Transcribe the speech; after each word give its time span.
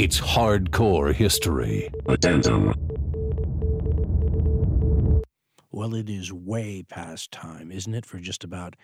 It's 0.00 0.20
hardcore 0.20 1.12
history. 1.12 1.90
Addendum. 2.06 2.72
Well, 5.72 5.92
it 5.92 6.08
is 6.08 6.32
way 6.32 6.84
past 6.84 7.32
time, 7.32 7.72
isn't 7.72 7.92
it, 7.92 8.06
for 8.06 8.20
just 8.20 8.44
about 8.44 8.76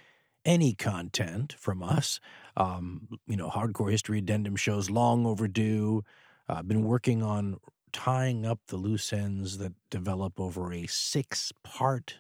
any 0.45 0.75
content 0.75 1.55
from 1.57 1.85
us? 1.85 2.19
Um, 2.57 3.07
you 3.29 3.37
know, 3.37 3.49
Hardcore 3.49 3.93
History 3.93 4.19
Addendum 4.19 4.57
shows 4.57 4.91
long 4.91 5.25
overdue. 5.25 6.03
I've 6.49 6.59
uh, 6.59 6.63
been 6.63 6.83
working 6.83 7.23
on 7.23 7.59
tying 7.93 8.45
up 8.45 8.59
the 8.67 8.77
loose 8.77 9.13
ends 9.13 9.59
that 9.59 9.75
develop 9.91 10.41
over 10.41 10.73
a 10.73 10.89
six 10.89 11.53
part, 11.63 12.19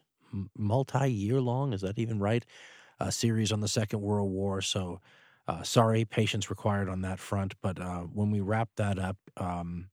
multi 0.56 1.10
year 1.10 1.40
long, 1.40 1.72
is 1.72 1.80
that 1.80 1.98
even 1.98 2.20
right? 2.20 2.46
A 3.00 3.10
series 3.10 3.50
on 3.50 3.58
the 3.58 3.66
Second 3.66 4.02
World 4.02 4.30
War. 4.30 4.62
So, 4.62 5.00
uh, 5.46 5.62
sorry, 5.62 6.04
patience 6.04 6.50
required 6.50 6.88
on 6.88 7.02
that 7.02 7.18
front. 7.18 7.54
But 7.62 7.80
uh, 7.80 8.00
when 8.02 8.30
we 8.30 8.40
wrap 8.40 8.70
that 8.76 8.98
up, 8.98 9.16
um, 9.36 9.88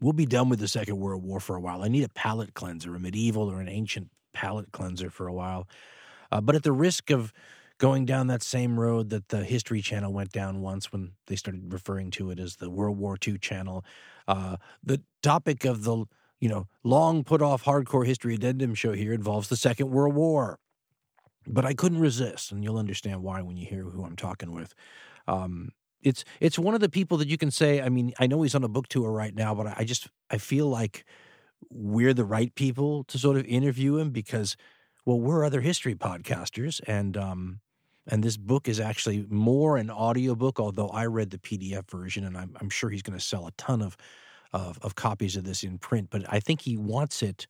we'll 0.00 0.12
be 0.12 0.26
done 0.26 0.48
with 0.48 0.60
the 0.60 0.68
Second 0.68 0.98
World 0.98 1.22
War 1.22 1.40
for 1.40 1.56
a 1.56 1.60
while. 1.60 1.82
I 1.82 1.88
need 1.88 2.04
a 2.04 2.08
palate 2.10 2.54
cleanser, 2.54 2.94
a 2.94 3.00
medieval 3.00 3.50
or 3.50 3.60
an 3.60 3.68
ancient 3.68 4.10
palate 4.32 4.72
cleanser 4.72 5.10
for 5.10 5.26
a 5.26 5.32
while. 5.32 5.68
Uh, 6.30 6.40
but 6.40 6.54
at 6.54 6.62
the 6.62 6.72
risk 6.72 7.10
of 7.10 7.32
going 7.78 8.04
down 8.04 8.28
that 8.28 8.42
same 8.42 8.78
road 8.78 9.10
that 9.10 9.28
the 9.28 9.44
History 9.44 9.80
Channel 9.80 10.12
went 10.12 10.32
down 10.32 10.60
once 10.60 10.92
when 10.92 11.12
they 11.26 11.36
started 11.36 11.72
referring 11.72 12.10
to 12.12 12.30
it 12.30 12.38
as 12.38 12.56
the 12.56 12.70
World 12.70 12.98
War 12.98 13.16
II 13.26 13.38
channel, 13.38 13.84
uh, 14.28 14.56
the 14.82 15.02
topic 15.22 15.64
of 15.64 15.84
the 15.84 16.04
you 16.40 16.48
know 16.48 16.66
long 16.82 17.24
put 17.24 17.42
off 17.42 17.64
hardcore 17.64 18.06
history 18.06 18.34
addendum 18.34 18.74
show 18.74 18.92
here 18.92 19.12
involves 19.12 19.48
the 19.48 19.56
Second 19.56 19.90
World 19.90 20.14
War. 20.14 20.58
But 21.46 21.64
I 21.64 21.74
couldn't 21.74 22.00
resist, 22.00 22.52
and 22.52 22.64
you'll 22.64 22.78
understand 22.78 23.22
why 23.22 23.42
when 23.42 23.56
you 23.56 23.66
hear 23.66 23.84
who 23.84 24.04
I'm 24.04 24.16
talking 24.16 24.52
with. 24.52 24.74
Um, 25.26 25.70
it's 26.02 26.24
it's 26.40 26.58
one 26.58 26.74
of 26.74 26.80
the 26.80 26.88
people 26.88 27.18
that 27.18 27.28
you 27.28 27.38
can 27.38 27.50
say. 27.50 27.80
I 27.80 27.88
mean, 27.88 28.12
I 28.18 28.26
know 28.26 28.42
he's 28.42 28.54
on 28.54 28.64
a 28.64 28.68
book 28.68 28.88
tour 28.88 29.10
right 29.10 29.34
now, 29.34 29.54
but 29.54 29.66
I 29.66 29.84
just 29.84 30.08
I 30.30 30.38
feel 30.38 30.68
like 30.68 31.04
we're 31.70 32.14
the 32.14 32.24
right 32.24 32.54
people 32.54 33.04
to 33.04 33.18
sort 33.18 33.36
of 33.36 33.46
interview 33.46 33.96
him 33.96 34.10
because, 34.10 34.56
well, 35.06 35.18
we're 35.18 35.44
other 35.44 35.60
history 35.60 35.94
podcasters, 35.94 36.80
and 36.86 37.16
um, 37.16 37.60
and 38.06 38.22
this 38.22 38.36
book 38.36 38.68
is 38.68 38.80
actually 38.80 39.26
more 39.28 39.76
an 39.76 39.90
audiobook, 39.90 40.60
although 40.60 40.88
I 40.88 41.06
read 41.06 41.30
the 41.30 41.38
PDF 41.38 41.90
version, 41.90 42.24
and 42.24 42.36
I'm, 42.36 42.56
I'm 42.60 42.70
sure 42.70 42.90
he's 42.90 43.02
going 43.02 43.18
to 43.18 43.24
sell 43.24 43.46
a 43.46 43.52
ton 43.52 43.80
of, 43.80 43.96
of, 44.52 44.78
of 44.82 44.94
copies 44.94 45.36
of 45.36 45.44
this 45.44 45.62
in 45.62 45.78
print. 45.78 46.08
But 46.10 46.24
I 46.28 46.40
think 46.40 46.60
he 46.60 46.76
wants 46.76 47.22
it 47.22 47.46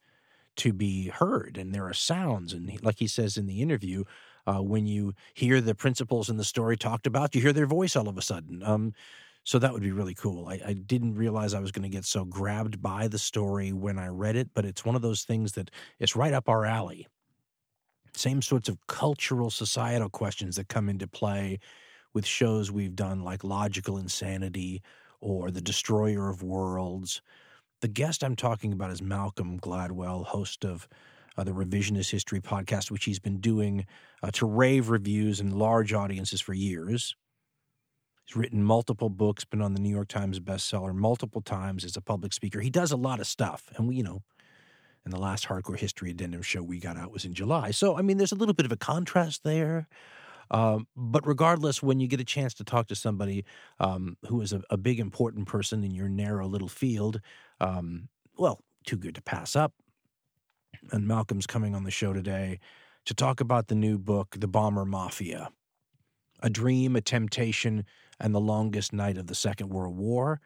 to 0.56 0.72
be 0.72 1.08
heard, 1.08 1.58
and 1.58 1.74
there 1.74 1.86
are 1.86 1.94
sounds, 1.94 2.52
and 2.52 2.70
he, 2.70 2.78
like 2.78 2.98
he 2.98 3.06
says 3.06 3.36
in 3.36 3.46
the 3.46 3.60
interview, 3.62 4.04
uh, 4.46 4.62
when 4.62 4.86
you 4.86 5.14
hear 5.34 5.60
the 5.60 5.74
principals 5.74 6.28
in 6.28 6.36
the 6.36 6.44
story 6.44 6.76
talked 6.76 7.06
about, 7.06 7.34
you 7.34 7.40
hear 7.40 7.52
their 7.52 7.66
voice 7.66 7.96
all 7.96 8.08
of 8.08 8.18
a 8.18 8.22
sudden. 8.22 8.62
Um, 8.62 8.92
so 9.44 9.58
that 9.58 9.72
would 9.72 9.82
be 9.82 9.92
really 9.92 10.14
cool. 10.14 10.48
I, 10.48 10.60
I 10.64 10.72
didn't 10.72 11.16
realize 11.16 11.52
I 11.52 11.60
was 11.60 11.72
going 11.72 11.82
to 11.82 11.94
get 11.94 12.06
so 12.06 12.24
grabbed 12.24 12.80
by 12.80 13.08
the 13.08 13.18
story 13.18 13.72
when 13.72 13.98
I 13.98 14.08
read 14.08 14.36
it, 14.36 14.50
but 14.54 14.64
it's 14.64 14.84
one 14.84 14.96
of 14.96 15.02
those 15.02 15.24
things 15.24 15.52
that 15.52 15.70
is 15.98 16.16
right 16.16 16.32
up 16.32 16.48
our 16.48 16.64
alley. 16.64 17.06
Same 18.14 18.40
sorts 18.40 18.68
of 18.68 18.78
cultural, 18.86 19.50
societal 19.50 20.08
questions 20.08 20.56
that 20.56 20.68
come 20.68 20.88
into 20.88 21.06
play 21.06 21.58
with 22.14 22.24
shows 22.24 22.70
we've 22.70 22.94
done 22.96 23.22
like 23.22 23.44
Logical 23.44 23.98
Insanity 23.98 24.82
or 25.20 25.50
The 25.50 25.60
Destroyer 25.60 26.30
of 26.30 26.42
Worlds. 26.42 27.20
The 27.80 27.88
guest 27.88 28.24
I'm 28.24 28.36
talking 28.36 28.72
about 28.72 28.90
is 28.90 29.02
Malcolm 29.02 29.58
Gladwell, 29.58 30.24
host 30.24 30.64
of 30.64 30.88
uh, 31.36 31.44
the 31.44 31.52
Revisionist 31.52 32.10
History 32.10 32.40
podcast, 32.40 32.90
which 32.90 33.04
he's 33.04 33.18
been 33.18 33.40
doing 33.40 33.86
uh, 34.22 34.30
to 34.32 34.46
rave 34.46 34.88
reviews 34.88 35.40
and 35.40 35.52
large 35.52 35.92
audiences 35.92 36.40
for 36.40 36.54
years. 36.54 37.14
He's 38.24 38.36
written 38.36 38.62
multiple 38.62 39.10
books, 39.10 39.44
been 39.44 39.60
on 39.60 39.74
the 39.74 39.80
New 39.80 39.90
York 39.90 40.08
Times 40.08 40.40
bestseller 40.40 40.94
multiple 40.94 41.42
times 41.42 41.84
as 41.84 41.96
a 41.96 42.00
public 42.00 42.32
speaker. 42.32 42.60
He 42.60 42.70
does 42.70 42.92
a 42.92 42.96
lot 42.96 43.20
of 43.20 43.26
stuff. 43.26 43.70
And 43.76 43.88
we, 43.88 43.96
you 43.96 44.02
know, 44.02 44.22
in 45.04 45.10
the 45.10 45.20
last 45.20 45.46
Hardcore 45.46 45.78
History 45.78 46.10
Addendum 46.10 46.42
show 46.42 46.62
we 46.62 46.78
got 46.78 46.96
out 46.96 47.12
was 47.12 47.24
in 47.24 47.34
July. 47.34 47.70
So, 47.70 47.98
I 47.98 48.02
mean, 48.02 48.16
there's 48.16 48.32
a 48.32 48.36
little 48.36 48.54
bit 48.54 48.66
of 48.66 48.72
a 48.72 48.76
contrast 48.76 49.42
there. 49.44 49.88
Um, 50.50 50.86
but 50.96 51.26
regardless, 51.26 51.82
when 51.82 52.00
you 52.00 52.06
get 52.06 52.20
a 52.20 52.24
chance 52.24 52.54
to 52.54 52.64
talk 52.64 52.86
to 52.88 52.94
somebody 52.94 53.44
um, 53.80 54.16
who 54.28 54.40
is 54.40 54.52
a, 54.52 54.62
a, 54.70 54.76
big, 54.76 55.00
important 55.00 55.46
person 55.46 55.82
in 55.82 55.94
your 55.94 56.08
narrow 56.08 56.46
little 56.46 56.68
field, 56.68 57.20
um, 57.60 58.08
well, 58.36 58.60
too 58.84 58.96
good 58.96 59.14
to 59.14 59.22
pass 59.22 59.56
up. 59.56 59.72
And 60.90 61.06
Malcolm's 61.06 61.46
coming 61.46 61.74
on 61.74 61.84
the 61.84 61.90
show 61.90 62.12
today 62.12 62.58
to 63.06 63.14
talk 63.14 63.40
about 63.40 63.68
the 63.68 63.74
new 63.74 63.98
book, 63.98 64.36
The 64.38 64.48
Bomber 64.48 64.84
Mafia 64.84 65.50
A 66.42 66.50
Dream, 66.50 66.96
a 66.96 67.00
Temptation, 67.00 67.84
and 68.20 68.34
the 68.34 68.40
Longest 68.40 68.92
Night 68.92 69.16
of 69.16 69.26
the 69.26 69.34
Second 69.34 69.70
World 69.70 69.96
War. 69.96 70.40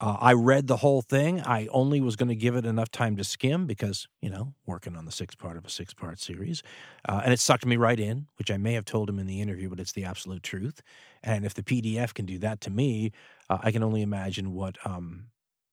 Uh, 0.00 0.16
I 0.18 0.32
read 0.32 0.66
the 0.66 0.78
whole 0.78 1.02
thing. 1.02 1.42
I 1.42 1.68
only 1.70 2.00
was 2.00 2.16
going 2.16 2.30
to 2.30 2.34
give 2.34 2.56
it 2.56 2.64
enough 2.64 2.90
time 2.90 3.16
to 3.18 3.24
skim 3.24 3.66
because, 3.66 4.08
you 4.22 4.30
know, 4.30 4.54
working 4.64 4.96
on 4.96 5.04
the 5.04 5.12
sixth 5.12 5.38
part 5.38 5.58
of 5.58 5.66
a 5.66 5.70
six 5.70 5.92
part 5.92 6.18
series. 6.18 6.62
Uh, 7.06 7.20
and 7.22 7.34
it 7.34 7.38
sucked 7.38 7.66
me 7.66 7.76
right 7.76 8.00
in, 8.00 8.26
which 8.38 8.50
I 8.50 8.56
may 8.56 8.72
have 8.72 8.86
told 8.86 9.10
him 9.10 9.18
in 9.18 9.26
the 9.26 9.42
interview, 9.42 9.68
but 9.68 9.78
it's 9.78 9.92
the 9.92 10.04
absolute 10.04 10.42
truth. 10.42 10.80
And 11.22 11.44
if 11.44 11.52
the 11.52 11.62
PDF 11.62 12.14
can 12.14 12.24
do 12.24 12.38
that 12.38 12.62
to 12.62 12.70
me, 12.70 13.12
uh, 13.50 13.58
I 13.62 13.72
can 13.72 13.82
only 13.82 14.00
imagine 14.00 14.54
what, 14.54 14.78
um, 14.86 15.26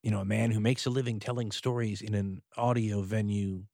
you 0.08 0.14
know, 0.14 0.20
a 0.20 0.24
man 0.24 0.50
who 0.50 0.58
makes 0.58 0.86
a 0.86 0.90
living 0.90 1.20
telling 1.20 1.52
stories 1.52 2.00
in 2.00 2.14
an 2.14 2.40
audio 2.56 3.02
venue 3.02 3.64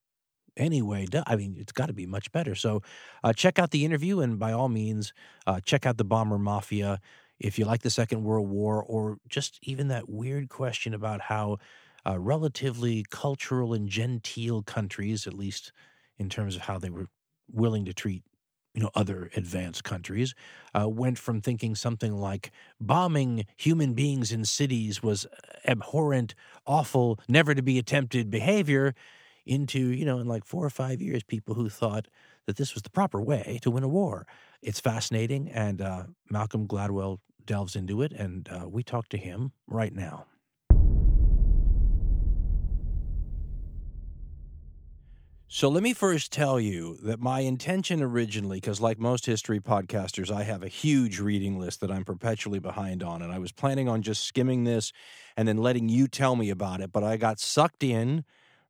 anyway. 0.56 1.06
I 1.28 1.36
mean, 1.36 1.54
it's 1.56 1.70
got 1.70 1.86
to 1.86 1.92
be 1.92 2.06
much 2.06 2.32
better. 2.32 2.56
So 2.56 2.82
uh, 3.22 3.32
check 3.32 3.60
out 3.60 3.70
the 3.70 3.84
interview 3.84 4.18
and 4.18 4.36
by 4.36 4.50
all 4.50 4.68
means, 4.68 5.12
uh, 5.46 5.60
check 5.64 5.86
out 5.86 5.96
the 5.96 6.04
Bomber 6.04 6.40
Mafia 6.40 6.98
if 7.38 7.56
you 7.56 7.64
like 7.64 7.82
the 7.82 7.90
Second 7.90 8.24
World 8.24 8.48
War, 8.48 8.82
or 8.82 9.18
just 9.28 9.60
even 9.62 9.86
that 9.88 10.08
weird 10.08 10.48
question 10.48 10.92
about 10.92 11.20
how 11.20 11.58
uh, 12.04 12.18
relatively 12.18 13.04
cultural 13.10 13.72
and 13.72 13.88
genteel 13.88 14.60
countries, 14.62 15.28
at 15.28 15.34
least 15.34 15.70
in 16.18 16.28
terms 16.28 16.56
of 16.56 16.62
how 16.62 16.80
they 16.80 16.90
were 16.90 17.06
willing 17.48 17.84
to 17.84 17.94
treat 17.94 18.24
you 18.74 18.82
know 18.82 18.90
other 18.94 19.30
advanced 19.36 19.84
countries 19.84 20.34
uh, 20.78 20.88
went 20.88 21.18
from 21.18 21.40
thinking 21.40 21.74
something 21.74 22.12
like 22.16 22.50
bombing 22.80 23.46
human 23.56 23.94
beings 23.94 24.32
in 24.32 24.44
cities 24.44 25.02
was 25.02 25.26
abhorrent 25.66 26.34
awful 26.66 27.18
never 27.28 27.54
to 27.54 27.62
be 27.62 27.78
attempted 27.78 28.30
behavior 28.30 28.94
into 29.46 29.78
you 29.78 30.04
know 30.04 30.18
in 30.18 30.26
like 30.26 30.44
four 30.44 30.64
or 30.64 30.70
five 30.70 31.00
years 31.00 31.22
people 31.22 31.54
who 31.54 31.68
thought 31.68 32.08
that 32.46 32.56
this 32.56 32.74
was 32.74 32.82
the 32.82 32.90
proper 32.90 33.20
way 33.20 33.58
to 33.62 33.70
win 33.70 33.84
a 33.84 33.88
war 33.88 34.26
it's 34.62 34.80
fascinating, 34.80 35.50
and 35.50 35.82
uh, 35.82 36.04
Malcolm 36.30 36.66
Gladwell 36.66 37.18
delves 37.44 37.76
into 37.76 38.00
it, 38.00 38.12
and 38.12 38.48
uh, 38.48 38.66
we 38.66 38.82
talk 38.82 39.08
to 39.10 39.18
him 39.18 39.52
right 39.66 39.94
now. 39.94 40.24
So 45.54 45.68
let 45.68 45.84
me 45.84 45.92
first 45.94 46.32
tell 46.32 46.58
you 46.58 46.96
that 47.04 47.20
my 47.20 47.38
intention 47.38 48.02
originally, 48.02 48.56
because 48.56 48.80
like 48.80 48.98
most 48.98 49.24
history 49.24 49.60
podcasters, 49.60 50.28
I 50.28 50.42
have 50.42 50.64
a 50.64 50.68
huge 50.68 51.20
reading 51.20 51.60
list 51.60 51.80
that 51.82 51.92
I'm 51.92 52.04
perpetually 52.04 52.58
behind 52.58 53.04
on. 53.04 53.22
And 53.22 53.32
I 53.32 53.38
was 53.38 53.52
planning 53.52 53.88
on 53.88 54.02
just 54.02 54.24
skimming 54.24 54.64
this 54.64 54.92
and 55.36 55.46
then 55.46 55.58
letting 55.58 55.88
you 55.88 56.08
tell 56.08 56.34
me 56.34 56.50
about 56.50 56.80
it. 56.80 56.90
But 56.90 57.04
I 57.04 57.16
got 57.16 57.38
sucked 57.38 57.84
in 57.84 58.24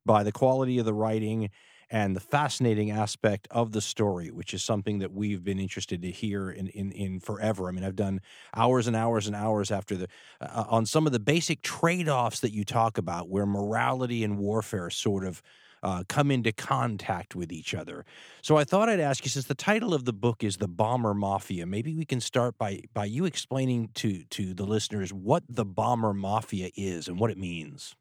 by 0.04 0.22
the 0.24 0.30
quality 0.30 0.78
of 0.78 0.84
the 0.84 0.92
writing 0.92 1.48
and 1.88 2.14
the 2.14 2.20
fascinating 2.20 2.90
aspect 2.90 3.48
of 3.50 3.72
the 3.72 3.80
story, 3.80 4.30
which 4.30 4.52
is 4.52 4.62
something 4.62 4.98
that 4.98 5.10
we've 5.10 5.42
been 5.42 5.58
interested 5.58 6.02
to 6.02 6.10
hear 6.10 6.50
in, 6.50 6.66
in, 6.68 6.92
in 6.92 7.18
forever. 7.18 7.66
I 7.66 7.72
mean, 7.72 7.84
I've 7.84 7.96
done 7.96 8.20
hours 8.54 8.86
and 8.86 8.94
hours 8.94 9.26
and 9.26 9.34
hours 9.34 9.70
after 9.70 9.96
the 9.96 10.08
uh, 10.38 10.64
on 10.68 10.84
some 10.84 11.06
of 11.06 11.14
the 11.14 11.18
basic 11.18 11.62
trade 11.62 12.10
offs 12.10 12.40
that 12.40 12.52
you 12.52 12.62
talk 12.62 12.98
about, 12.98 13.30
where 13.30 13.46
morality 13.46 14.22
and 14.22 14.36
warfare 14.38 14.90
sort 14.90 15.24
of. 15.24 15.40
Uh, 15.84 16.02
come 16.08 16.30
into 16.30 16.50
contact 16.50 17.36
with 17.36 17.52
each 17.52 17.74
other. 17.74 18.06
So 18.40 18.56
I 18.56 18.64
thought 18.64 18.88
I'd 18.88 19.00
ask 19.00 19.22
you, 19.22 19.28
since 19.28 19.44
the 19.44 19.54
title 19.54 19.92
of 19.92 20.06
the 20.06 20.14
book 20.14 20.42
is 20.42 20.56
"The 20.56 20.66
Bomber 20.66 21.12
Mafia," 21.12 21.66
maybe 21.66 21.94
we 21.94 22.06
can 22.06 22.22
start 22.22 22.56
by 22.56 22.80
by 22.94 23.04
you 23.04 23.26
explaining 23.26 23.90
to 23.96 24.24
to 24.30 24.54
the 24.54 24.64
listeners 24.64 25.12
what 25.12 25.42
the 25.46 25.66
Bomber 25.66 26.14
Mafia 26.14 26.70
is 26.74 27.06
and 27.06 27.20
what 27.20 27.30
it 27.30 27.36
means. 27.36 27.94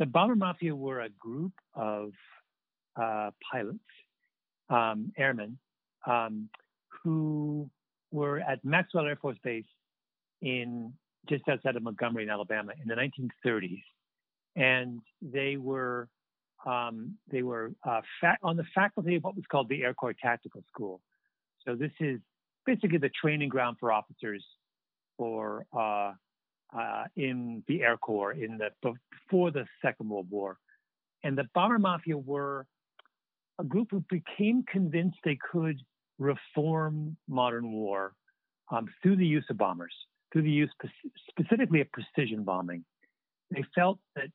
The 0.00 0.06
Bomber 0.06 0.34
Mafia 0.34 0.74
were 0.74 1.02
a 1.02 1.10
group 1.10 1.52
of 1.74 2.10
uh, 3.00 3.30
pilots, 3.52 3.78
um, 4.68 5.12
airmen, 5.16 5.58
um, 6.08 6.48
who 7.04 7.70
were 8.10 8.40
at 8.40 8.64
Maxwell 8.64 9.06
Air 9.06 9.14
Force 9.14 9.38
Base 9.44 9.64
in 10.40 10.92
just 11.28 11.48
outside 11.48 11.76
of 11.76 11.84
Montgomery 11.84 12.24
in 12.24 12.30
Alabama 12.30 12.72
in 12.82 12.88
the 12.88 12.96
1930s, 12.96 13.82
and 14.56 15.00
they 15.20 15.56
were 15.56 16.08
um, 16.66 17.16
they 17.30 17.42
were 17.42 17.72
uh, 17.84 18.00
fa- 18.20 18.38
on 18.42 18.56
the 18.56 18.64
faculty 18.74 19.16
of 19.16 19.24
what 19.24 19.34
was 19.34 19.44
called 19.50 19.68
the 19.68 19.82
Air 19.82 19.94
Corps 19.94 20.14
Tactical 20.20 20.62
School. 20.68 21.00
So 21.66 21.74
this 21.74 21.92
is 22.00 22.20
basically 22.64 22.98
the 22.98 23.10
training 23.10 23.48
ground 23.48 23.76
for 23.80 23.92
officers 23.92 24.44
for 25.16 25.66
uh, 25.76 26.12
uh, 26.76 27.04
in 27.16 27.62
the 27.68 27.82
Air 27.82 27.96
Corps 27.96 28.32
in 28.32 28.58
the 28.58 28.70
before 28.82 29.50
the 29.50 29.66
Second 29.82 30.08
World 30.08 30.28
War, 30.30 30.58
and 31.22 31.36
the 31.36 31.44
bomber 31.54 31.78
mafia 31.78 32.16
were 32.16 32.66
a 33.58 33.64
group 33.64 33.88
who 33.90 34.02
became 34.10 34.64
convinced 34.70 35.18
they 35.24 35.38
could 35.52 35.78
reform 36.18 37.16
modern 37.28 37.72
war 37.72 38.14
um, 38.70 38.88
through 39.02 39.16
the 39.16 39.26
use 39.26 39.44
of 39.50 39.58
bombers. 39.58 39.94
through 40.32 40.42
the 40.42 40.50
use 40.50 40.72
specifically 41.28 41.80
of 41.80 41.88
precision 41.92 42.42
bombing. 42.42 42.84
They 43.50 43.64
felt 43.74 43.98
that 44.16 44.28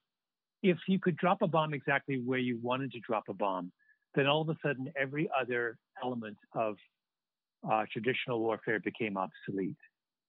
if 0.69 0.77
you 0.87 0.99
could 0.99 1.17
drop 1.17 1.41
a 1.41 1.47
bomb 1.47 1.73
exactly 1.73 2.21
where 2.23 2.39
you 2.39 2.59
wanted 2.61 2.91
to 2.93 2.99
drop 2.99 3.23
a 3.29 3.33
bomb, 3.33 3.71
then 4.15 4.27
all 4.27 4.41
of 4.41 4.49
a 4.49 4.57
sudden 4.63 4.91
every 4.99 5.29
other 5.39 5.77
element 6.03 6.37
of 6.53 6.75
uh, 7.69 7.85
traditional 7.91 8.39
warfare 8.39 8.79
became 8.79 9.17
obsolete. 9.17 9.77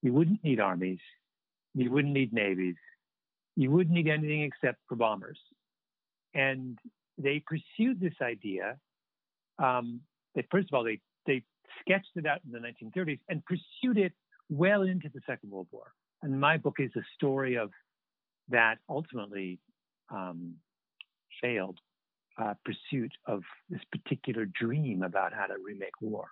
You 0.03 0.13
wouldn't 0.13 0.43
need 0.45 0.61
armies, 0.61 0.99
you 1.75 1.91
wouldn't 1.91 2.15
need 2.15 2.33
navies, 2.33 2.77
you 3.57 3.71
wouldn't 3.71 3.95
need 3.95 4.09
anything 4.09 4.43
except 4.43 4.79
for 4.89 4.97
bombers. 4.97 5.39
And 6.35 6.79
they 7.17 7.43
pursued 7.45 8.01
this 8.01 8.15
idea. 8.23 8.77
Um, 9.59 10.01
they, 10.35 10.47
first 10.51 10.69
of 10.71 10.77
all, 10.77 10.85
they, 10.85 11.01
they 11.27 11.43
sketched 11.81 12.13
it 12.17 12.27
out 12.27 12.41
in 12.45 12.53
the 12.53 12.59
1930s 12.59 13.19
and 13.29 13.43
pursued 13.45 13.99
it 13.99 14.13
well 14.49 14.83
into 14.83 15.09
the 15.13 15.21
Second 15.27 15.51
World 15.51 15.67
War. 15.73 15.93
And 16.23 16.41
my 16.41 16.57
book 16.57 16.77
is 16.79 16.91
a 16.97 17.03
story 17.15 17.57
of 17.57 17.71
that 18.51 18.79
ultimately 18.89 19.59
um, 20.11 20.55
failed 21.41 21.79
uh, 22.41 22.55
pursuit 22.65 23.13
of 23.27 23.43
this 23.69 23.81
particular 23.91 24.47
dream 24.47 25.03
about 25.03 25.33
how 25.33 25.47
to 25.47 25.55
remake 25.65 26.01
war. 26.01 26.27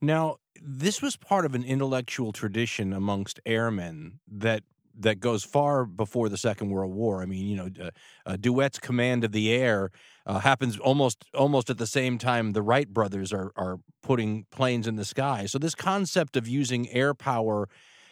Now, 0.00 0.36
this 0.60 1.00
was 1.00 1.16
part 1.16 1.46
of 1.46 1.54
an 1.54 1.64
intellectual 1.64 2.32
tradition 2.32 2.92
amongst 2.92 3.40
airmen 3.46 4.20
that 4.30 4.62
that 4.96 5.18
goes 5.18 5.42
far 5.42 5.84
before 5.84 6.28
the 6.28 6.36
Second 6.36 6.70
World 6.70 6.94
War. 6.94 7.20
I 7.20 7.26
mean, 7.26 7.46
you 7.48 7.56
know, 7.56 7.68
uh, 7.80 7.90
uh, 8.26 8.36
Douhet's 8.36 8.78
command 8.78 9.24
of 9.24 9.32
the 9.32 9.50
air 9.50 9.90
uh, 10.24 10.38
happens 10.38 10.78
almost 10.78 11.24
almost 11.34 11.70
at 11.70 11.78
the 11.78 11.86
same 11.86 12.18
time 12.18 12.52
the 12.52 12.62
Wright 12.62 12.88
brothers 12.88 13.32
are 13.32 13.52
are 13.56 13.78
putting 14.02 14.46
planes 14.50 14.86
in 14.86 14.96
the 14.96 15.04
sky. 15.04 15.46
So 15.46 15.58
this 15.58 15.74
concept 15.74 16.36
of 16.36 16.46
using 16.46 16.88
air 16.90 17.14
power 17.14 17.68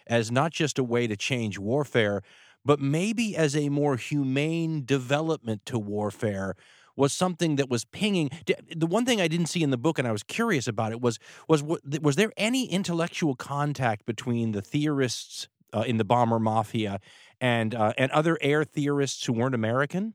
as 0.07 0.33
not 0.33 0.53
just 0.53 0.79
a 0.79 0.85
way 0.85 1.07
to 1.07 1.17
change 1.17 1.59
warfare, 1.59 2.23
but 2.65 2.81
maybe 2.81 3.37
as 3.37 3.57
a 3.57 3.69
more 3.69 3.97
humane 3.97 4.85
development 4.85 5.67
to 5.67 5.79
warfare 5.79 6.55
was 6.97 7.13
something 7.13 7.57
that 7.57 7.69
was 7.69 7.85
pinging. 7.87 8.31
The 8.75 8.87
one 8.87 9.05
thing 9.05 9.21
I 9.21 9.29
didn't 9.29 9.47
see 9.47 9.63
in 9.63 9.71
the 9.71 9.79
book, 9.79 9.99
and 9.99 10.07
I 10.07 10.13
was 10.13 10.23
curious 10.23 10.67
about 10.67 10.93
it, 10.93 11.01
was 11.01 11.19
was 11.49 11.63
was 11.63 12.17
there 12.17 12.33
any 12.37 12.71
intellectual 12.71 13.35
contact 13.35 14.05
between 14.07 14.53
the 14.53 14.63
theorists 14.63 15.49
uh, 15.73 15.85
in 15.87 15.97
the 15.97 16.05
bomber 16.05 16.39
mafia 16.39 17.01
and 17.41 17.75
uh, 17.75 17.93
and 17.97 18.13
other 18.13 18.39
air 18.41 18.65
theorists 18.65 19.25
who 19.25 19.33
weren't 19.33 19.55
American? 19.55 20.15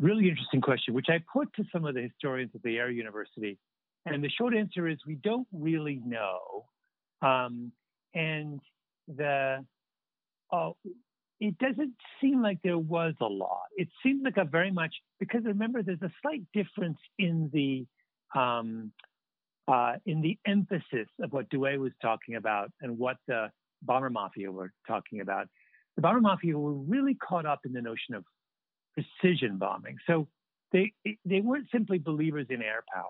Really 0.00 0.28
interesting 0.28 0.60
question, 0.60 0.92
which 0.92 1.06
I 1.08 1.22
put 1.32 1.52
to 1.54 1.64
some 1.72 1.84
of 1.84 1.94
the 1.94 2.02
historians 2.02 2.50
at 2.54 2.62
the 2.62 2.76
Air 2.78 2.90
University, 2.90 3.58
and 4.04 4.22
the 4.22 4.28
short 4.28 4.54
answer 4.54 4.88
is 4.88 4.98
we 5.06 5.14
don't 5.14 5.46
really 5.52 6.00
know. 6.04 6.66
Um, 7.22 7.72
and 8.12 8.60
the 9.08 9.64
uh, 10.52 10.70
it 11.40 11.58
doesn't 11.58 11.94
seem 12.20 12.42
like 12.42 12.58
there 12.62 12.78
was 12.78 13.14
a 13.20 13.26
lot. 13.26 13.64
It 13.76 13.88
seems 14.02 14.22
like 14.24 14.36
a 14.36 14.44
very 14.44 14.70
much 14.70 14.94
because 15.18 15.42
remember 15.44 15.82
there's 15.82 16.02
a 16.02 16.12
slight 16.22 16.42
difference 16.52 16.98
in 17.18 17.50
the 17.52 17.86
um, 18.38 18.92
uh, 19.66 19.94
in 20.06 20.20
the 20.20 20.38
emphasis 20.46 21.08
of 21.22 21.32
what 21.32 21.48
Douhet 21.48 21.78
was 21.78 21.92
talking 22.00 22.36
about 22.36 22.70
and 22.80 22.98
what 22.98 23.16
the 23.26 23.50
bomber 23.82 24.10
mafia 24.10 24.50
were 24.50 24.72
talking 24.86 25.20
about. 25.20 25.48
The 25.96 26.02
bomber 26.02 26.20
mafia 26.20 26.58
were 26.58 26.72
really 26.72 27.14
caught 27.14 27.46
up 27.46 27.60
in 27.64 27.72
the 27.72 27.82
notion 27.82 28.14
of 28.14 28.24
precision 28.94 29.58
bombing. 29.58 29.96
So 30.06 30.28
they 30.72 30.92
they 31.24 31.40
weren't 31.40 31.68
simply 31.72 31.98
believers 31.98 32.46
in 32.50 32.62
air 32.62 32.84
power. 32.92 33.04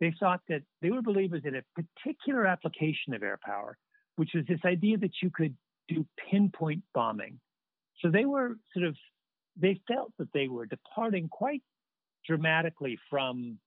They 0.00 0.14
thought 0.18 0.40
that 0.48 0.62
they 0.80 0.90
were 0.90 1.02
believers 1.02 1.42
in 1.44 1.56
a 1.56 1.62
particular 1.74 2.46
application 2.46 3.14
of 3.14 3.22
air 3.22 3.38
power, 3.44 3.76
which 4.16 4.30
was 4.34 4.44
this 4.46 4.60
idea 4.64 4.96
that 4.98 5.10
you 5.22 5.30
could 5.30 5.56
do 5.88 6.06
pinpoint 6.30 6.82
bombing. 6.94 7.40
So 8.00 8.10
they 8.10 8.24
were 8.24 8.56
sort 8.74 8.86
of, 8.86 8.96
they 9.60 9.80
felt 9.88 10.12
that 10.18 10.32
they 10.32 10.48
were 10.48 10.66
departing 10.66 11.28
quite 11.28 11.62
dramatically 12.26 12.98
from 13.10 13.58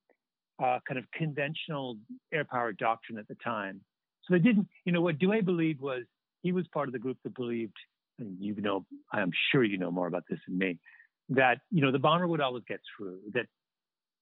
uh, 0.63 0.79
kind 0.87 0.97
of 0.97 1.05
conventional 1.13 1.97
air 2.33 2.45
power 2.45 2.71
doctrine 2.71 3.17
at 3.17 3.27
the 3.27 3.35
time. 3.43 3.81
So 4.23 4.35
they 4.35 4.39
didn't, 4.39 4.67
you 4.85 4.91
know, 4.91 5.01
what 5.01 5.19
Douhet 5.19 5.45
believed 5.45 5.81
was 5.81 6.03
he 6.41 6.51
was 6.51 6.65
part 6.73 6.87
of 6.87 6.93
the 6.93 6.99
group 6.99 7.17
that 7.23 7.35
believed, 7.35 7.75
and 8.19 8.37
you 8.39 8.53
know, 8.61 8.85
I'm 9.11 9.31
sure 9.51 9.63
you 9.63 9.77
know 9.77 9.91
more 9.91 10.07
about 10.07 10.23
this 10.29 10.39
than 10.47 10.57
me, 10.57 10.79
that 11.29 11.59
you 11.71 11.81
know 11.81 11.91
the 11.91 11.99
bomber 11.99 12.27
would 12.27 12.41
always 12.41 12.63
get 12.67 12.79
through. 12.95 13.19
That 13.33 13.47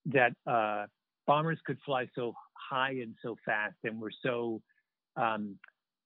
that 0.06 0.32
uh, 0.50 0.86
bombers 1.26 1.58
could 1.66 1.78
fly 1.84 2.08
so 2.14 2.34
high 2.54 2.92
and 2.92 3.14
so 3.22 3.36
fast 3.44 3.76
and 3.84 4.00
were 4.00 4.12
so 4.22 4.62
um, 5.16 5.56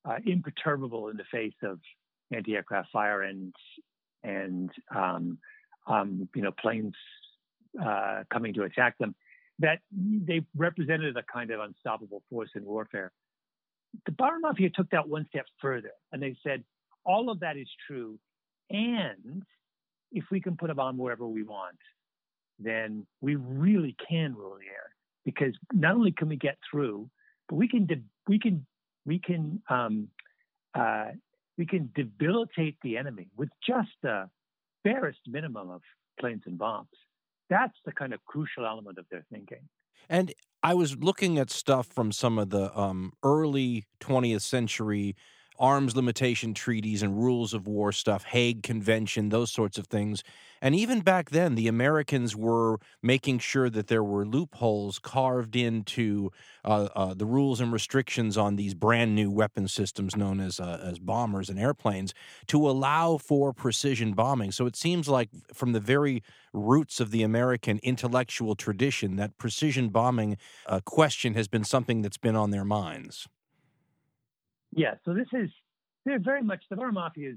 uh, 0.04 0.16
imperturbable 0.26 1.08
in 1.08 1.16
the 1.16 1.24
face 1.30 1.54
of 1.62 1.78
anti-aircraft 2.32 2.90
fire 2.92 3.22
and 3.22 3.54
and 4.22 4.70
um, 4.94 5.38
um, 5.86 6.28
you 6.34 6.42
know 6.42 6.52
planes 6.52 6.94
uh, 7.82 8.22
coming 8.32 8.54
to 8.54 8.62
attack 8.62 8.96
them, 8.98 9.14
that 9.58 9.78
they 9.92 10.42
represented 10.56 11.16
a 11.16 11.22
kind 11.22 11.50
of 11.50 11.60
unstoppable 11.60 12.22
force 12.30 12.50
in 12.54 12.64
warfare. 12.64 13.12
The 14.06 14.12
Bomber 14.12 14.40
Mafia 14.40 14.70
took 14.70 14.90
that 14.90 15.08
one 15.08 15.26
step 15.28 15.46
further, 15.60 15.92
and 16.12 16.22
they 16.22 16.36
said 16.42 16.64
all 17.04 17.30
of 17.30 17.40
that 17.40 17.56
is 17.56 17.68
true, 17.86 18.18
and 18.70 19.42
if 20.12 20.24
we 20.30 20.40
can 20.40 20.56
put 20.56 20.70
a 20.70 20.74
bomb 20.74 20.96
wherever 20.96 21.26
we 21.26 21.42
want, 21.42 21.76
then 22.58 23.06
we 23.20 23.34
really 23.34 23.96
can 24.08 24.34
rule 24.34 24.56
the 24.58 24.66
air 24.66 24.90
because 25.24 25.54
not 25.72 25.94
only 25.94 26.12
can 26.12 26.28
we 26.28 26.36
get 26.36 26.56
through, 26.70 27.08
but 27.48 27.56
we 27.56 27.68
can 27.68 27.86
de- 27.86 28.02
we 28.28 28.38
can 28.38 28.64
we 29.06 29.18
can 29.18 29.62
um, 29.68 30.08
uh, 30.74 31.06
we 31.56 31.66
can 31.66 31.90
debilitate 31.94 32.76
the 32.82 32.96
enemy 32.96 33.28
with 33.36 33.48
just 33.66 33.90
the 34.02 34.28
barest 34.82 35.20
minimum 35.26 35.70
of 35.70 35.82
planes 36.20 36.42
and 36.46 36.58
bombs. 36.58 36.88
That's 37.50 37.76
the 37.84 37.92
kind 37.92 38.12
of 38.12 38.24
crucial 38.24 38.66
element 38.66 38.98
of 38.98 39.06
their 39.10 39.24
thinking. 39.30 39.68
And 40.08 40.32
I 40.62 40.74
was 40.74 40.96
looking 40.96 41.38
at 41.38 41.50
stuff 41.50 41.86
from 41.86 42.12
some 42.12 42.38
of 42.38 42.50
the 42.50 42.76
um, 42.78 43.12
early 43.22 43.84
20th 44.00 44.42
century 44.42 45.14
arms 45.58 45.94
limitation 45.94 46.54
treaties 46.54 47.02
and 47.02 47.22
rules 47.22 47.54
of 47.54 47.66
war 47.66 47.92
stuff, 47.92 48.24
Hague 48.24 48.62
Convention, 48.62 49.28
those 49.28 49.50
sorts 49.50 49.78
of 49.78 49.86
things. 49.86 50.22
And 50.60 50.74
even 50.74 51.00
back 51.00 51.30
then, 51.30 51.56
the 51.56 51.68
Americans 51.68 52.34
were 52.34 52.78
making 53.02 53.40
sure 53.40 53.68
that 53.68 53.88
there 53.88 54.02
were 54.02 54.24
loopholes 54.24 54.98
carved 54.98 55.56
into 55.56 56.30
uh, 56.64 56.88
uh, 56.96 57.14
the 57.14 57.26
rules 57.26 57.60
and 57.60 57.70
restrictions 57.72 58.38
on 58.38 58.56
these 58.56 58.72
brand 58.72 59.14
new 59.14 59.30
weapon 59.30 59.68
systems 59.68 60.16
known 60.16 60.40
as 60.40 60.58
uh, 60.58 60.80
as 60.82 60.98
bombers 60.98 61.50
and 61.50 61.58
airplanes 61.58 62.14
to 62.46 62.68
allow 62.68 63.18
for 63.18 63.52
precision 63.52 64.14
bombing. 64.14 64.52
So 64.52 64.64
it 64.64 64.74
seems 64.74 65.06
like 65.06 65.28
from 65.52 65.72
the 65.72 65.80
very 65.80 66.22
roots 66.54 66.98
of 66.98 67.10
the 67.10 67.22
American 67.22 67.78
intellectual 67.82 68.54
tradition, 68.54 69.16
that 69.16 69.36
precision 69.36 69.90
bombing 69.90 70.38
uh, 70.66 70.80
question 70.84 71.34
has 71.34 71.46
been 71.46 71.64
something 71.64 72.00
that's 72.00 72.18
been 72.18 72.36
on 72.36 72.50
their 72.50 72.64
minds. 72.64 73.28
Yeah, 74.76 74.94
so 75.04 75.14
this 75.14 75.28
is 75.32 75.50
they're 76.04 76.18
very 76.18 76.42
much 76.42 76.62
the 76.68 76.76
Bomber 76.76 76.92
Mafia 76.92 77.30
is 77.30 77.36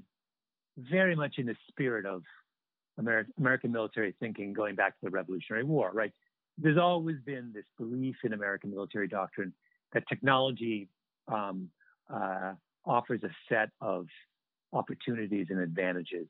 very 0.77 1.15
much 1.15 1.35
in 1.37 1.45
the 1.45 1.55
spirit 1.69 2.05
of 2.05 2.23
American 2.97 3.71
military 3.71 4.15
thinking 4.19 4.53
going 4.53 4.75
back 4.75 4.93
to 4.99 5.05
the 5.05 5.09
Revolutionary 5.11 5.63
War, 5.63 5.91
right? 5.93 6.11
There's 6.57 6.77
always 6.77 7.17
been 7.25 7.51
this 7.53 7.65
belief 7.77 8.15
in 8.23 8.33
American 8.33 8.71
military 8.71 9.07
doctrine 9.07 9.53
that 9.93 10.03
technology 10.07 10.89
um, 11.27 11.69
uh, 12.11 12.53
offers 12.85 13.21
a 13.23 13.29
set 13.47 13.69
of 13.81 14.07
opportunities 14.73 15.47
and 15.49 15.59
advantages 15.59 16.27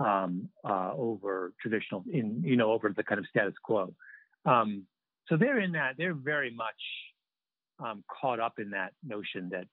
um, 0.00 0.48
uh, 0.68 0.92
over 0.96 1.52
traditional, 1.60 2.04
in 2.12 2.42
you 2.44 2.56
know, 2.56 2.72
over 2.72 2.92
the 2.94 3.04
kind 3.04 3.18
of 3.18 3.26
status 3.28 3.54
quo. 3.62 3.94
Um, 4.44 4.84
so 5.28 5.36
they're 5.36 5.60
in 5.60 5.72
that. 5.72 5.94
They're 5.96 6.14
very 6.14 6.52
much 6.52 6.80
um, 7.78 8.02
caught 8.20 8.40
up 8.40 8.58
in 8.58 8.70
that 8.70 8.92
notion 9.06 9.50
that 9.52 9.66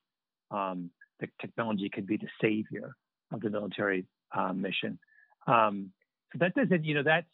um, 0.50 0.90
the 1.20 1.28
technology 1.40 1.88
could 1.88 2.06
be 2.06 2.16
the 2.16 2.28
savior 2.40 2.94
of 3.32 3.40
the 3.40 3.50
military 3.50 4.06
um, 4.36 4.60
mission. 4.60 4.98
Um, 5.46 5.92
so 6.32 6.38
that 6.40 6.54
doesn't, 6.54 6.84
you 6.84 6.94
know, 6.94 7.02
that's 7.02 7.26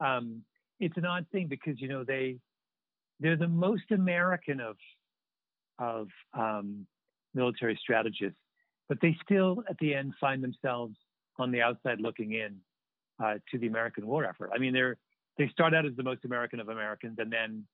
um, 0.00 0.42
it's 0.78 0.96
an 0.96 1.06
odd 1.06 1.26
thing 1.32 1.46
because 1.48 1.80
you 1.80 1.88
know 1.88 2.04
they 2.04 2.36
they're 3.20 3.36
the 3.36 3.48
most 3.48 3.90
American 3.90 4.60
of 4.60 4.76
of 5.78 6.08
um, 6.34 6.86
military 7.34 7.78
strategists, 7.80 8.38
but 8.88 8.98
they 9.00 9.16
still 9.24 9.62
at 9.68 9.76
the 9.78 9.94
end 9.94 10.14
find 10.20 10.42
themselves 10.42 10.94
on 11.38 11.50
the 11.50 11.60
outside 11.60 12.00
looking 12.00 12.32
in 12.32 12.56
uh, 13.22 13.34
to 13.50 13.58
the 13.58 13.66
American 13.66 14.06
war 14.06 14.24
effort. 14.24 14.50
I 14.54 14.58
mean, 14.58 14.72
they're 14.72 14.96
they 15.38 15.48
start 15.48 15.74
out 15.74 15.84
as 15.84 15.92
the 15.96 16.02
most 16.02 16.24
American 16.24 16.60
of 16.60 16.68
Americans, 16.68 17.16
and 17.18 17.32
then 17.32 17.64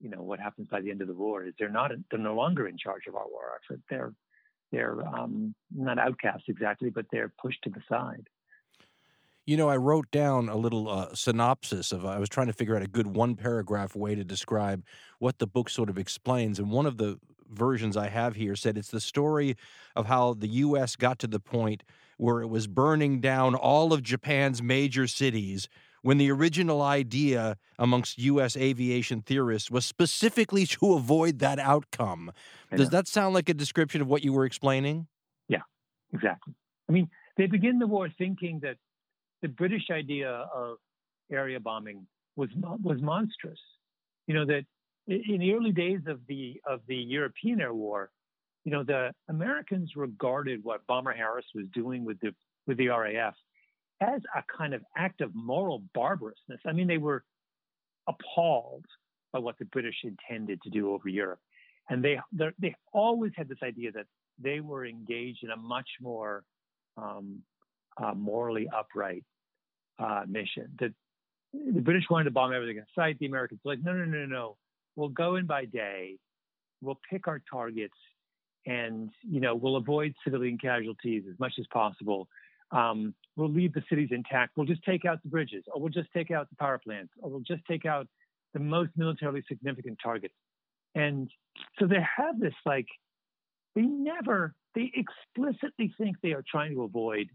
you 0.00 0.10
know 0.10 0.22
what 0.22 0.40
happens 0.40 0.68
by 0.68 0.80
the 0.80 0.90
end 0.90 1.00
of 1.00 1.08
the 1.08 1.14
war 1.14 1.44
is 1.44 1.54
they're 1.58 1.68
not 1.68 1.90
they're 2.10 2.20
no 2.20 2.34
longer 2.34 2.68
in 2.68 2.76
charge 2.76 3.06
of 3.08 3.14
our 3.14 3.26
war 3.28 3.60
effort. 3.64 3.80
They're 3.88 4.12
they're 4.72 5.06
um, 5.06 5.54
not 5.74 5.98
outcasts 5.98 6.44
exactly, 6.48 6.90
but 6.90 7.06
they're 7.10 7.32
pushed 7.40 7.62
to 7.62 7.70
the 7.70 7.82
side. 7.88 8.28
You 9.46 9.56
know, 9.56 9.68
I 9.68 9.76
wrote 9.76 10.10
down 10.10 10.48
a 10.48 10.56
little 10.56 10.88
uh, 10.88 11.14
synopsis 11.14 11.92
of. 11.92 12.04
I 12.04 12.18
was 12.18 12.28
trying 12.28 12.48
to 12.48 12.52
figure 12.52 12.76
out 12.76 12.82
a 12.82 12.88
good 12.88 13.06
one 13.06 13.36
paragraph 13.36 13.94
way 13.94 14.14
to 14.14 14.24
describe 14.24 14.82
what 15.20 15.38
the 15.38 15.46
book 15.46 15.70
sort 15.70 15.88
of 15.88 15.98
explains, 15.98 16.58
and 16.58 16.70
one 16.70 16.86
of 16.86 16.98
the 16.98 17.18
versions 17.48 17.96
I 17.96 18.08
have 18.08 18.34
here 18.34 18.56
said 18.56 18.76
it's 18.76 18.90
the 18.90 19.00
story 19.00 19.56
of 19.94 20.06
how 20.06 20.34
the 20.34 20.48
U.S. 20.48 20.96
got 20.96 21.20
to 21.20 21.28
the 21.28 21.38
point 21.38 21.84
where 22.16 22.40
it 22.40 22.48
was 22.48 22.66
burning 22.66 23.20
down 23.20 23.54
all 23.54 23.92
of 23.92 24.02
Japan's 24.02 24.62
major 24.62 25.06
cities 25.06 25.68
when 26.06 26.18
the 26.18 26.30
original 26.30 26.82
idea 26.82 27.56
amongst 27.80 28.16
U.S. 28.18 28.56
aviation 28.56 29.22
theorists 29.22 29.72
was 29.72 29.84
specifically 29.84 30.64
to 30.64 30.92
avoid 30.92 31.40
that 31.40 31.58
outcome. 31.58 32.30
Does 32.72 32.90
that 32.90 33.08
sound 33.08 33.34
like 33.34 33.48
a 33.48 33.54
description 33.54 34.00
of 34.00 34.06
what 34.06 34.22
you 34.22 34.32
were 34.32 34.44
explaining? 34.44 35.08
Yeah, 35.48 35.62
exactly. 36.12 36.54
I 36.88 36.92
mean, 36.92 37.10
they 37.36 37.46
begin 37.46 37.80
the 37.80 37.88
war 37.88 38.08
thinking 38.18 38.60
that 38.62 38.76
the 39.42 39.48
British 39.48 39.90
idea 39.90 40.30
of 40.54 40.76
area 41.32 41.58
bombing 41.58 42.06
was 42.36 42.50
was 42.54 43.02
monstrous. 43.02 43.58
You 44.28 44.34
know 44.34 44.46
that 44.46 44.64
in 45.08 45.40
the 45.40 45.54
early 45.54 45.72
days 45.72 46.02
of 46.06 46.20
the 46.28 46.60
of 46.70 46.82
the 46.86 46.94
European 46.94 47.60
air 47.60 47.74
war, 47.74 48.10
you 48.64 48.70
know 48.70 48.84
the 48.84 49.10
Americans 49.28 49.90
regarded 49.96 50.60
what 50.62 50.86
Bomber 50.86 51.14
Harris 51.14 51.46
was 51.52 51.64
doing 51.74 52.04
with 52.04 52.20
the 52.20 52.32
with 52.68 52.76
the 52.76 52.90
RAF 52.90 53.34
as 54.00 54.20
a 54.34 54.42
kind 54.56 54.74
of 54.74 54.82
act 54.96 55.20
of 55.20 55.34
moral 55.34 55.82
barbarousness. 55.94 56.60
I 56.66 56.72
mean, 56.72 56.86
they 56.86 56.98
were 56.98 57.24
appalled 58.08 58.84
by 59.32 59.38
what 59.38 59.58
the 59.58 59.64
British 59.66 59.96
intended 60.04 60.60
to 60.62 60.70
do 60.70 60.92
over 60.92 61.08
Europe, 61.08 61.40
and 61.88 62.04
they 62.04 62.18
they 62.58 62.74
always 62.92 63.32
had 63.36 63.48
this 63.48 63.58
idea 63.62 63.92
that 63.92 64.06
they 64.38 64.60
were 64.60 64.84
engaged 64.84 65.42
in 65.42 65.50
a 65.50 65.56
much 65.56 65.88
more 66.00 66.44
um, 66.96 67.42
uh, 67.96 68.14
morally 68.14 68.68
upright 68.76 69.24
uh, 69.98 70.22
mission. 70.28 70.68
That 70.78 70.92
the 71.52 71.80
British 71.80 72.04
wanted 72.10 72.24
to 72.24 72.30
bomb 72.30 72.52
everything 72.52 72.78
in 72.78 72.84
sight. 72.94 73.18
The 73.18 73.26
Americans 73.26 73.60
were 73.64 73.72
like, 73.72 73.84
no, 73.84 73.92
no, 73.92 74.04
no, 74.04 74.26
no. 74.26 74.56
We'll 74.94 75.08
go 75.08 75.36
in 75.36 75.46
by 75.46 75.64
day. 75.64 76.16
We'll 76.80 77.00
pick 77.10 77.28
our 77.28 77.42
targets, 77.50 77.96
and 78.66 79.10
you 79.22 79.40
know 79.40 79.54
we'll 79.54 79.76
avoid 79.76 80.14
civilian 80.24 80.58
casualties 80.58 81.24
as 81.30 81.38
much 81.38 81.54
as 81.58 81.66
possible. 81.72 82.28
Um, 82.72 83.14
we'll 83.36 83.50
leave 83.50 83.72
the 83.72 83.82
cities 83.88 84.08
intact. 84.10 84.56
We'll 84.56 84.66
just 84.66 84.82
take 84.84 85.04
out 85.04 85.22
the 85.22 85.28
bridges, 85.28 85.64
or 85.72 85.80
we'll 85.80 85.90
just 85.90 86.08
take 86.12 86.30
out 86.30 86.48
the 86.50 86.56
power 86.56 86.78
plants, 86.78 87.12
or 87.20 87.30
we'll 87.30 87.40
just 87.40 87.62
take 87.68 87.86
out 87.86 88.06
the 88.54 88.60
most 88.60 88.90
militarily 88.96 89.42
significant 89.48 89.98
targets. 90.02 90.34
And 90.94 91.30
so 91.78 91.86
they 91.86 92.00
have 92.16 92.40
this 92.40 92.54
like 92.64 92.86
they 93.74 93.82
never 93.82 94.54
they 94.74 94.90
explicitly 94.94 95.92
think 95.98 96.16
they 96.22 96.32
are 96.32 96.44
trying 96.50 96.74
to 96.74 96.82
avoid 96.82 97.28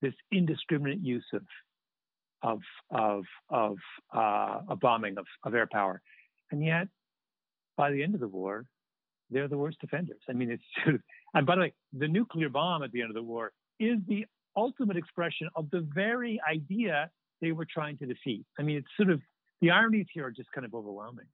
this 0.00 0.14
indiscriminate 0.32 1.00
use 1.00 1.26
of 1.32 1.42
of 2.42 2.60
of 2.90 3.24
of 3.50 3.76
uh, 4.14 4.60
a 4.68 4.76
bombing 4.76 5.18
of, 5.18 5.26
of 5.44 5.54
air 5.54 5.68
power, 5.70 6.00
and 6.50 6.64
yet 6.64 6.88
by 7.76 7.90
the 7.90 8.02
end 8.02 8.14
of 8.14 8.20
the 8.20 8.28
war, 8.28 8.66
they're 9.30 9.48
the 9.48 9.58
worst 9.58 9.78
offenders. 9.82 10.20
I 10.28 10.32
mean, 10.32 10.50
it's 10.50 11.00
and 11.34 11.46
by 11.46 11.56
the 11.56 11.60
way, 11.62 11.72
the 11.92 12.08
nuclear 12.08 12.48
bomb 12.48 12.82
at 12.82 12.92
the 12.92 13.00
end 13.00 13.10
of 13.10 13.14
the 13.14 13.22
war 13.22 13.52
is 13.80 13.98
the 14.06 14.26
ultimate 14.56 14.96
expression 14.96 15.48
of 15.56 15.70
the 15.70 15.86
very 15.94 16.40
idea 16.48 17.10
they 17.40 17.52
were 17.52 17.66
trying 17.66 17.98
to 17.98 18.06
defeat. 18.06 18.46
I 18.58 18.62
mean, 18.62 18.76
it's 18.78 18.88
sort 18.96 19.10
of 19.10 19.20
the 19.60 19.70
ironies 19.70 20.06
here 20.12 20.26
are 20.26 20.30
just 20.30 20.50
kind 20.52 20.64
of 20.64 20.74
overwhelming. 20.74 21.26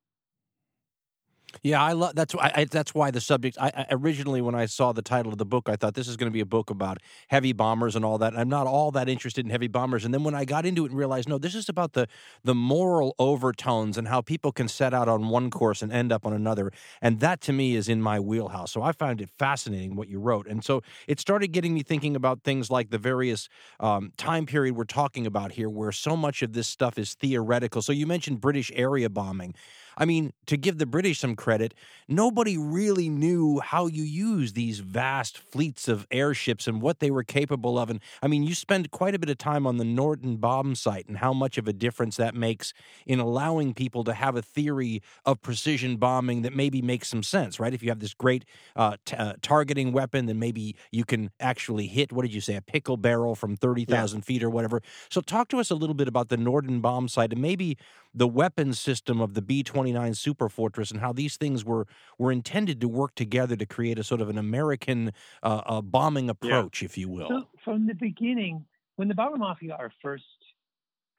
Yeah, 1.62 1.82
I 1.82 1.92
love 1.92 2.14
that's 2.14 2.34
why 2.34 2.52
I, 2.54 2.64
that's 2.64 2.94
why 2.94 3.10
the 3.10 3.20
subject. 3.20 3.56
I, 3.60 3.70
I, 3.74 3.86
originally 3.90 4.40
when 4.40 4.54
I 4.54 4.66
saw 4.66 4.92
the 4.92 5.02
title 5.02 5.32
of 5.32 5.38
the 5.38 5.44
book, 5.44 5.68
I 5.68 5.76
thought 5.76 5.94
this 5.94 6.08
is 6.08 6.16
going 6.16 6.30
to 6.30 6.32
be 6.32 6.40
a 6.40 6.46
book 6.46 6.70
about 6.70 6.98
heavy 7.28 7.52
bombers 7.52 7.96
and 7.96 8.04
all 8.04 8.18
that. 8.18 8.36
I'm 8.36 8.48
not 8.48 8.66
all 8.66 8.90
that 8.92 9.08
interested 9.08 9.44
in 9.44 9.50
heavy 9.50 9.68
bombers, 9.68 10.04
and 10.04 10.14
then 10.14 10.22
when 10.24 10.34
I 10.34 10.44
got 10.44 10.64
into 10.64 10.84
it 10.84 10.90
and 10.90 10.98
realized, 10.98 11.28
no, 11.28 11.38
this 11.38 11.54
is 11.54 11.68
about 11.68 11.92
the 11.92 12.06
the 12.44 12.54
moral 12.54 13.14
overtones 13.18 13.98
and 13.98 14.08
how 14.08 14.20
people 14.20 14.52
can 14.52 14.68
set 14.68 14.94
out 14.94 15.08
on 15.08 15.28
one 15.28 15.50
course 15.50 15.82
and 15.82 15.92
end 15.92 16.12
up 16.12 16.24
on 16.24 16.32
another, 16.32 16.72
and 17.02 17.20
that 17.20 17.40
to 17.42 17.52
me 17.52 17.74
is 17.74 17.88
in 17.88 18.00
my 18.00 18.20
wheelhouse. 18.20 18.72
So 18.72 18.82
I 18.82 18.92
found 18.92 19.20
it 19.20 19.28
fascinating 19.38 19.96
what 19.96 20.08
you 20.08 20.20
wrote, 20.20 20.46
and 20.46 20.64
so 20.64 20.82
it 21.08 21.20
started 21.20 21.48
getting 21.48 21.74
me 21.74 21.82
thinking 21.82 22.14
about 22.16 22.42
things 22.42 22.70
like 22.70 22.90
the 22.90 22.98
various 22.98 23.48
um, 23.80 24.12
time 24.16 24.46
period 24.46 24.76
we're 24.76 24.84
talking 24.84 25.26
about 25.26 25.52
here, 25.52 25.68
where 25.68 25.92
so 25.92 26.16
much 26.16 26.42
of 26.42 26.52
this 26.52 26.68
stuff 26.68 26.98
is 26.98 27.14
theoretical. 27.14 27.82
So 27.82 27.92
you 27.92 28.06
mentioned 28.06 28.40
British 28.40 28.70
area 28.74 29.10
bombing. 29.10 29.54
I 30.00 30.06
mean, 30.06 30.32
to 30.46 30.56
give 30.56 30.78
the 30.78 30.86
British 30.86 31.20
some 31.20 31.36
credit, 31.36 31.74
nobody 32.08 32.56
really 32.56 33.10
knew 33.10 33.60
how 33.60 33.86
you 33.86 34.02
use 34.02 34.54
these 34.54 34.80
vast 34.80 35.36
fleets 35.36 35.88
of 35.88 36.06
airships 36.10 36.66
and 36.66 36.80
what 36.80 37.00
they 37.00 37.10
were 37.10 37.22
capable 37.22 37.78
of. 37.78 37.90
And 37.90 38.00
I 38.22 38.26
mean, 38.26 38.42
you 38.42 38.54
spend 38.54 38.90
quite 38.90 39.14
a 39.14 39.18
bit 39.18 39.28
of 39.28 39.36
time 39.36 39.66
on 39.66 39.76
the 39.76 39.84
Norden 39.84 40.38
bomb 40.38 40.74
sight 40.74 41.06
and 41.06 41.18
how 41.18 41.34
much 41.34 41.58
of 41.58 41.68
a 41.68 41.74
difference 41.74 42.16
that 42.16 42.34
makes 42.34 42.72
in 43.06 43.20
allowing 43.20 43.74
people 43.74 44.02
to 44.04 44.14
have 44.14 44.36
a 44.36 44.42
theory 44.42 45.02
of 45.26 45.42
precision 45.42 45.98
bombing 45.98 46.40
that 46.42 46.56
maybe 46.56 46.80
makes 46.80 47.08
some 47.08 47.22
sense, 47.22 47.60
right? 47.60 47.74
If 47.74 47.82
you 47.82 47.90
have 47.90 48.00
this 48.00 48.14
great 48.14 48.46
uh, 48.74 48.96
t- 49.04 49.16
uh, 49.16 49.34
targeting 49.42 49.92
weapon, 49.92 50.24
then 50.24 50.38
maybe 50.38 50.76
you 50.90 51.04
can 51.04 51.30
actually 51.40 51.88
hit, 51.88 52.10
what 52.10 52.22
did 52.22 52.32
you 52.32 52.40
say, 52.40 52.56
a 52.56 52.62
pickle 52.62 52.96
barrel 52.96 53.34
from 53.34 53.54
30,000 53.54 54.18
yeah. 54.18 54.24
feet 54.24 54.42
or 54.42 54.48
whatever. 54.48 54.80
So, 55.10 55.20
talk 55.20 55.48
to 55.48 55.58
us 55.58 55.70
a 55.70 55.74
little 55.74 55.94
bit 55.94 56.08
about 56.08 56.30
the 56.30 56.38
Norden 56.38 56.80
bomb 56.80 57.06
sight 57.06 57.32
and 57.32 57.42
maybe 57.42 57.76
the 58.14 58.26
weapons 58.26 58.80
system 58.80 59.20
of 59.20 59.34
the 59.34 59.42
B 59.42 59.62
29 59.92 60.12
Superfortress 60.12 60.90
and 60.90 61.00
how 61.00 61.12
these 61.12 61.36
things 61.36 61.64
were, 61.64 61.86
were 62.18 62.32
intended 62.32 62.80
to 62.80 62.88
work 62.88 63.14
together 63.14 63.56
to 63.56 63.66
create 63.66 63.98
a 63.98 64.04
sort 64.04 64.20
of 64.20 64.28
an 64.28 64.38
American 64.38 65.12
uh, 65.42 65.62
uh, 65.66 65.80
bombing 65.80 66.30
approach, 66.30 66.82
yeah. 66.82 66.86
if 66.86 66.98
you 66.98 67.08
will. 67.08 67.28
So 67.28 67.42
from 67.64 67.86
the 67.86 67.94
beginning, 67.94 68.64
when 68.96 69.08
the 69.08 69.14
Bomber 69.14 69.38
Mafia 69.38 69.76
are 69.78 69.92
first 70.02 70.24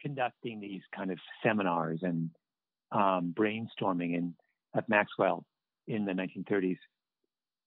conducting 0.01 0.59
these 0.59 0.81
kind 0.95 1.11
of 1.11 1.19
seminars 1.43 1.99
and 2.03 2.29
um, 2.91 3.33
brainstorming 3.37 4.15
in, 4.15 4.33
at 4.75 4.87
Maxwell 4.89 5.45
in 5.87 6.05
the 6.05 6.13
1930s, 6.13 6.77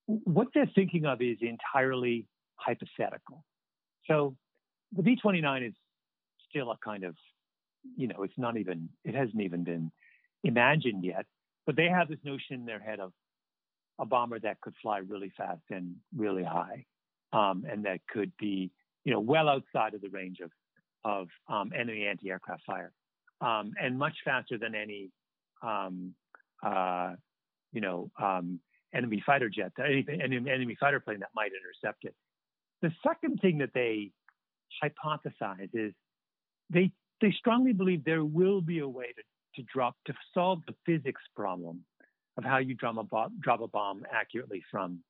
what 0.06 0.48
they're 0.54 0.70
thinking 0.74 1.06
of 1.06 1.22
is 1.22 1.38
entirely 1.40 2.26
hypothetical. 2.56 3.44
So 4.06 4.36
the 4.92 5.02
B 5.02 5.16
29 5.16 5.62
is 5.62 5.72
still 6.50 6.70
a 6.70 6.76
kind 6.84 7.04
of 7.04 7.14
you 7.96 8.08
know, 8.08 8.22
it's 8.22 8.36
not 8.36 8.56
even, 8.56 8.88
it 9.04 9.14
hasn't 9.14 9.40
even 9.40 9.64
been 9.64 9.90
imagined 10.44 11.04
yet. 11.04 11.26
But 11.66 11.76
they 11.76 11.88
have 11.88 12.08
this 12.08 12.18
notion 12.22 12.56
in 12.56 12.66
their 12.66 12.80
head 12.80 13.00
of 13.00 13.12
a 13.98 14.04
bomber 14.04 14.38
that 14.40 14.60
could 14.60 14.74
fly 14.82 14.98
really 14.98 15.32
fast 15.36 15.62
and 15.70 15.96
really 16.16 16.44
high, 16.44 16.84
um, 17.32 17.64
and 17.68 17.84
that 17.86 18.00
could 18.12 18.32
be, 18.38 18.70
you 19.04 19.12
know, 19.12 19.20
well 19.20 19.48
outside 19.48 19.94
of 19.94 20.00
the 20.00 20.10
range 20.10 20.40
of 20.40 20.50
of 21.04 21.28
um, 21.48 21.70
enemy 21.78 22.06
anti-aircraft 22.06 22.62
fire, 22.64 22.92
um, 23.40 23.72
and 23.80 23.98
much 23.98 24.16
faster 24.24 24.56
than 24.56 24.74
any, 24.74 25.10
um, 25.62 26.14
uh, 26.62 27.12
you 27.72 27.82
know, 27.82 28.10
um, 28.22 28.58
enemy 28.94 29.22
fighter 29.24 29.50
jet, 29.50 29.72
any, 29.78 30.04
any 30.22 30.36
enemy 30.36 30.76
fighter 30.80 31.00
plane 31.00 31.20
that 31.20 31.28
might 31.34 31.50
intercept 31.52 32.04
it. 32.04 32.14
The 32.80 32.90
second 33.06 33.40
thing 33.40 33.58
that 33.58 33.70
they 33.74 34.12
hypothesize 34.82 35.70
is 35.74 35.92
they 36.70 36.90
they 37.20 37.32
strongly 37.38 37.72
believe 37.72 38.04
there 38.04 38.24
will 38.24 38.60
be 38.60 38.80
a 38.80 38.88
way 38.88 39.06
to, 39.06 39.22
to 39.56 39.62
drop 39.62 39.96
to 40.06 40.14
solve 40.32 40.60
the 40.66 40.74
physics 40.86 41.22
problem 41.34 41.84
of 42.36 42.44
how 42.44 42.58
you 42.58 42.74
drop 42.74 42.96
a, 42.96 43.02
bo- 43.02 43.30
drop 43.40 43.60
a 43.60 43.68
bomb 43.68 44.04
accurately 44.12 44.62
from 44.70 45.00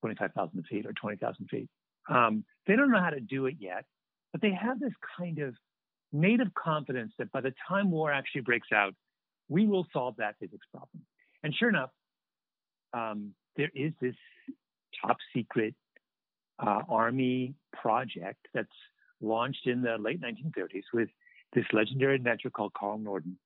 25,000 0.00 0.64
feet 0.68 0.86
or 0.86 0.92
20,000 0.92 1.46
feet. 1.48 1.68
Um, 2.08 2.44
they 2.66 2.76
don't 2.76 2.90
know 2.90 3.00
how 3.00 3.10
to 3.10 3.20
do 3.20 3.46
it 3.46 3.56
yet, 3.58 3.84
but 4.32 4.40
they 4.40 4.52
have 4.52 4.80
this 4.80 4.92
kind 5.18 5.38
of 5.38 5.54
native 6.12 6.52
confidence 6.54 7.12
that 7.18 7.32
by 7.32 7.40
the 7.40 7.52
time 7.68 7.90
war 7.90 8.12
actually 8.12 8.42
breaks 8.42 8.68
out, 8.72 8.94
we 9.48 9.66
will 9.66 9.86
solve 9.92 10.16
that 10.18 10.36
physics 10.38 10.66
problem. 10.70 11.04
And 11.42 11.54
sure 11.54 11.68
enough, 11.68 11.90
um, 12.92 13.34
there 13.56 13.70
is 13.74 13.92
this 14.00 14.14
top 15.04 15.16
secret 15.34 15.74
uh, 16.58 16.82
army 16.88 17.54
project 17.72 18.46
that's 18.54 18.68
launched 19.20 19.66
in 19.66 19.82
the 19.82 19.96
late 19.98 20.20
1930s 20.20 20.84
with 20.92 21.08
this 21.52 21.64
legendary 21.72 22.16
inventor 22.16 22.50
called 22.50 22.72
Carl 22.74 22.98
Norden 22.98 23.36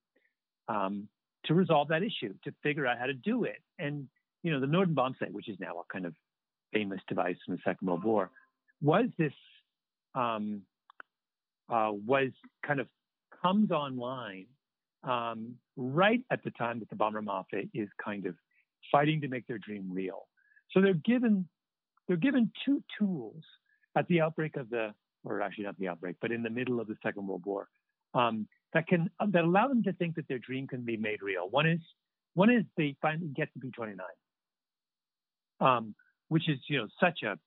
um, 0.68 1.08
to 1.44 1.54
resolve 1.54 1.88
that 1.88 2.02
issue, 2.02 2.34
to 2.44 2.52
figure 2.62 2.87
out 2.87 2.98
how 2.98 3.06
to 3.06 3.14
do 3.14 3.44
it. 3.44 3.58
And, 3.78 4.08
you 4.42 4.52
know, 4.52 4.60
the 4.60 4.66
Norden 4.66 4.94
sight, 5.18 5.32
which 5.32 5.48
is 5.48 5.58
now 5.60 5.78
a 5.78 5.92
kind 5.92 6.06
of 6.06 6.14
famous 6.72 7.00
device 7.08 7.37
from 7.44 7.56
the 7.56 7.60
Second 7.64 7.88
World 7.88 8.04
War, 8.04 8.30
was 8.80 9.06
this, 9.18 9.32
um, 10.14 10.62
uh, 11.68 11.90
was 11.92 12.30
kind 12.66 12.80
of 12.80 12.87
comes 13.42 13.70
online 13.70 14.46
um, 15.04 15.54
right 15.76 16.22
at 16.30 16.42
the 16.44 16.50
time 16.50 16.80
that 16.80 16.90
the 16.90 16.96
bomber 16.96 17.22
mafia 17.22 17.62
is 17.75 17.88
kind 18.02 18.26
of 18.26 18.34
fighting 18.90 19.20
to 19.20 19.28
make 19.28 19.46
their 19.46 19.58
dream 19.58 19.88
real. 19.92 20.26
So 20.72 20.80
they're 20.80 20.94
given 20.94 21.48
they're 22.06 22.16
given 22.16 22.50
two 22.64 22.82
tools 22.98 23.42
at 23.96 24.08
the 24.08 24.22
outbreak 24.22 24.56
of 24.56 24.70
the, 24.70 24.94
or 25.25 25.42
actually 25.42 25.64
not 25.64 25.78
the 25.78 25.88
outbreak, 25.88 26.16
but 26.20 26.32
in 26.32 26.42
the 26.42 26.50
middle 26.50 26.80
of 26.80 26.87
the 26.87 26.96
Second 27.02 27.26
World 27.26 27.44
War, 27.44 27.68
um, 28.14 28.46
that 28.72 28.86
can 28.86 29.10
that 29.32 29.44
allow 29.44 29.68
them 29.68 29.82
to 29.84 29.92
think 29.92 30.16
that 30.16 30.28
their 30.28 30.38
dream 30.38 30.66
can 30.66 30.82
be 30.82 30.96
made 30.96 31.22
real. 31.22 31.48
One 31.48 31.66
is 31.68 31.80
one 32.34 32.50
is 32.50 32.64
they 32.76 32.96
finally 33.00 33.28
get 33.34 33.48
to 33.54 33.58
B29, 33.58 33.98
um, 35.60 35.94
which 36.28 36.48
is 36.48 36.58
you 36.68 36.78
know 36.78 36.88
such 37.00 37.22
a 37.22 37.38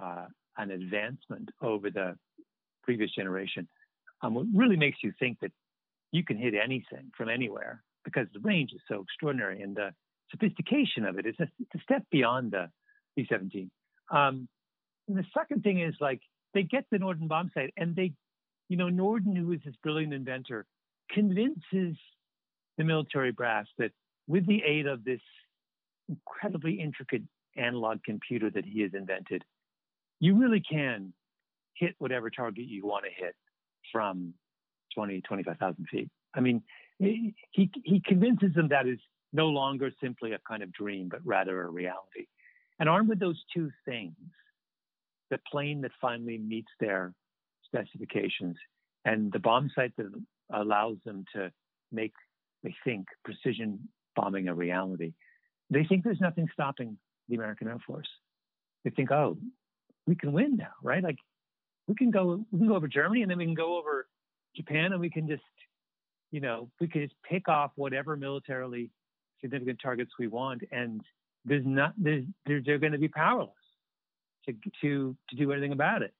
uh, 0.00 0.26
an 0.58 0.70
advancement 0.70 1.50
over 1.60 1.90
the 1.90 2.16
previous 2.82 3.10
generation. 3.14 3.68
Um, 4.22 4.36
it 4.36 4.46
really 4.54 4.76
makes 4.76 4.98
you 5.02 5.12
think 5.18 5.38
that 5.40 5.52
you 6.12 6.24
can 6.24 6.36
hit 6.36 6.54
anything 6.54 7.10
from 7.16 7.28
anywhere 7.28 7.82
because 8.04 8.26
the 8.32 8.40
range 8.40 8.72
is 8.72 8.80
so 8.88 9.02
extraordinary 9.02 9.62
and 9.62 9.74
the 9.74 9.90
sophistication 10.30 11.04
of 11.04 11.18
it. 11.18 11.26
It's 11.26 11.40
a, 11.40 11.48
it's 11.58 11.74
a 11.74 11.78
step 11.82 12.02
beyond 12.10 12.52
the 12.52 12.68
B-17. 13.16 13.68
Um, 14.10 14.48
and 15.08 15.16
the 15.16 15.24
second 15.36 15.62
thing 15.62 15.80
is 15.80 15.94
like 16.00 16.20
they 16.54 16.62
get 16.62 16.84
the 16.90 16.98
Norden 16.98 17.28
bomb 17.28 17.50
sight, 17.54 17.72
and 17.76 17.96
they, 17.96 18.12
you 18.72 18.78
know, 18.78 18.88
Norden, 18.88 19.36
who 19.36 19.52
is 19.52 19.60
this 19.66 19.74
brilliant 19.82 20.14
inventor, 20.14 20.64
convinces 21.10 21.94
the 22.78 22.84
military 22.84 23.30
brass 23.30 23.66
that 23.76 23.90
with 24.26 24.46
the 24.46 24.62
aid 24.66 24.86
of 24.86 25.04
this 25.04 25.20
incredibly 26.08 26.80
intricate 26.80 27.20
analog 27.54 28.02
computer 28.02 28.48
that 28.48 28.64
he 28.64 28.80
has 28.80 28.92
invented, 28.94 29.44
you 30.20 30.40
really 30.40 30.62
can 30.62 31.12
hit 31.74 31.94
whatever 31.98 32.30
target 32.30 32.64
you 32.64 32.86
want 32.86 33.04
to 33.04 33.10
hit 33.14 33.36
from 33.92 34.32
20, 34.94 35.20
25,000 35.20 35.86
feet. 35.90 36.08
I 36.34 36.40
mean, 36.40 36.62
he, 36.98 37.34
he 37.50 38.00
convinces 38.02 38.54
them 38.54 38.68
that 38.68 38.86
is 38.86 38.98
no 39.34 39.48
longer 39.48 39.90
simply 40.02 40.32
a 40.32 40.38
kind 40.48 40.62
of 40.62 40.72
dream, 40.72 41.10
but 41.10 41.20
rather 41.26 41.60
a 41.60 41.68
reality. 41.68 42.24
And 42.80 42.88
armed 42.88 43.10
with 43.10 43.20
those 43.20 43.44
two 43.54 43.70
things, 43.84 44.16
the 45.30 45.38
plane 45.50 45.82
that 45.82 45.90
finally 46.00 46.38
meets 46.38 46.70
their 46.80 47.12
specifications 47.72 48.56
and 49.04 49.32
the 49.32 49.38
bomb 49.38 49.70
sight 49.74 49.92
that 49.96 50.10
allows 50.52 50.96
them 51.04 51.24
to 51.34 51.50
make, 51.90 52.12
they 52.62 52.74
think, 52.84 53.06
precision 53.24 53.88
bombing 54.14 54.48
a 54.48 54.54
reality, 54.54 55.14
they 55.70 55.84
think 55.84 56.04
there's 56.04 56.20
nothing 56.20 56.48
stopping 56.52 56.98
the 57.28 57.36
American 57.36 57.68
Air 57.68 57.78
Force. 57.86 58.08
They 58.84 58.90
think, 58.90 59.10
oh, 59.10 59.38
we 60.06 60.14
can 60.14 60.32
win 60.32 60.56
now, 60.56 60.74
right? 60.82 61.02
Like 61.02 61.18
we 61.86 61.94
can 61.94 62.10
go, 62.10 62.44
we 62.50 62.58
can 62.58 62.68
go 62.68 62.76
over 62.76 62.88
Germany 62.88 63.22
and 63.22 63.30
then 63.30 63.38
we 63.38 63.44
can 63.44 63.54
go 63.54 63.78
over 63.78 64.06
Japan 64.54 64.92
and 64.92 65.00
we 65.00 65.10
can 65.10 65.26
just, 65.26 65.42
you 66.30 66.40
know, 66.40 66.70
we 66.80 66.88
can 66.88 67.02
just 67.02 67.14
pick 67.28 67.48
off 67.48 67.72
whatever 67.76 68.16
militarily 68.16 68.90
significant 69.40 69.80
targets 69.82 70.12
we 70.18 70.28
want, 70.28 70.62
and 70.70 71.00
there's 71.44 71.64
not, 71.66 71.92
there's, 71.98 72.24
they're, 72.46 72.62
they're 72.64 72.78
going 72.78 72.92
to 72.92 72.98
be 72.98 73.08
powerless 73.08 73.50
to 74.46 74.54
to 74.80 75.16
to 75.28 75.36
do 75.36 75.52
anything 75.52 75.72
about 75.72 76.02
it. 76.02 76.14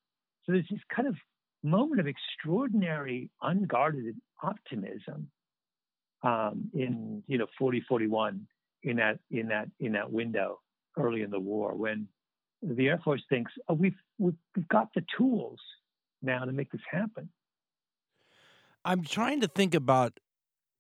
So 0.45 0.53
there's 0.53 0.67
this 0.71 0.81
kind 0.95 1.09
of 1.09 1.15
moment 1.63 2.01
of 2.01 2.07
extraordinary 2.07 3.31
unguarded 3.41 4.17
optimism 4.43 5.31
um, 6.23 6.71
in 6.75 7.23
you 7.27 7.39
know 7.39 7.47
40 7.59 7.83
41 7.89 8.47
in 8.83 8.97
that 8.97 9.19
in 9.31 9.49
that 9.49 9.69
in 9.81 9.93
that 9.93 10.11
window 10.11 10.61
early 10.97 11.23
in 11.23 11.31
the 11.31 11.41
war 11.41 11.75
when 11.75 12.09
the 12.63 12.89
Air 12.89 13.01
Force 13.05 13.23
thinks 13.29 13.53
oh, 13.69 13.75
we've, 13.75 13.97
we've 14.19 14.35
got 14.69 14.89
the 14.95 15.05
tools 15.17 15.59
now 16.23 16.45
to 16.45 16.53
make 16.53 16.71
this 16.71 16.83
happen. 16.91 17.29
I'm 18.85 19.03
trying 19.03 19.41
to 19.41 19.49
think 19.49 19.75
about 19.75 20.19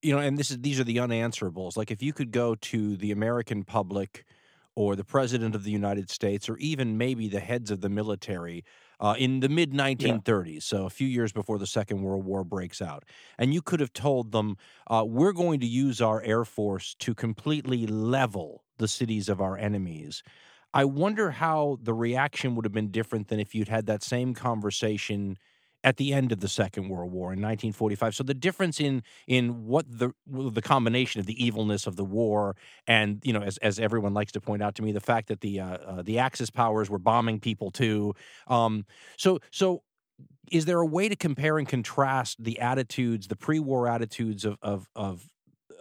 you 0.03 0.13
know, 0.13 0.19
and 0.19 0.37
this 0.37 0.51
is 0.51 0.59
these 0.59 0.81
are 0.81 0.85
the 0.85 0.97
unanswerables. 0.97 1.77
Like 1.77 1.91
if 1.91 2.03
you 2.03 2.13
could 2.13 2.33
go 2.33 2.57
to 2.57 2.97
the 2.97 3.13
American 3.13 3.63
public 3.63 4.25
or 4.75 4.97
the 4.97 5.05
president 5.05 5.55
of 5.55 5.65
the 5.65 5.71
United 5.71 6.11
States 6.11 6.49
or 6.49 6.57
even 6.59 6.97
maybe 6.97 7.29
the 7.29 7.41
heads 7.41 7.71
of 7.71 7.81
the 7.81 7.89
military 7.89 8.65
uh, 9.01 9.15
in 9.19 9.41
the 9.41 9.49
mid 9.49 9.73
1930s, 9.73 10.55
yeah. 10.55 10.61
so 10.61 10.87
a 10.87 10.91
few 10.91 11.09
years 11.09 11.33
before 11.33 11.59
the 11.59 11.67
Second 11.67 12.03
World 12.03 12.25
War 12.25 12.45
breaks 12.45 12.81
out. 12.81 13.05
And 13.37 13.53
you 13.53 13.61
could 13.61 13.81
have 13.81 13.93
told 13.93 14.31
them, 14.31 14.57
uh, 14.87 15.05
we're 15.07 15.33
going 15.33 15.61
to 15.61 15.67
use 15.67 16.01
our 16.01 16.23
Air 16.23 16.45
Force 16.45 16.95
to 17.01 17.15
completely 17.15 17.87
level 17.87 18.63
the 18.79 18.87
cities 18.89 19.29
of 19.29 19.41
our 19.41 19.59
enemies. 19.59 20.23
I 20.73 20.85
wonder 20.85 21.33
how 21.33 21.79
the 21.83 21.93
reaction 21.93 22.55
would 22.55 22.65
have 22.65 22.73
been 22.73 22.91
different 22.91 23.29
than 23.29 23.41
if 23.41 23.55
you'd 23.55 23.69
had 23.69 23.87
that 23.87 24.03
same 24.03 24.35
conversation 24.35 25.37
at 25.85 25.97
the 25.97 26.13
end 26.13 26.33
of 26.33 26.41
the 26.41 26.49
Second 26.49 26.89
World 26.89 27.13
War 27.13 27.33
in 27.33 27.41
1945. 27.41 28.15
So 28.15 28.23
the 28.23 28.35
difference 28.35 28.81
in 28.81 29.03
in 29.27 29.67
what 29.67 29.87
the 29.89 30.13
the 30.27 30.63
combination 30.63 31.21
of 31.21 31.27
the 31.27 31.45
evilness 31.45 31.87
of 31.87 31.97
the 31.97 32.05
war 32.05 32.57
and 32.87 33.21
you 33.25 33.33
know 33.33 33.43
as 33.43 33.59
as 33.59 33.79
everyone 33.79 34.15
likes 34.15 34.33
to 34.33 34.41
point 34.41 34.63
out 34.63 34.75
to 34.77 34.83
me 34.83 34.93
the 34.93 35.01
fact 35.01 35.29
that 35.29 35.41
the 35.41 35.61
uh, 35.61 35.67
uh, 35.67 36.03
the 36.03 36.19
Axis 36.19 36.51
powers 36.51 36.89
were 36.89 36.99
bombing 36.99 37.41
people 37.41 37.71
too. 37.71 38.15
Um, 38.47 38.87
so 39.17 39.41
so 39.51 39.83
is 40.51 40.67
there 40.67 40.81
a 40.81 40.87
way 40.87 41.09
to 41.09 41.17
compare 41.17 41.59
and 41.59 41.67
contrast 41.67 42.43
the 42.43 42.61
attitudes, 42.61 43.29
the 43.29 43.37
pre-war 43.37 43.89
attitudes 43.89 44.45
of 44.45 44.59
of 44.63 44.89
of 44.95 45.29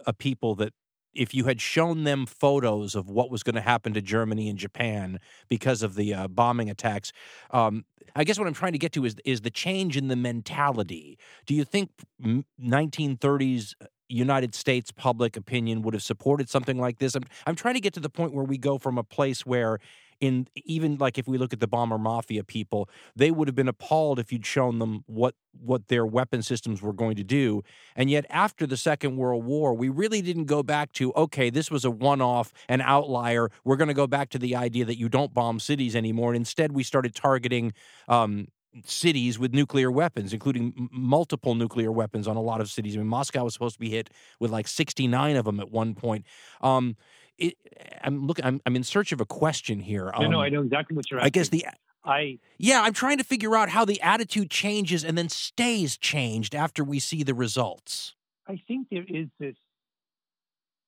a 0.06 0.12
people 0.12 0.54
that 0.56 0.72
if 1.14 1.34
you 1.34 1.44
had 1.44 1.60
shown 1.60 2.04
them 2.04 2.26
photos 2.26 2.94
of 2.94 3.08
what 3.08 3.30
was 3.30 3.42
going 3.42 3.54
to 3.54 3.60
happen 3.60 3.92
to 3.94 4.00
Germany 4.00 4.48
and 4.48 4.58
Japan 4.58 5.20
because 5.48 5.82
of 5.82 5.94
the 5.94 6.14
uh, 6.14 6.28
bombing 6.28 6.70
attacks, 6.70 7.12
um, 7.50 7.84
I 8.14 8.24
guess 8.24 8.38
what 8.38 8.46
I'm 8.46 8.54
trying 8.54 8.72
to 8.72 8.78
get 8.78 8.92
to 8.92 9.04
is 9.04 9.16
is 9.24 9.40
the 9.40 9.50
change 9.50 9.96
in 9.96 10.08
the 10.08 10.16
mentality. 10.16 11.18
Do 11.46 11.54
you 11.54 11.64
think 11.64 11.90
1930s 12.22 13.74
uh, 13.80 13.86
United 14.08 14.54
States 14.54 14.90
public 14.90 15.36
opinion 15.36 15.82
would 15.82 15.94
have 15.94 16.02
supported 16.02 16.48
something 16.48 16.78
like 16.78 16.98
this? 16.98 17.14
I'm 17.14 17.24
I'm 17.46 17.56
trying 17.56 17.74
to 17.74 17.80
get 17.80 17.94
to 17.94 18.00
the 18.00 18.10
point 18.10 18.34
where 18.34 18.44
we 18.44 18.58
go 18.58 18.78
from 18.78 18.98
a 18.98 19.04
place 19.04 19.46
where 19.46 19.78
in 20.22 20.46
even 20.64 20.96
like 20.98 21.18
if 21.18 21.26
we 21.26 21.36
look 21.36 21.52
at 21.52 21.58
the 21.58 21.66
bomber 21.66 21.98
mafia 21.98 22.44
people, 22.44 22.88
they 23.16 23.32
would 23.32 23.48
have 23.48 23.56
been 23.56 23.68
appalled 23.68 24.20
if 24.20 24.32
you'd 24.32 24.46
shown 24.46 24.78
them 24.78 25.02
what 25.06 25.34
what 25.60 25.88
their 25.88 26.06
weapon 26.06 26.42
systems 26.42 26.80
were 26.80 26.92
going 26.92 27.16
to 27.16 27.24
do. 27.24 27.62
And 27.96 28.08
yet 28.08 28.24
after 28.30 28.64
the 28.64 28.76
Second 28.76 29.16
World 29.16 29.44
War, 29.44 29.74
we 29.74 29.88
really 29.88 30.22
didn't 30.22 30.44
go 30.44 30.62
back 30.62 30.92
to 30.92 31.12
okay, 31.14 31.50
this 31.50 31.72
was 31.72 31.84
a 31.84 31.90
one-off, 31.90 32.52
an 32.68 32.80
outlier. 32.80 33.50
We're 33.64 33.76
going 33.76 33.88
to 33.88 33.94
go 33.94 34.06
back 34.06 34.30
to 34.30 34.38
the 34.38 34.54
idea 34.54 34.84
that 34.84 34.96
you 34.96 35.08
don't 35.08 35.34
bomb 35.34 35.58
cities 35.58 35.96
anymore. 35.96 36.30
And 36.30 36.36
instead, 36.36 36.70
we 36.70 36.84
started 36.84 37.16
targeting 37.16 37.72
um, 38.06 38.46
cities 38.84 39.38
with 39.38 39.52
nuclear 39.52 39.90
weapons, 39.90 40.32
including 40.32 40.72
m- 40.78 40.88
multiple 40.92 41.56
nuclear 41.56 41.90
weapons 41.90 42.28
on 42.28 42.36
a 42.36 42.40
lot 42.40 42.60
of 42.60 42.70
cities. 42.70 42.94
I 42.94 42.98
mean, 42.98 43.08
Moscow 43.08 43.44
was 43.44 43.54
supposed 43.54 43.74
to 43.74 43.80
be 43.80 43.90
hit 43.90 44.10
with 44.38 44.52
like 44.52 44.68
69 44.68 45.36
of 45.36 45.44
them 45.44 45.60
at 45.60 45.70
one 45.70 45.94
point. 45.94 46.24
Um, 46.60 46.96
it, 47.38 47.54
I'm 48.02 48.26
looking. 48.26 48.44
I'm, 48.44 48.60
I'm 48.66 48.76
in 48.76 48.84
search 48.84 49.12
of 49.12 49.20
a 49.20 49.26
question 49.26 49.80
here. 49.80 50.10
Um, 50.14 50.24
no, 50.24 50.30
no, 50.30 50.40
I 50.40 50.48
know 50.48 50.62
exactly 50.62 50.96
what 50.96 51.10
you're. 51.10 51.20
Asking. 51.20 51.26
I 51.26 51.30
guess 51.30 51.48
the. 51.48 51.66
I 52.04 52.38
yeah, 52.58 52.82
I'm 52.82 52.94
trying 52.94 53.18
to 53.18 53.24
figure 53.24 53.56
out 53.56 53.68
how 53.68 53.84
the 53.84 54.00
attitude 54.00 54.50
changes 54.50 55.04
and 55.04 55.16
then 55.16 55.28
stays 55.28 55.96
changed 55.96 56.54
after 56.54 56.82
we 56.82 56.98
see 56.98 57.22
the 57.22 57.34
results. 57.34 58.14
I 58.48 58.60
think 58.66 58.88
there 58.90 59.04
is 59.06 59.28
this 59.38 59.54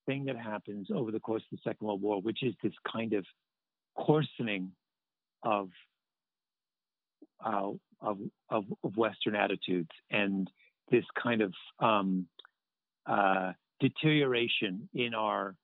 thing 0.05 0.25
that 0.25 0.37
happens 0.37 0.87
over 0.93 1.11
the 1.11 1.19
course 1.19 1.43
of 1.51 1.57
the 1.57 1.69
Second 1.69 1.87
World 1.87 2.01
War, 2.01 2.21
which 2.21 2.43
is 2.43 2.53
this 2.61 2.73
kind 2.91 3.13
of 3.13 3.25
coarsening 3.97 4.71
of 5.43 5.69
uh, 7.43 7.71
of, 8.01 8.17
of, 8.49 8.65
of 8.83 8.97
Western 8.97 9.35
attitudes 9.35 9.89
and 10.11 10.49
this 10.91 11.05
kind 11.21 11.41
of 11.41 11.53
um, 11.79 12.27
uh, 13.05 13.53
deterioration 13.79 14.89
in 14.93 15.13
our 15.13 15.55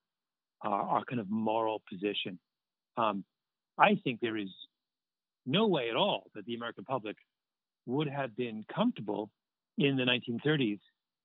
our, 0.63 0.81
our 0.81 1.03
kind 1.05 1.19
of 1.19 1.29
moral 1.29 1.81
position. 1.89 2.39
Um, 2.97 3.23
I 3.77 3.95
think 4.03 4.19
there 4.21 4.37
is 4.37 4.49
no 5.45 5.67
way 5.67 5.89
at 5.89 5.95
all 5.95 6.29
that 6.35 6.45
the 6.45 6.55
American 6.55 6.83
public 6.85 7.17
would 7.85 8.07
have 8.07 8.35
been 8.35 8.63
comfortable 8.73 9.31
in 9.77 9.95
the 9.95 10.03
1930s 10.03 10.79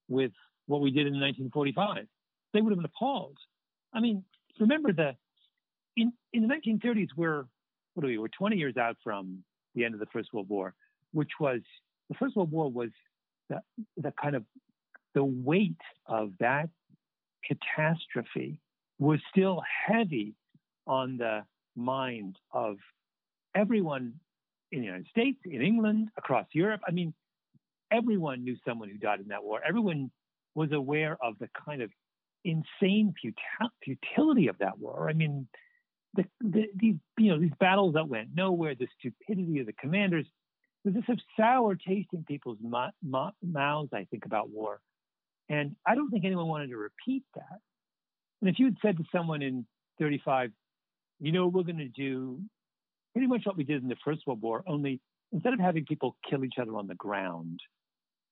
with 0.08 0.32
what 0.66 0.80
we 0.80 0.90
did 0.90 1.06
in 1.06 1.14
1945. 1.14 2.06
They 2.52 2.60
would 2.60 2.70
have 2.70 2.78
been 2.78 2.86
appalled. 2.86 3.36
I 3.92 4.00
mean, 4.00 4.24
remember 4.58 4.92
the 4.92 5.16
in 5.96 6.12
in 6.32 6.46
the 6.46 6.54
1930s 6.54 7.08
we're 7.16 7.44
what 7.94 8.04
are 8.04 8.08
we? 8.08 8.18
We're 8.18 8.28
20 8.28 8.56
years 8.56 8.76
out 8.76 8.96
from 9.02 9.42
the 9.74 9.84
end 9.84 9.94
of 9.94 10.00
the 10.00 10.06
First 10.12 10.32
World 10.32 10.48
War, 10.50 10.74
which 11.12 11.30
was 11.40 11.60
the 12.10 12.14
First 12.14 12.36
World 12.36 12.52
War 12.52 12.70
was 12.70 12.90
the, 13.48 13.60
the 13.96 14.12
kind 14.20 14.36
of 14.36 14.44
the 15.14 15.24
weight 15.24 15.80
of 16.06 16.32
that 16.40 16.68
catastrophe 17.44 18.60
was 18.98 19.20
still 19.30 19.62
heavy 19.86 20.34
on 20.86 21.16
the 21.16 21.44
mind 21.74 22.38
of 22.52 22.76
everyone 23.54 24.14
in 24.72 24.80
the 24.80 24.86
United 24.86 25.06
States, 25.08 25.38
in 25.44 25.62
England, 25.62 26.08
across 26.16 26.46
Europe. 26.52 26.80
I 26.86 26.90
mean, 26.90 27.14
everyone 27.90 28.44
knew 28.44 28.56
someone 28.66 28.88
who 28.88 28.98
died 28.98 29.20
in 29.20 29.28
that 29.28 29.44
war. 29.44 29.60
Everyone 29.66 30.10
was 30.54 30.72
aware 30.72 31.16
of 31.22 31.38
the 31.38 31.48
kind 31.64 31.82
of 31.82 31.90
insane 32.44 33.14
futility 33.84 34.48
of 34.48 34.58
that 34.58 34.78
war. 34.78 35.08
I 35.08 35.12
mean, 35.12 35.46
the, 36.14 36.24
the, 36.40 36.64
these 36.74 36.94
you 37.18 37.30
know 37.30 37.38
these 37.38 37.52
battles 37.60 37.94
that 37.94 38.08
went 38.08 38.30
nowhere, 38.34 38.74
the 38.74 38.88
stupidity 38.98 39.60
of 39.60 39.66
the 39.66 39.72
commanders. 39.74 40.26
There's 40.84 40.96
this 40.96 41.08
of 41.08 41.18
sour 41.36 41.74
taste 41.74 42.08
in 42.12 42.24
people's 42.24 42.58
mouths. 42.62 43.90
I 43.92 44.06
think 44.10 44.24
about 44.24 44.50
war, 44.50 44.80
and 45.48 45.74
I 45.84 45.94
don't 45.94 46.10
think 46.10 46.24
anyone 46.24 46.46
wanted 46.46 46.70
to 46.70 46.76
repeat 46.76 47.24
that. 47.34 47.58
And 48.40 48.50
if 48.50 48.58
you 48.58 48.66
had 48.66 48.76
said 48.82 48.96
to 48.98 49.04
someone 49.12 49.42
in 49.42 49.66
35, 49.98 50.50
you 51.20 51.32
know, 51.32 51.46
we're 51.46 51.62
going 51.62 51.78
to 51.78 51.88
do 51.88 52.40
pretty 53.12 53.26
much 53.26 53.42
what 53.44 53.56
we 53.56 53.64
did 53.64 53.82
in 53.82 53.88
the 53.88 53.96
First 54.04 54.26
World 54.26 54.42
War, 54.42 54.62
only 54.66 55.00
instead 55.32 55.54
of 55.54 55.60
having 55.60 55.84
people 55.86 56.16
kill 56.28 56.44
each 56.44 56.58
other 56.60 56.76
on 56.76 56.86
the 56.86 56.94
ground, 56.94 57.60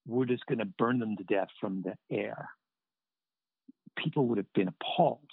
we're 0.07 0.27
just 0.27 0.45
going 0.47 0.59
to 0.59 0.67
burn 0.67 0.99
them 0.99 1.17
to 1.17 1.25
death 1.25 1.49
from 1.61 1.83
the 1.83 1.95
air. 2.15 2.51
People 3.97 4.27
would 4.27 4.39
have 4.39 4.53
been 4.55 4.69
appalled. 4.69 5.31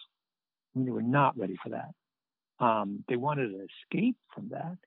I 0.74 0.80
mean, 0.80 0.86
they 0.86 0.92
were 0.92 1.02
not 1.02 1.38
ready 1.38 1.58
for 1.62 1.70
that. 1.70 2.66
Um, 2.66 3.04
they 3.10 3.16
wanted 3.16 3.50
to 3.50 3.66
escape 3.66 4.16
from 4.34 4.50
that. 4.50 4.78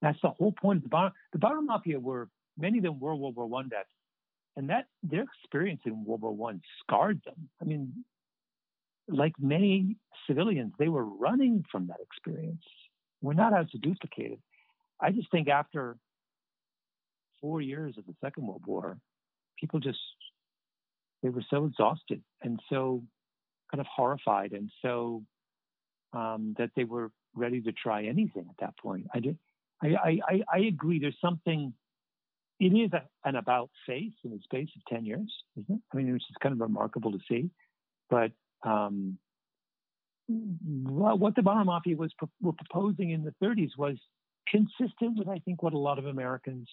That's 0.00 0.18
the 0.22 0.30
whole 0.30 0.52
point 0.52 0.78
of 0.78 0.82
the 0.84 0.88
bomber. 0.88 1.12
The 1.32 1.38
bomber 1.38 1.62
mafia 1.62 1.98
were 1.98 2.28
many 2.58 2.78
of 2.78 2.84
them 2.84 3.00
were 3.00 3.14
World 3.14 3.36
War 3.36 3.46
One 3.46 3.68
vets, 3.68 3.88
and 4.56 4.70
that 4.70 4.86
their 5.02 5.24
experience 5.24 5.80
in 5.84 6.04
World 6.04 6.22
War 6.22 6.32
One 6.32 6.60
scarred 6.80 7.20
them. 7.24 7.48
I 7.60 7.64
mean, 7.64 8.04
like 9.08 9.34
many 9.38 9.96
civilians, 10.26 10.72
they 10.78 10.88
were 10.88 11.04
running 11.04 11.64
from 11.70 11.88
that 11.88 11.98
experience. 12.00 12.62
We're 13.20 13.34
not 13.34 13.52
out 13.52 13.70
to 13.70 13.78
duplicate 13.78 14.32
it. 14.32 14.40
I 15.00 15.10
just 15.10 15.30
think 15.30 15.48
after 15.48 15.96
four 17.40 17.60
years 17.60 17.96
of 17.98 18.06
the 18.06 18.14
Second 18.22 18.46
World 18.46 18.62
War, 18.66 18.98
people 19.58 19.80
just 19.80 19.98
they 21.22 21.30
were 21.30 21.44
so 21.48 21.64
exhausted 21.64 22.22
and 22.42 22.60
so 22.68 23.02
kind 23.70 23.80
of 23.80 23.86
horrified 23.86 24.52
and 24.52 24.70
so 24.82 25.22
um, 26.12 26.54
that 26.58 26.70
they 26.76 26.84
were 26.84 27.10
ready 27.34 27.60
to 27.62 27.72
try 27.72 28.04
anything 28.04 28.46
at 28.48 28.56
that 28.60 28.76
point. 28.78 29.06
I 29.14 29.20
did. 29.20 29.38
I, 29.82 30.20
I, 30.28 30.42
I 30.52 30.58
agree. 30.60 31.00
There's 31.00 31.16
something. 31.20 31.72
It 32.60 32.66
is 32.66 32.92
a, 32.92 33.02
an 33.28 33.36
about 33.36 33.70
face 33.86 34.12
in 34.22 34.30
the 34.30 34.38
space 34.44 34.68
of 34.76 34.82
ten 34.86 35.04
years, 35.04 35.32
isn't 35.56 35.74
it? 35.74 35.80
I 35.92 35.96
mean, 35.96 36.14
it's 36.14 36.26
just 36.26 36.38
kind 36.40 36.52
of 36.52 36.60
remarkable 36.60 37.12
to 37.12 37.18
see. 37.28 37.50
But 38.08 38.30
um, 38.64 39.18
what 40.28 41.34
the 41.34 41.42
Bomber 41.42 41.64
Mafia 41.64 41.96
was 41.96 42.12
were 42.40 42.52
proposing 42.52 43.10
in 43.10 43.24
the 43.24 43.34
30s 43.42 43.70
was 43.76 43.96
consistent 44.48 45.18
with, 45.18 45.28
I 45.28 45.38
think, 45.40 45.62
what 45.62 45.74
a 45.74 45.78
lot 45.78 45.98
of 45.98 46.06
Americans 46.06 46.68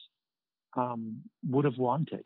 um, 0.78 1.22
would 1.50 1.66
have 1.66 1.78
wanted. 1.78 2.26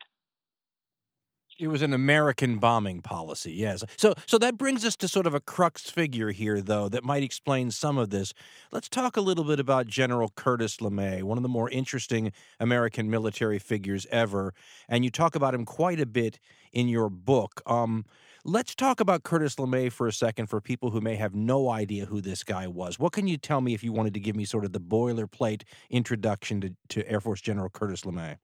It 1.58 1.68
was 1.68 1.80
an 1.80 1.94
American 1.94 2.58
bombing 2.58 3.00
policy, 3.00 3.52
yes. 3.52 3.82
So, 3.96 4.12
so 4.26 4.36
that 4.38 4.58
brings 4.58 4.84
us 4.84 4.94
to 4.96 5.08
sort 5.08 5.26
of 5.26 5.32
a 5.32 5.40
crux 5.40 5.88
figure 5.88 6.30
here, 6.30 6.60
though, 6.60 6.90
that 6.90 7.02
might 7.02 7.22
explain 7.22 7.70
some 7.70 7.96
of 7.96 8.10
this. 8.10 8.34
Let's 8.70 8.90
talk 8.90 9.16
a 9.16 9.22
little 9.22 9.44
bit 9.44 9.58
about 9.58 9.86
General 9.86 10.30
Curtis 10.36 10.76
LeMay, 10.78 11.22
one 11.22 11.38
of 11.38 11.42
the 11.42 11.48
more 11.48 11.70
interesting 11.70 12.32
American 12.60 13.08
military 13.08 13.58
figures 13.58 14.06
ever, 14.10 14.52
and 14.86 15.02
you 15.02 15.10
talk 15.10 15.34
about 15.34 15.54
him 15.54 15.64
quite 15.64 15.98
a 15.98 16.04
bit 16.04 16.38
in 16.74 16.88
your 16.88 17.08
book. 17.08 17.62
Um, 17.64 18.04
let's 18.46 18.74
talk 18.76 19.00
about 19.00 19.24
Curtis 19.24 19.56
LeMay 19.56 19.90
for 19.90 20.06
a 20.06 20.12
second 20.12 20.46
for 20.46 20.60
people 20.60 20.90
who 20.90 21.00
may 21.00 21.16
have 21.16 21.34
no 21.34 21.68
idea 21.68 22.06
who 22.06 22.20
this 22.20 22.44
guy 22.44 22.66
was. 22.66 22.98
What 22.98 23.12
can 23.12 23.26
you 23.26 23.36
tell 23.36 23.60
me 23.60 23.74
if 23.74 23.82
you 23.82 23.92
wanted 23.92 24.14
to 24.14 24.20
give 24.20 24.36
me 24.36 24.44
sort 24.44 24.64
of 24.64 24.72
the 24.72 24.80
boilerplate 24.80 25.62
introduction 25.90 26.60
to, 26.60 26.76
to 26.90 27.10
Air 27.10 27.20
Force 27.20 27.40
General 27.40 27.68
Curtis 27.68 28.02
LeMay? 28.02 28.36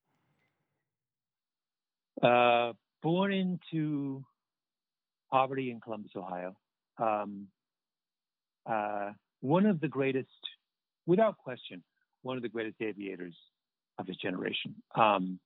Uh, 2.21 2.73
born 3.03 3.33
into 3.33 4.25
poverty 5.31 5.71
in 5.71 5.81
Columbus, 5.81 6.13
Ohio. 6.17 6.57
Um, 6.99 7.47
uh, 8.67 9.11
one 9.41 9.67
of 9.67 9.81
the 9.81 9.89
greatest, 9.89 10.29
without 11.07 11.39
question, 11.39 11.83
one 12.23 12.37
of 12.37 12.43
the 12.43 12.49
greatest 12.49 12.77
aviators 12.81 13.35
of 13.99 14.07
his 14.07 14.17
generation. 14.17 14.75
Um, 14.95 15.39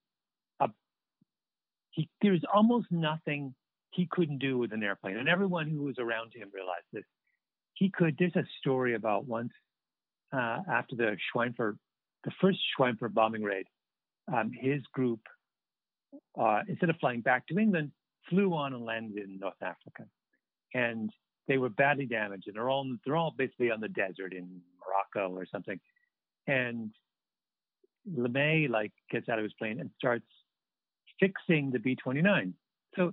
he, 1.97 2.09
there's 2.21 2.43
almost 2.55 2.87
nothing 2.91 3.55
he 3.97 4.07
couldn't 4.11 4.39
do 4.39 4.59
with 4.59 4.73
an 4.73 4.83
airplane, 4.83 5.17
and 5.17 5.29
everyone 5.29 5.69
who 5.69 5.83
was 5.83 5.99
around 5.99 6.33
him 6.35 6.51
realized 6.53 6.87
this. 6.93 7.05
He 7.75 7.91
could. 7.91 8.17
There's 8.19 8.37
a 8.37 8.45
story 8.61 8.95
about 8.95 9.27
once 9.27 9.53
uh, 10.33 10.61
after 10.71 10.97
the 10.97 11.17
Schweinfurt, 11.35 11.77
the 12.25 12.31
first 12.41 12.59
Schweinfurt 12.79 13.15
bombing 13.15 13.43
raid, 13.43 13.67
um, 14.33 14.51
his 14.53 14.83
group 14.93 15.21
uh, 16.41 16.61
instead 16.69 16.91
of 16.91 16.97
flying 17.01 17.21
back 17.21 17.47
to 17.49 17.59
England, 17.59 17.93
flew 18.29 18.55
on 18.55 18.75
and 18.75 18.85
landed 18.85 19.25
in 19.25 19.39
North 19.39 19.63
Africa. 19.63 20.05
And 20.75 21.11
they 21.49 21.59
were 21.59 21.69
badly 21.69 22.07
damaged, 22.07 22.45
and 22.47 22.57
they're 22.57 22.69
all 22.69 22.87
they're 23.05 23.17
all 23.17 23.35
basically 23.37 23.71
on 23.71 23.81
the 23.81 23.89
desert 23.89 24.33
in 24.33 24.61
Morocco 24.85 25.35
or 25.35 25.47
something. 25.47 25.81
And 26.47 26.91
LeMay 28.11 28.69
like 28.69 28.93
gets 29.11 29.29
out 29.29 29.39
of 29.39 29.45
his 29.45 29.53
plane 29.55 29.81
and 29.81 29.91
starts 29.99 30.27
fixing 31.19 31.71
the 31.71 31.79
B-29. 31.79 32.53
So 32.97 33.13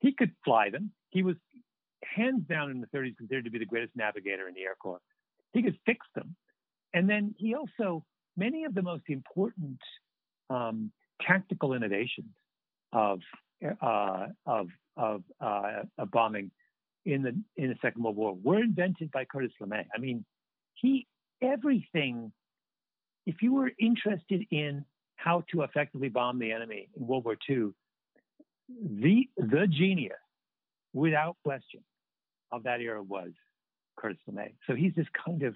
he 0.00 0.12
could 0.12 0.32
fly 0.44 0.70
them. 0.70 0.90
He 1.10 1.22
was 1.22 1.36
hands 2.02 2.42
down 2.48 2.70
in 2.70 2.80
the 2.80 2.86
30s 2.88 3.16
considered 3.16 3.44
to 3.44 3.50
be 3.50 3.58
the 3.58 3.66
greatest 3.66 3.94
navigator 3.94 4.48
in 4.48 4.54
the 4.54 4.62
Air 4.62 4.76
Corps. 4.80 5.00
He 5.52 5.62
could 5.62 5.78
fix 5.86 6.06
them, 6.14 6.34
and 6.94 7.08
then 7.08 7.34
he 7.38 7.54
also 7.54 8.04
many 8.36 8.64
of 8.64 8.74
the 8.74 8.82
most 8.82 9.04
important 9.08 9.78
um, 10.50 10.90
tactical 11.20 11.74
innovations 11.74 12.32
of 12.92 13.20
uh, 13.80 14.26
of 14.46 14.68
of, 14.96 15.22
uh, 15.40 15.82
bombing 16.10 16.50
in 17.04 17.22
the 17.22 17.30
in 17.56 17.70
the 17.70 17.76
Second 17.80 18.02
World 18.02 18.16
War 18.16 18.36
were 18.42 18.62
invented 18.62 19.10
by 19.10 19.24
Curtis 19.24 19.52
LeMay. 19.60 19.84
I 19.94 19.98
mean, 19.98 20.24
he 20.74 21.06
everything. 21.40 22.32
If 23.24 23.40
you 23.40 23.54
were 23.54 23.70
interested 23.78 24.44
in 24.50 24.84
how 25.14 25.44
to 25.52 25.62
effectively 25.62 26.08
bomb 26.08 26.40
the 26.40 26.50
enemy 26.50 26.88
in 26.96 27.06
World 27.06 27.24
War 27.24 27.36
II, 27.48 27.72
the 28.68 29.28
the 29.36 29.66
genius, 29.68 30.12
without 30.92 31.36
question, 31.44 31.80
of 32.50 32.62
that 32.64 32.80
era 32.80 33.02
was 33.02 33.30
Curtis 33.96 34.18
LeMay. 34.30 34.52
So 34.66 34.74
he's 34.74 34.94
this 34.94 35.06
kind 35.24 35.42
of 35.42 35.54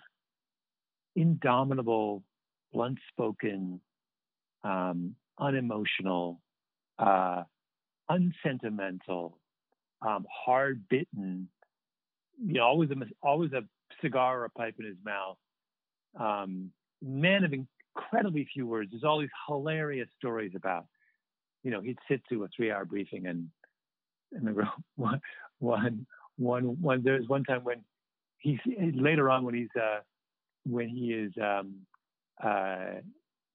indomitable, 1.14 2.22
blunt-spoken, 2.72 3.80
um, 4.64 5.14
unemotional, 5.38 6.40
uh, 6.98 7.44
unsentimental, 8.08 9.38
um, 10.06 10.26
hard 10.30 10.86
bitten, 10.88 11.48
you 12.44 12.54
know, 12.54 12.64
always 12.64 12.90
a, 12.90 12.96
always 13.22 13.52
a 13.52 13.62
cigar 14.02 14.40
or 14.40 14.44
a 14.44 14.50
pipe 14.50 14.74
in 14.78 14.84
his 14.84 14.96
mouth. 15.04 15.38
Um, 16.18 16.70
man 17.02 17.44
of 17.44 17.52
incredibly 17.52 18.46
few 18.52 18.66
words. 18.66 18.90
There's 18.90 19.04
all 19.04 19.20
these 19.20 19.28
hilarious 19.46 20.08
stories 20.18 20.52
about, 20.54 20.86
you 21.66 21.72
know, 21.72 21.81
he'd 21.81 21.98
sit 22.09 22.22
through 22.29 22.44
a 22.44 22.48
three 22.55 22.70
hour 22.70 22.85
briefing 22.85 23.26
and, 23.26 23.48
I 24.33 24.38
remember 24.38 24.68
one, 24.94 25.20
one, 25.59 26.07
one, 26.38 26.81
one, 26.81 27.02
there's 27.02 27.26
one 27.26 27.42
time 27.42 27.64
when 27.64 27.83
he's 28.38 28.61
later 28.94 29.29
on 29.29 29.44
when 29.44 29.55
he's, 29.55 29.74
uh, 29.74 29.98
when 30.64 30.88
he 30.88 31.12
is, 31.12 31.33
um, 31.42 31.74
uh, 32.42 33.00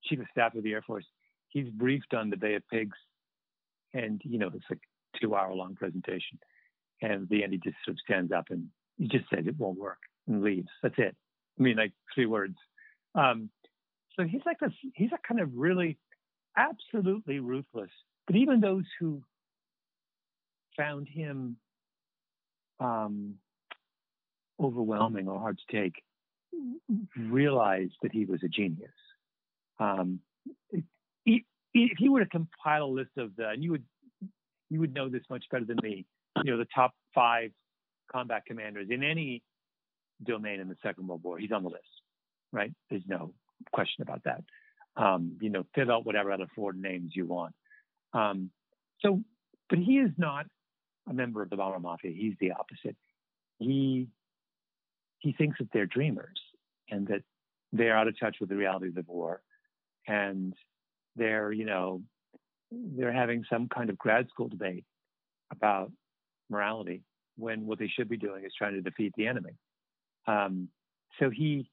chief 0.04 0.19
of 0.19 0.26
staff 0.32 0.56
of 0.56 0.63
the 0.63 0.74
Air 0.74 0.82
Force, 0.82 1.06
he's 1.47 1.69
briefed 1.69 2.13
on 2.13 2.30
the 2.30 2.36
Bay 2.36 2.56
of 2.56 2.67
Pigs, 2.67 2.97
and 3.93 4.19
you 4.26 4.39
know 4.39 4.50
it's 4.54 4.65
like 4.69 4.80
two 5.21 5.36
hour 5.36 5.54
long 5.54 5.76
presentation, 5.76 6.38
and 7.02 7.13
at 7.13 7.30
the 7.30 7.43
end 7.43 7.54
he 7.54 7.60
just 7.60 7.78
sort 7.86 7.95
of 7.95 8.00
stands 8.00 8.32
up 8.32 8.45
and 8.50 8.67
he 8.97 9.08
just 9.08 9.30
says 9.30 9.45
it 9.45 9.58
won't 9.58 9.80
work 9.80 10.00
and 10.28 10.41
leaves. 10.41 10.69
That's 10.82 10.95
it. 10.97 11.15
I 11.60 11.63
mean, 11.63 11.78
like 11.78 11.93
three 12.13 12.26
words. 12.26 12.56
Um, 13.15 13.50
so 14.15 14.24
he's 14.24 14.41
like 14.45 14.60
this. 14.60 14.74
He's 14.95 15.12
a 15.13 15.28
kind 15.28 15.39
of 15.39 15.50
really, 15.54 15.97
absolutely 16.57 17.39
ruthless. 17.39 17.89
But 18.27 18.35
even 18.35 18.61
those 18.61 18.85
who 18.99 19.23
found 20.77 21.07
him 21.07 21.57
um, 22.79 23.35
overwhelming 24.59 25.27
or 25.27 25.39
hard 25.39 25.59
to 25.59 25.75
take 25.75 26.03
realized 27.17 27.93
that 28.01 28.11
he 28.11 28.25
was 28.25 28.41
a 28.43 28.47
genius. 28.47 28.91
Um, 29.79 30.19
if 31.73 31.99
you 31.99 32.11
were 32.11 32.23
to 32.23 32.29
compile 32.29 32.83
a 32.83 32.85
list 32.85 33.11
of 33.17 33.35
the, 33.37 33.49
and 33.49 33.63
you 33.63 33.71
would 33.71 33.83
you 34.69 34.79
would 34.79 34.93
know 34.93 35.09
this 35.09 35.23
much 35.29 35.43
better 35.51 35.65
than 35.65 35.77
me, 35.81 36.05
you 36.43 36.51
know, 36.51 36.57
the 36.57 36.67
top 36.73 36.93
five 37.13 37.51
combat 38.11 38.43
commanders 38.45 38.87
in 38.89 39.03
any 39.03 39.43
domain 40.23 40.59
in 40.59 40.67
the 40.67 40.77
Second 40.83 41.07
World 41.07 41.23
War, 41.23 41.37
he's 41.37 41.51
on 41.51 41.63
the 41.63 41.69
list, 41.69 41.83
right? 42.51 42.71
There's 42.89 43.03
no 43.07 43.33
question 43.73 44.01
about 44.01 44.23
that. 44.25 44.43
Um, 44.97 45.38
you 45.39 45.49
know, 45.49 45.65
fill 45.73 45.91
out 45.91 46.06
whatever 46.06 46.32
other 46.32 46.47
four 46.54 46.73
names 46.73 47.12
you 47.15 47.25
want. 47.25 47.54
Um, 48.13 48.51
so, 48.99 49.21
but 49.69 49.80
he 49.80 49.99
is 49.99 50.12
not 50.17 50.45
a 51.10 51.13
member 51.13 51.41
of 51.41 51.49
the 51.49 51.56
Bomber 51.56 51.80
Mafia. 51.80 52.12
He's 52.12 52.36
the 52.39 52.51
opposite. 52.51 52.97
He 53.60 54.08
he 55.19 55.34
thinks 55.34 55.60
that 55.60 55.69
they're 55.71 55.86
dreamers 55.86 56.39
and 56.89 57.08
that 57.08 57.21
they're 57.71 57.95
out 57.95 58.08
of 58.08 58.19
touch 58.19 58.38
with 58.39 58.49
the 58.49 58.56
realities 58.56 58.97
of 58.97 59.08
war, 59.08 59.41
and 60.08 60.54
they're, 61.15 61.51
you 61.51 61.65
know, 61.65 62.01
they're 62.71 63.13
having 63.13 63.45
some 63.49 63.67
kind 63.67 63.89
of 63.89 63.97
grad 63.97 64.27
school 64.30 64.49
debate 64.49 64.86
about 65.51 65.91
morality 66.49 67.04
when 67.38 67.65
what 67.65 67.80
they 67.80 67.88
should 67.88 68.10
be 68.10 68.17
doing 68.17 68.43
is 68.45 68.51
trying 68.58 68.73
to 68.73 68.82
defeat 68.82 69.13
the 69.15 69.27
enemy. 69.27 69.54
Um, 70.27 70.69
so 71.19 71.30
he 71.30 71.69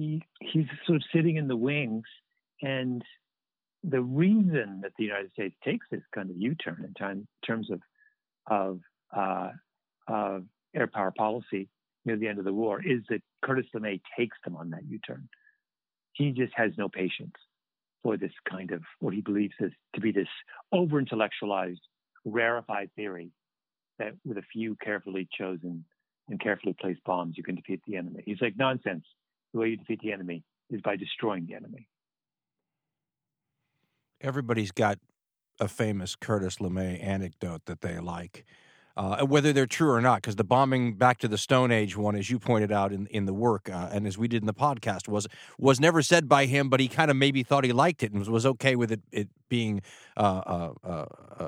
he 0.00 0.22
he's 0.40 0.66
sort 0.86 0.96
of 0.96 1.02
sitting 1.14 1.36
in 1.36 1.46
the 1.46 1.56
wings, 1.56 2.04
and 2.62 3.02
the 3.84 4.00
reason 4.00 4.80
that 4.82 4.92
the 4.98 5.04
United 5.04 5.30
States 5.32 5.54
takes 5.64 5.86
this 5.90 6.02
kind 6.14 6.30
of 6.30 6.36
U-turn 6.36 6.84
in 6.86 6.94
time, 6.94 7.26
terms 7.46 7.70
of 7.70 7.80
of 8.46 8.80
uh, 9.14 9.50
of 10.08 10.44
air 10.74 10.86
power 10.86 11.12
policy 11.16 11.68
near 12.06 12.16
the 12.16 12.28
end 12.28 12.38
of 12.38 12.44
the 12.46 12.52
war 12.52 12.80
is 12.80 13.02
that 13.10 13.20
Curtis 13.42 13.66
LeMay 13.74 14.00
takes 14.16 14.38
them 14.44 14.56
on 14.56 14.70
that 14.70 14.84
U-turn. 14.88 15.28
He 16.12 16.30
just 16.30 16.52
has 16.54 16.70
no 16.78 16.88
patience 16.88 17.34
for 18.02 18.16
this 18.16 18.32
kind 18.48 18.70
of 18.70 18.82
what 19.00 19.12
he 19.12 19.20
believes 19.20 19.52
is 19.60 19.72
to 19.94 20.00
be 20.00 20.12
this 20.12 20.28
over 20.72 20.98
intellectualized, 20.98 21.82
rarefied 22.24 22.90
theory 22.96 23.30
that 23.98 24.14
with 24.24 24.38
a 24.38 24.42
few 24.50 24.76
carefully 24.76 25.28
chosen 25.38 25.84
and 26.30 26.40
carefully 26.40 26.74
placed 26.80 27.04
bombs 27.04 27.34
you 27.36 27.42
can 27.42 27.56
defeat 27.56 27.82
the 27.86 27.96
enemy. 27.96 28.22
He's 28.24 28.40
like 28.40 28.56
nonsense. 28.56 29.04
The 29.52 29.60
way 29.60 29.68
you 29.68 29.76
defeat 29.76 30.00
the 30.02 30.12
enemy 30.12 30.44
is 30.70 30.80
by 30.82 30.96
destroying 30.96 31.46
the 31.46 31.54
enemy. 31.54 31.88
Everybody's 34.20 34.70
got 34.70 34.98
a 35.58 35.68
famous 35.68 36.14
Curtis 36.14 36.56
LeMay 36.56 37.02
anecdote 37.02 37.66
that 37.66 37.80
they 37.80 37.98
like. 37.98 38.44
Uh, 39.00 39.24
whether 39.24 39.50
they're 39.50 39.66
true 39.66 39.90
or 39.90 40.02
not, 40.02 40.16
because 40.16 40.36
the 40.36 40.44
bombing 40.44 40.92
back 40.92 41.16
to 41.16 41.26
the 41.26 41.38
Stone 41.38 41.70
Age 41.70 41.96
one, 41.96 42.14
as 42.14 42.28
you 42.28 42.38
pointed 42.38 42.70
out 42.70 42.92
in, 42.92 43.06
in 43.06 43.24
the 43.24 43.32
work, 43.32 43.70
uh, 43.70 43.88
and 43.90 44.06
as 44.06 44.18
we 44.18 44.28
did 44.28 44.42
in 44.42 44.46
the 44.46 44.52
podcast, 44.52 45.08
was 45.08 45.26
was 45.58 45.80
never 45.80 46.02
said 46.02 46.28
by 46.28 46.44
him, 46.44 46.68
but 46.68 46.80
he 46.80 46.88
kind 46.88 47.10
of 47.10 47.16
maybe 47.16 47.42
thought 47.42 47.64
he 47.64 47.72
liked 47.72 48.02
it 48.02 48.10
and 48.10 48.18
was, 48.18 48.28
was 48.28 48.44
okay 48.44 48.76
with 48.76 48.92
it, 48.92 49.00
it 49.10 49.28
being 49.48 49.80
uh, 50.18 50.42
uh, 50.46 50.72
uh 50.84 51.04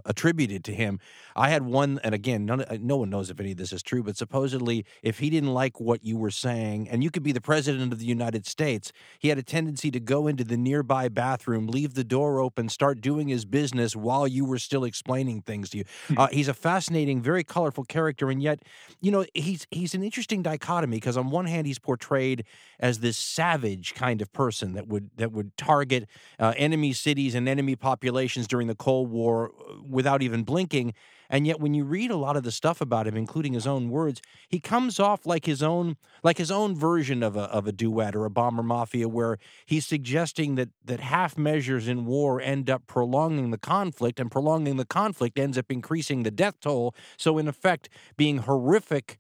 attributed 0.06 0.64
to 0.64 0.74
him. 0.74 0.98
I 1.36 1.50
had 1.50 1.62
one, 1.62 2.00
and 2.02 2.14
again, 2.14 2.44
none, 2.46 2.62
uh, 2.62 2.78
no 2.80 2.96
one 2.96 3.10
knows 3.10 3.30
if 3.30 3.40
any 3.40 3.52
of 3.52 3.58
this 3.58 3.72
is 3.72 3.82
true, 3.82 4.02
but 4.02 4.16
supposedly, 4.16 4.84
if 5.02 5.18
he 5.18 5.30
didn't 5.30 5.52
like 5.52 5.80
what 5.80 6.04
you 6.04 6.16
were 6.16 6.30
saying, 6.30 6.88
and 6.88 7.02
you 7.02 7.10
could 7.10 7.22
be 7.22 7.32
the 7.32 7.40
president 7.40 7.92
of 7.92 7.98
the 7.98 8.06
United 8.06 8.46
States, 8.46 8.92
he 9.18 9.28
had 9.28 9.38
a 9.38 9.42
tendency 9.42 9.90
to 9.90 10.00
go 10.00 10.26
into 10.26 10.44
the 10.44 10.56
nearby 10.56 11.08
bathroom, 11.08 11.66
leave 11.66 11.94
the 11.94 12.04
door 12.04 12.40
open, 12.40 12.68
start 12.68 13.00
doing 13.00 13.28
his 13.28 13.44
business 13.44 13.94
while 13.94 14.26
you 14.26 14.44
were 14.44 14.58
still 14.58 14.84
explaining 14.84 15.42
things 15.42 15.70
to 15.70 15.78
you. 15.78 15.84
Hmm. 16.08 16.18
Uh, 16.18 16.28
he's 16.28 16.48
a 16.48 16.54
fascinating, 16.54 17.22
very 17.22 17.41
colorful 17.44 17.84
character, 17.84 18.30
and 18.30 18.42
yet, 18.42 18.62
you 19.00 19.10
know, 19.10 19.24
he's 19.34 19.66
he's 19.70 19.94
an 19.94 20.02
interesting 20.02 20.42
dichotomy 20.42 20.96
because 20.96 21.16
on 21.16 21.30
one 21.30 21.46
hand, 21.46 21.66
he's 21.66 21.78
portrayed 21.78 22.44
as 22.80 23.00
this 23.00 23.16
savage 23.16 23.94
kind 23.94 24.22
of 24.22 24.32
person 24.32 24.74
that 24.74 24.88
would 24.88 25.10
that 25.16 25.32
would 25.32 25.56
target 25.56 26.08
uh, 26.38 26.54
enemy 26.56 26.92
cities 26.92 27.34
and 27.34 27.48
enemy 27.48 27.76
populations 27.76 28.46
during 28.46 28.66
the 28.68 28.74
Cold 28.74 29.10
War 29.10 29.50
uh, 29.50 29.74
without 29.88 30.22
even 30.22 30.42
blinking. 30.42 30.94
And 31.32 31.46
yet, 31.46 31.58
when 31.58 31.72
you 31.72 31.84
read 31.84 32.10
a 32.10 32.16
lot 32.16 32.36
of 32.36 32.42
the 32.42 32.52
stuff 32.52 32.82
about 32.82 33.06
him, 33.06 33.16
including 33.16 33.54
his 33.54 33.66
own 33.66 33.88
words, 33.88 34.20
he 34.50 34.60
comes 34.60 35.00
off 35.00 35.24
like 35.24 35.46
his 35.46 35.62
own, 35.62 35.96
like 36.22 36.36
his 36.36 36.50
own 36.50 36.76
version 36.76 37.22
of 37.22 37.36
a 37.36 37.44
of 37.44 37.66
a 37.66 37.72
Douhet 37.72 38.14
or 38.14 38.26
a 38.26 38.30
bomber 38.30 38.62
mafia, 38.62 39.08
where 39.08 39.38
he's 39.64 39.86
suggesting 39.86 40.56
that 40.56 40.68
that 40.84 41.00
half 41.00 41.38
measures 41.38 41.88
in 41.88 42.04
war 42.04 42.38
end 42.38 42.68
up 42.68 42.86
prolonging 42.86 43.50
the 43.50 43.56
conflict, 43.58 44.20
and 44.20 44.30
prolonging 44.30 44.76
the 44.76 44.84
conflict 44.84 45.38
ends 45.38 45.56
up 45.56 45.72
increasing 45.72 46.22
the 46.22 46.30
death 46.30 46.60
toll. 46.60 46.94
So, 47.16 47.38
in 47.38 47.48
effect, 47.48 47.88
being 48.18 48.38
horrific 48.38 49.18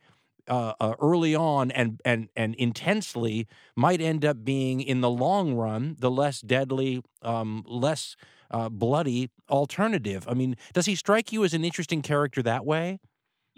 uh, 0.48 0.74
uh, 0.80 0.94
early 1.00 1.34
on 1.34 1.70
and 1.70 2.00
and 2.04 2.28
and 2.36 2.54
intensely 2.56 3.46
might 3.74 4.00
end 4.02 4.24
up 4.24 4.44
being 4.44 4.80
in 4.80 5.00
the 5.00 5.10
long 5.10 5.54
run 5.54 5.96
the 5.98 6.10
less 6.10 6.42
deadly, 6.42 7.02
um, 7.22 7.64
less 7.66 8.16
uh, 8.52 8.68
bloody 8.68 9.30
alternative. 9.50 10.26
I 10.28 10.34
mean, 10.34 10.56
does 10.72 10.86
he 10.86 10.94
strike 10.94 11.32
you 11.32 11.44
as 11.44 11.54
an 11.54 11.64
interesting 11.64 12.02
character 12.02 12.42
that 12.42 12.64
way? 12.64 13.00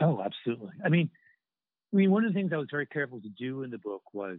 Oh, 0.00 0.20
absolutely. 0.22 0.72
I 0.84 0.88
mean, 0.88 1.10
I 1.92 1.96
mean, 1.96 2.10
one 2.10 2.24
of 2.24 2.32
the 2.32 2.38
things 2.38 2.52
I 2.52 2.56
was 2.56 2.68
very 2.70 2.86
careful 2.86 3.20
to 3.20 3.28
do 3.28 3.62
in 3.62 3.70
the 3.70 3.78
book 3.78 4.02
was 4.12 4.38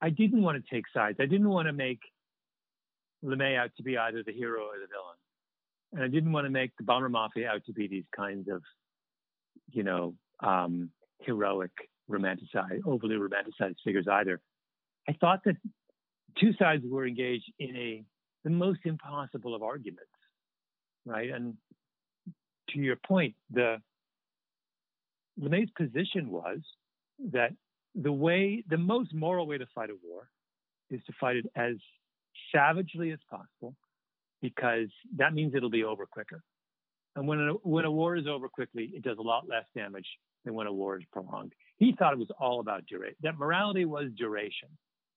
I 0.00 0.10
didn't 0.10 0.42
want 0.42 0.62
to 0.62 0.74
take 0.74 0.84
sides. 0.94 1.18
I 1.20 1.26
didn't 1.26 1.48
want 1.48 1.66
to 1.66 1.72
make 1.72 2.00
LeMay 3.24 3.58
out 3.58 3.70
to 3.76 3.82
be 3.82 3.98
either 3.98 4.22
the 4.24 4.32
hero 4.32 4.62
or 4.62 4.78
the 4.78 4.86
villain. 4.86 5.16
And 5.92 6.02
I 6.02 6.08
didn't 6.08 6.32
want 6.32 6.46
to 6.46 6.50
make 6.50 6.72
the 6.78 6.84
bomber 6.84 7.08
mafia 7.08 7.48
out 7.48 7.64
to 7.66 7.72
be 7.72 7.86
these 7.86 8.04
kinds 8.14 8.48
of, 8.48 8.62
you 9.72 9.82
know, 9.82 10.14
um, 10.40 10.90
heroic, 11.20 11.70
romanticized, 12.10 12.86
overly 12.86 13.16
romanticized 13.16 13.76
figures 13.84 14.06
either. 14.10 14.40
I 15.08 15.12
thought 15.20 15.40
that 15.44 15.56
two 16.38 16.52
sides 16.58 16.82
were 16.86 17.06
engaged 17.06 17.50
in 17.58 17.76
a 17.76 18.04
the 18.46 18.50
most 18.50 18.78
impossible 18.84 19.56
of 19.56 19.62
arguments, 19.64 20.06
right? 21.04 21.32
And 21.32 21.54
to 22.70 22.78
your 22.78 22.94
point, 22.94 23.34
the 23.50 23.78
LeMay's 25.36 25.70
position 25.76 26.30
was 26.30 26.60
that 27.32 27.50
the 27.96 28.12
way, 28.12 28.62
the 28.70 28.78
most 28.78 29.12
moral 29.12 29.48
way 29.48 29.58
to 29.58 29.66
fight 29.74 29.90
a 29.90 29.96
war 30.00 30.28
is 30.90 31.00
to 31.06 31.12
fight 31.20 31.34
it 31.34 31.46
as 31.56 31.74
savagely 32.54 33.10
as 33.10 33.18
possible, 33.28 33.74
because 34.40 34.90
that 35.16 35.34
means 35.34 35.52
it'll 35.56 35.68
be 35.68 35.82
over 35.82 36.06
quicker. 36.06 36.40
And 37.16 37.26
when 37.26 37.40
a, 37.40 37.52
when 37.64 37.84
a 37.84 37.90
war 37.90 38.14
is 38.14 38.28
over 38.28 38.48
quickly, 38.48 38.92
it 38.94 39.02
does 39.02 39.18
a 39.18 39.22
lot 39.22 39.48
less 39.48 39.64
damage 39.74 40.06
than 40.44 40.54
when 40.54 40.68
a 40.68 40.72
war 40.72 40.96
is 40.96 41.04
prolonged. 41.12 41.52
He 41.78 41.96
thought 41.98 42.12
it 42.12 42.18
was 42.20 42.30
all 42.38 42.60
about 42.60 42.86
duration, 42.86 43.16
that 43.24 43.36
morality 43.38 43.86
was 43.86 44.12
duration. 44.16 44.68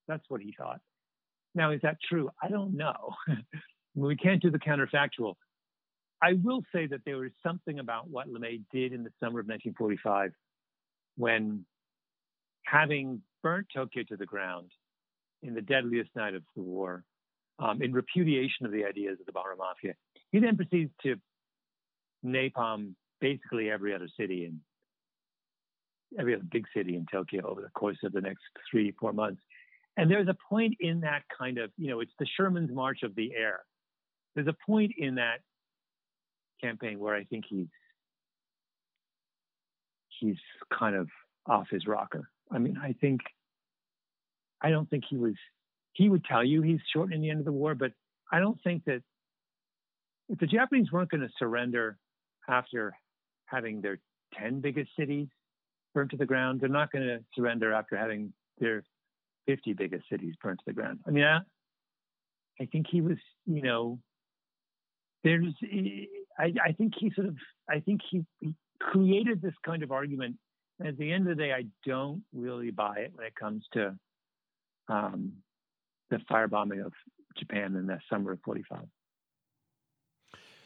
That's 0.08 0.24
what 0.30 0.42
he 0.42 0.52
thought. 0.58 0.82
Now, 1.56 1.72
is 1.72 1.82
that 1.82 1.98
true? 2.08 2.30
I 2.42 2.48
don't 2.48 2.76
know. 2.76 3.14
we 3.96 4.16
can't 4.16 4.42
do 4.42 4.52
the 4.52 4.60
counterfactual. 4.60 5.36
I 6.22 6.34
will 6.34 6.62
say 6.74 6.86
that 6.88 7.02
there 7.06 7.18
was 7.18 7.32
something 7.42 7.80
about 7.80 8.10
what 8.10 8.28
LeMay 8.28 8.62
did 8.72 8.94
in 8.94 9.04
the 9.04 9.12
summer 9.20 9.40
of 9.40 9.48
1945 9.48 10.32
when 11.16 11.66
having 12.66 13.22
burnt 13.42 13.68
Tokyo 13.74 14.04
to 14.04 14.18
the 14.18 14.26
ground 14.26 14.72
in 15.42 15.54
the 15.54 15.62
deadliest 15.62 16.10
night 16.16 16.36
of 16.36 16.44
the 16.56 16.62
war, 16.62 17.04
um, 17.60 17.82
in 17.82 17.94
repudiation 17.94 18.66
of 18.66 18.72
the 18.72 18.86
ideas 18.86 19.18
of 19.20 19.26
the 19.26 19.32
Bomber 19.32 19.56
Mafia, 19.58 19.94
he 20.32 20.40
then 20.40 20.56
proceeds 20.56 20.92
to 21.04 21.16
napalm 22.26 22.94
basically 23.22 23.70
every 23.70 23.94
other 23.94 24.08
city 24.18 24.46
in 24.46 24.60
every 26.18 26.34
other 26.34 26.44
big 26.52 26.66
city 26.76 26.96
in 26.96 27.06
Tokyo 27.12 27.48
over 27.48 27.62
the 27.62 27.70
course 27.70 27.98
of 28.04 28.12
the 28.12 28.22
next 28.22 28.42
three, 28.70 28.94
four 29.00 29.14
months. 29.14 29.42
And 29.97 30.10
there's 30.10 30.28
a 30.28 30.38
point 30.49 30.75
in 30.80 31.02
that 31.02 31.23
kind 31.38 31.58
of, 31.58 31.71
you 31.78 31.89
know, 31.89 31.99
it's 31.99 32.12
the 32.19 32.28
Sherman's 32.38 32.71
March 32.71 33.04
of 33.04 33.15
the 33.15 33.32
Air. 33.36 33.60
There's 34.36 34.47
a 34.47 34.56
point 34.65 34.93
in 34.97 35.15
that 35.15 35.39
campaign 36.62 36.99
where 36.99 37.15
I 37.15 37.23
think 37.25 37.45
he's 37.49 37.67
he's 40.19 40.38
kind 40.78 40.95
of 40.95 41.08
off 41.45 41.67
his 41.69 41.88
rocker. 41.88 42.30
I 42.52 42.60
mean, 42.60 42.78
I 42.82 42.93
think 42.99 43.21
I 44.62 44.69
don't 44.69 44.89
think 44.89 45.04
he 45.10 45.17
was 45.17 45.36
he 45.93 46.10
would 46.10 46.23
tell 46.25 46.43
you 46.43 46.62
he's 46.62 46.80
shortening 46.93 47.21
the 47.21 47.30
end 47.30 47.39
of 47.39 47.45
the 47.45 47.52
war, 47.52 47.75
but 47.75 47.91
I 48.32 48.39
don't 48.39 48.62
think 48.63 48.86
that 48.86 49.02
if 50.30 50.39
the 50.39 50.47
Japanese 50.47 50.91
weren't 50.91 51.10
going 51.10 51.21
to 51.21 51.30
surrender 51.38 51.97
after 52.47 52.93
having 53.45 53.82
their 53.82 53.99
10 54.39 54.62
biggest 54.62 54.91
cities 54.97 55.28
burned 55.93 56.12
to 56.12 56.17
the 56.17 56.25
ground, 56.25 56.62
they're 56.62 56.69
not 56.69 56.91
going 56.91 57.06
to 57.06 57.19
surrender 57.36 57.73
after 57.73 57.97
having 57.97 58.32
their 58.60 58.84
50 59.50 59.74
biggest 59.74 60.04
cities 60.12 60.36
burned 60.44 60.60
to 60.60 60.66
the 60.68 60.74
ground. 60.74 61.00
I 61.08 61.10
mean, 61.10 61.24
I, 61.24 61.40
I 62.62 62.66
think 62.66 62.86
he 62.88 63.02
was, 63.02 63.18
you 63.48 63.64
know, 63.64 63.98
there's, 65.24 65.56
I, 66.38 66.54
I 66.64 66.72
think 66.74 66.94
he 66.96 67.12
sort 67.16 67.28
of, 67.28 67.36
I 67.68 67.80
think 67.80 68.02
he, 68.12 68.24
he 68.40 68.54
created 68.80 69.42
this 69.42 69.56
kind 69.66 69.82
of 69.82 69.92
argument. 69.92 70.36
And 70.78 70.88
at 70.88 71.00
the 71.00 71.12
end 71.12 71.28
of 71.28 71.36
the 71.36 71.44
day, 71.44 71.52
I 71.52 71.66
don't 71.84 72.24
really 72.32 72.70
buy 72.70 72.98
it 73.00 73.12
when 73.16 73.26
it 73.26 73.34
comes 73.34 73.66
to 73.74 73.96
um, 74.88 75.34
the 76.12 76.18
firebombing 76.32 76.86
of 76.86 76.94
Japan 77.36 77.76
in 77.76 77.88
the 77.88 77.98
summer 78.08 78.34
of 78.34 78.40
45. 78.46 78.82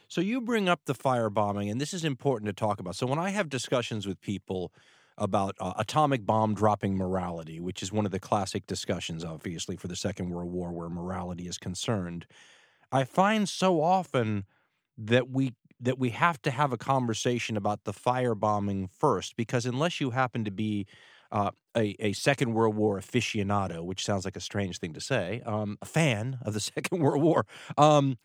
So 0.10 0.20
you 0.20 0.42
bring 0.42 0.68
up 0.68 0.82
the 0.86 0.94
firebombing, 0.94 1.72
and 1.72 1.80
this 1.80 1.94
is 1.94 2.04
important 2.04 2.48
to 2.48 2.54
talk 2.54 2.82
about. 2.82 2.98
So 2.98 3.08
when 3.08 3.18
I 3.18 3.30
have 3.30 3.48
discussions 3.48 4.06
with 4.06 4.20
people 4.20 4.74
about 5.18 5.56
uh, 5.60 5.74
atomic 5.78 6.26
bomb 6.26 6.54
dropping 6.54 6.98
morality, 6.98 7.60
which 7.60 7.84
is 7.84 7.92
one 7.92 8.06
of 8.06 8.12
the 8.12 8.20
classic 8.20 8.66
discussions, 8.68 9.24
obviously, 9.24 9.76
for 9.76 9.88
the 9.88 9.96
Second 9.96 10.30
World 10.30 10.52
War 10.52 10.72
where 10.72 10.90
morality 10.90 11.48
is 11.48 11.58
concerned. 11.58 12.26
I 12.92 13.04
find 13.04 13.48
so 13.48 13.82
often 13.82 14.46
that 14.98 15.30
we 15.30 15.54
that 15.80 16.00
we 16.00 16.12
have 16.12 16.42
to 16.42 16.52
have 16.52 16.72
a 16.72 16.78
conversation 16.78 17.58
about 17.58 17.84
the 17.84 17.92
firebombing 17.92 18.90
first, 18.90 19.36
because 19.36 19.66
unless 19.66 20.00
you 20.00 20.12
happen 20.12 20.46
to 20.46 20.52
be 20.52 20.88
uh, 21.32 21.52
a, 21.76 21.96
a, 22.00 22.14
Second 22.14 22.54
World 22.54 22.76
War 22.76 23.00
aficionado, 23.00 23.84
which 23.84 24.06
sounds 24.06 24.24
like 24.24 24.38
a 24.38 24.40
strange 24.40 24.80
thing 24.80 24.94
to 24.94 25.02
say, 25.02 25.42
um, 25.46 25.78
a 25.82 25.86
fan 25.86 26.38
of 26.44 26.54
the 26.54 26.60
Second 26.62 27.02
World 27.02 27.22
War, 27.22 27.46
um, 27.78 28.18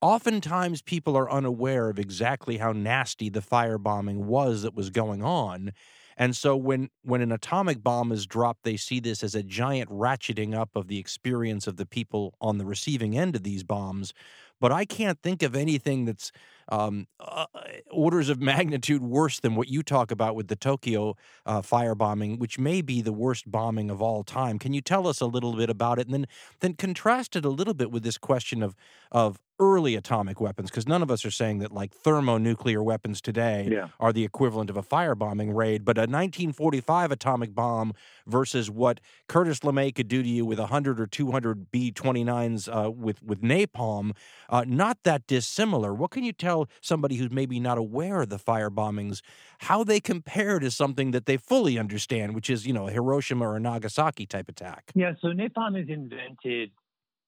oftentimes 0.00 0.82
people 0.82 1.16
are 1.16 1.30
unaware 1.30 1.90
of 1.90 1.98
exactly 1.98 2.56
how 2.56 2.72
nasty 2.72 3.28
the 3.28 3.40
firebombing 3.40 4.16
was 4.16 4.62
that 4.62 4.74
was 4.74 4.90
going 4.90 5.22
on. 5.22 5.72
And 6.16 6.34
so 6.34 6.56
when 6.56 6.88
when 7.02 7.20
an 7.20 7.32
atomic 7.32 7.82
bomb 7.82 8.10
is 8.12 8.26
dropped, 8.26 8.62
they 8.64 8.76
see 8.76 9.00
this 9.00 9.22
as 9.22 9.34
a 9.34 9.42
giant 9.42 9.90
ratcheting 9.90 10.54
up 10.54 10.70
of 10.74 10.88
the 10.88 10.98
experience 10.98 11.66
of 11.66 11.76
the 11.76 11.86
people 11.86 12.34
on 12.40 12.58
the 12.58 12.64
receiving 12.64 13.16
end 13.18 13.36
of 13.36 13.42
these 13.42 13.64
bombs. 13.64 14.14
But 14.60 14.72
I 14.72 14.84
can't 14.84 15.20
think 15.22 15.42
of 15.42 15.54
anything 15.54 16.04
that's 16.04 16.32
um, 16.68 17.06
uh, 17.20 17.46
orders 17.90 18.28
of 18.28 18.40
magnitude 18.40 19.02
worse 19.02 19.40
than 19.40 19.54
what 19.54 19.68
you 19.68 19.82
talk 19.82 20.10
about 20.10 20.34
with 20.34 20.48
the 20.48 20.56
Tokyo 20.56 21.16
uh, 21.44 21.62
firebombing, 21.62 22.38
which 22.38 22.58
may 22.58 22.80
be 22.80 23.02
the 23.02 23.12
worst 23.12 23.50
bombing 23.50 23.90
of 23.90 24.02
all 24.02 24.24
time. 24.24 24.58
Can 24.58 24.72
you 24.72 24.80
tell 24.80 25.06
us 25.06 25.20
a 25.20 25.26
little 25.26 25.54
bit 25.54 25.70
about 25.70 25.98
it, 25.98 26.06
and 26.06 26.14
then 26.14 26.26
then 26.60 26.74
contrast 26.74 27.36
it 27.36 27.44
a 27.44 27.50
little 27.50 27.74
bit 27.74 27.90
with 27.90 28.02
this 28.02 28.18
question 28.18 28.62
of 28.62 28.74
of 29.12 29.38
early 29.58 29.94
atomic 29.94 30.40
weapons? 30.40 30.70
Because 30.70 30.88
none 30.88 31.02
of 31.02 31.10
us 31.10 31.24
are 31.24 31.30
saying 31.30 31.58
that 31.60 31.72
like 31.72 31.92
thermonuclear 31.92 32.82
weapons 32.82 33.20
today 33.20 33.68
yeah. 33.70 33.88
are 34.00 34.12
the 34.12 34.24
equivalent 34.24 34.70
of 34.70 34.76
a 34.76 34.82
firebombing 34.82 35.54
raid, 35.54 35.84
but 35.84 35.96
a 35.96 36.02
1945 36.02 37.12
atomic 37.12 37.54
bomb 37.54 37.94
versus 38.26 38.70
what 38.70 39.00
Curtis 39.28 39.60
LeMay 39.60 39.94
could 39.94 40.08
do 40.08 40.22
to 40.22 40.28
you 40.28 40.44
with 40.44 40.58
100 40.58 41.00
or 41.00 41.06
200 41.06 41.70
B-29s 41.70 42.68
uh, 42.68 42.90
with 42.90 43.22
with 43.22 43.42
napalm, 43.42 44.12
uh, 44.48 44.64
not 44.66 44.98
that 45.04 45.26
dissimilar. 45.26 45.94
What 45.94 46.10
can 46.10 46.24
you 46.24 46.32
tell? 46.32 46.68
somebody 46.80 47.16
who's 47.16 47.30
maybe 47.30 47.60
not 47.60 47.78
aware 47.78 48.22
of 48.22 48.28
the 48.28 48.38
fire 48.38 48.70
bombings 48.70 49.20
how 49.60 49.82
they 49.84 50.00
compare 50.00 50.58
to 50.58 50.70
something 50.70 51.10
that 51.12 51.26
they 51.26 51.36
fully 51.36 51.78
understand, 51.78 52.34
which 52.34 52.50
is, 52.50 52.66
you 52.66 52.72
know, 52.72 52.88
a 52.88 52.90
Hiroshima 52.90 53.46
or 53.46 53.56
a 53.56 53.60
Nagasaki 53.60 54.26
type 54.26 54.48
attack? 54.48 54.92
Yeah, 54.94 55.12
so 55.20 55.28
napalm 55.28 55.80
is 55.80 55.88
invented 55.88 56.70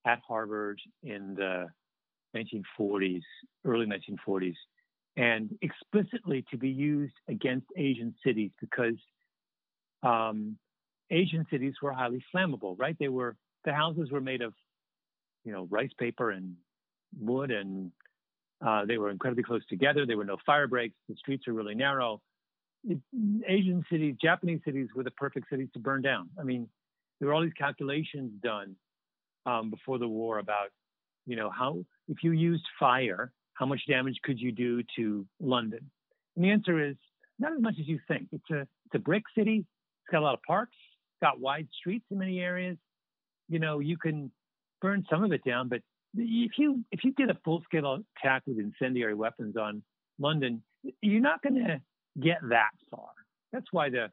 at 0.06 0.20
Harvard 0.26 0.80
in 1.02 1.34
the 1.34 1.66
1940s, 2.36 3.22
early 3.64 3.86
1940s. 3.86 4.54
and 5.16 5.50
explicitly 5.62 6.44
to 6.50 6.56
be 6.56 6.68
used 6.68 7.14
against 7.28 7.66
Asian 7.76 8.14
cities 8.24 8.50
because 8.60 8.94
um, 10.02 10.56
Asian 11.10 11.46
cities 11.50 11.74
were 11.82 11.92
highly 11.92 12.22
flammable, 12.34 12.76
right? 12.78 12.96
They 13.00 13.08
were 13.08 13.36
the 13.64 13.72
houses 13.72 14.10
were 14.12 14.20
made 14.20 14.42
of, 14.42 14.54
you 15.44 15.52
know, 15.52 15.66
rice 15.70 15.90
paper 15.98 16.30
and 16.30 16.54
wood, 17.18 17.50
and 17.50 17.92
uh, 18.64 18.84
they 18.84 18.98
were 18.98 19.10
incredibly 19.10 19.44
close 19.44 19.64
together. 19.68 20.06
There 20.06 20.16
were 20.16 20.24
no 20.24 20.36
fire 20.44 20.66
breaks. 20.66 20.94
The 21.08 21.16
streets 21.16 21.46
were 21.46 21.52
really 21.52 21.74
narrow. 21.74 22.20
It, 22.84 22.98
Asian 23.46 23.84
cities, 23.90 24.16
Japanese 24.20 24.60
cities 24.64 24.88
were 24.94 25.04
the 25.04 25.10
perfect 25.12 25.48
cities 25.50 25.68
to 25.74 25.78
burn 25.78 26.02
down. 26.02 26.28
I 26.38 26.42
mean, 26.44 26.68
there 27.18 27.28
were 27.28 27.34
all 27.34 27.42
these 27.42 27.52
calculations 27.52 28.32
done 28.42 28.76
um, 29.46 29.70
before 29.70 29.98
the 29.98 30.08
war 30.08 30.38
about, 30.38 30.68
you 31.26 31.36
know, 31.36 31.50
how 31.50 31.84
if 32.08 32.18
you 32.22 32.32
used 32.32 32.64
fire, 32.78 33.32
how 33.54 33.66
much 33.66 33.80
damage 33.88 34.16
could 34.22 34.40
you 34.40 34.52
do 34.52 34.82
to 34.96 35.26
London? 35.40 35.90
And 36.36 36.44
the 36.44 36.50
answer 36.50 36.84
is 36.84 36.96
not 37.38 37.52
as 37.52 37.60
much 37.60 37.74
as 37.80 37.88
you 37.88 37.98
think. 38.08 38.28
It's 38.32 38.50
a 38.50 38.60
it's 38.60 38.94
a 38.94 38.98
brick 38.98 39.24
city. 39.36 39.58
It's 39.58 40.12
got 40.12 40.20
a 40.20 40.24
lot 40.24 40.34
of 40.34 40.42
parks. 40.42 40.76
Got 41.20 41.40
wide 41.40 41.68
streets 41.78 42.04
in 42.10 42.18
many 42.18 42.40
areas. 42.40 42.76
You 43.48 43.58
know, 43.58 43.80
you 43.80 43.96
can 43.96 44.30
burn 44.80 45.04
some 45.10 45.24
of 45.24 45.32
it 45.32 45.42
down, 45.44 45.68
but 45.68 45.82
if 46.16 46.52
you 46.58 46.84
if 46.90 47.04
you 47.04 47.12
did 47.12 47.30
a 47.30 47.38
full 47.44 47.62
scale 47.64 48.02
attack 48.18 48.42
with 48.46 48.58
incendiary 48.58 49.14
weapons 49.14 49.56
on 49.56 49.82
London, 50.18 50.62
you're 51.02 51.20
not 51.20 51.42
going 51.42 51.56
to 51.56 51.80
get 52.20 52.38
that 52.48 52.70
far. 52.90 53.10
That's 53.52 53.66
why 53.72 53.90
the 53.90 54.10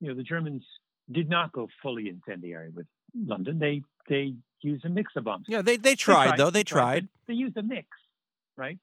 you 0.00 0.08
know 0.08 0.14
the 0.14 0.22
Germans 0.22 0.64
did 1.10 1.28
not 1.28 1.52
go 1.52 1.68
fully 1.82 2.08
incendiary 2.08 2.70
with 2.70 2.86
London. 3.14 3.58
They 3.58 3.82
they 4.08 4.34
used 4.62 4.84
a 4.84 4.88
mix 4.88 5.12
of 5.16 5.24
bombs. 5.24 5.46
Yeah, 5.48 5.62
they 5.62 5.76
they 5.76 5.94
tried, 5.94 6.24
they 6.24 6.28
tried 6.28 6.38
though. 6.38 6.50
They, 6.50 6.64
tried. 6.64 7.00
tried. 7.00 7.08
They 7.26 7.34
used 7.34 7.56
a 7.56 7.62
mix, 7.62 7.88
right? 8.56 8.78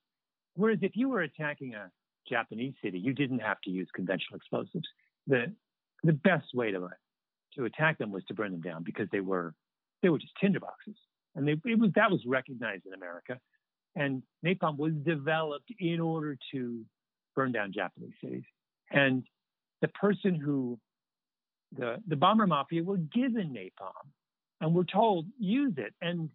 Whereas 0.55 0.79
if 0.81 0.93
you 0.95 1.09
were 1.09 1.21
attacking 1.21 1.75
a 1.75 1.91
Japanese 2.29 2.73
city, 2.83 2.99
you 2.99 3.13
didn't 3.13 3.39
have 3.39 3.59
to 3.61 3.69
use 3.69 3.87
conventional 3.93 4.37
explosives. 4.37 4.87
The 5.27 5.53
the 6.03 6.13
best 6.13 6.53
way 6.53 6.71
to 6.71 6.89
to 7.55 7.65
attack 7.65 7.97
them 7.97 8.11
was 8.11 8.23
to 8.25 8.33
burn 8.33 8.51
them 8.51 8.61
down 8.61 8.83
because 8.83 9.07
they 9.11 9.21
were 9.21 9.53
they 10.01 10.09
were 10.09 10.19
just 10.19 10.33
tinderboxes, 10.41 10.95
and 11.35 11.47
they, 11.47 11.55
it 11.65 11.79
was 11.79 11.91
that 11.95 12.11
was 12.11 12.21
recognized 12.25 12.85
in 12.85 12.93
America, 12.93 13.39
and 13.95 14.23
napalm 14.45 14.77
was 14.77 14.93
developed 15.05 15.71
in 15.79 15.99
order 15.99 16.37
to 16.51 16.81
burn 17.35 17.51
down 17.51 17.73
Japanese 17.73 18.13
cities. 18.23 18.43
And 18.91 19.23
the 19.81 19.87
person 19.89 20.35
who 20.35 20.79
the 21.77 21.97
the 22.07 22.15
bomber 22.15 22.47
mafia 22.47 22.83
were 22.83 22.97
given 22.97 23.53
napalm 23.53 24.09
and 24.61 24.73
were 24.73 24.85
told 24.85 25.25
use 25.39 25.73
it. 25.77 25.93
And 26.01 26.29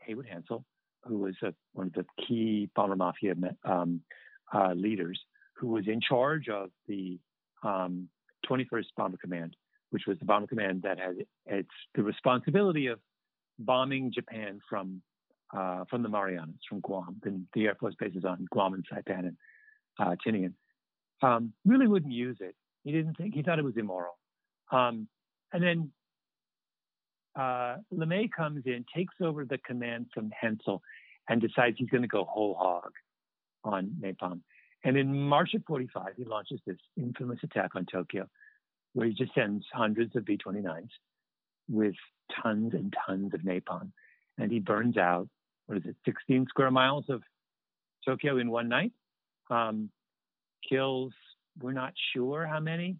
Haywood 0.00 0.26
Hansell, 0.26 0.64
who 1.04 1.18
was 1.18 1.34
a, 1.42 1.54
one 1.72 1.86
of 1.88 1.92
the 1.94 2.04
key 2.26 2.68
bomber 2.74 2.96
mafia 2.96 3.34
um, 3.64 4.00
uh, 4.52 4.72
leaders, 4.74 5.18
who 5.54 5.68
was 5.68 5.86
in 5.88 6.00
charge 6.00 6.48
of 6.48 6.70
the 6.86 7.18
um, 7.62 8.08
21st 8.48 8.84
Bomber 8.96 9.16
Command, 9.16 9.56
which 9.90 10.02
was 10.06 10.18
the 10.18 10.24
bomber 10.24 10.46
command 10.46 10.82
that 10.82 10.98
had 10.98 11.16
it's 11.46 11.68
the 11.94 12.02
responsibility 12.02 12.88
of 12.88 12.98
bombing 13.58 14.12
Japan 14.12 14.60
from 14.68 15.02
uh, 15.56 15.84
from 15.88 16.02
the 16.02 16.08
Marianas, 16.08 16.56
from 16.68 16.80
Guam, 16.80 17.20
and 17.24 17.46
the 17.54 17.66
Air 17.66 17.76
Force 17.78 17.94
bases 17.98 18.24
on 18.24 18.46
Guam 18.50 18.74
and 18.74 18.84
Saipan 18.92 19.20
and 19.20 19.36
uh, 19.98 20.16
Tinian. 20.26 20.52
Um, 21.22 21.52
really 21.64 21.86
wouldn't 21.86 22.12
use 22.12 22.38
it. 22.40 22.56
He 22.82 22.92
didn't 22.92 23.16
think 23.16 23.34
he 23.34 23.42
thought 23.42 23.58
it 23.58 23.64
was 23.64 23.76
immoral. 23.76 24.18
Um, 24.72 25.08
and 25.52 25.62
then 25.62 25.92
uh, 27.36 27.76
LeMay 27.92 28.30
comes 28.36 28.62
in, 28.66 28.84
takes 28.94 29.14
over 29.22 29.44
the 29.44 29.58
command 29.58 30.06
from 30.12 30.30
Hansell, 30.42 30.80
and 31.28 31.40
decides 31.40 31.76
he's 31.78 31.88
going 31.88 32.02
to 32.02 32.08
go 32.08 32.24
whole 32.24 32.54
hog 32.54 32.90
on 33.62 33.92
napalm. 34.00 34.40
And 34.84 34.96
in 34.98 35.18
March 35.18 35.54
of 35.54 35.62
45, 35.66 36.08
he 36.16 36.24
launches 36.24 36.60
this 36.66 36.76
infamous 36.96 37.38
attack 37.42 37.70
on 37.74 37.86
Tokyo, 37.86 38.28
where 38.92 39.06
he 39.06 39.14
just 39.14 39.34
sends 39.34 39.64
hundreds 39.72 40.14
of 40.16 40.24
B-29s 40.26 40.88
with 41.68 41.94
tons 42.42 42.74
and 42.74 42.94
tons 43.06 43.32
of 43.34 43.40
napalm, 43.40 43.90
and 44.38 44.50
he 44.50 44.60
burns 44.60 44.96
out 44.96 45.28
what 45.66 45.78
is 45.78 45.84
it, 45.86 45.96
16 46.04 46.46
square 46.48 46.70
miles 46.70 47.04
of 47.08 47.22
Tokyo 48.04 48.38
in 48.38 48.50
one 48.50 48.68
night. 48.68 48.92
Um, 49.50 49.90
kills, 50.68 51.12
we're 51.60 51.72
not 51.72 51.92
sure 52.12 52.46
how 52.46 52.60
many, 52.60 52.96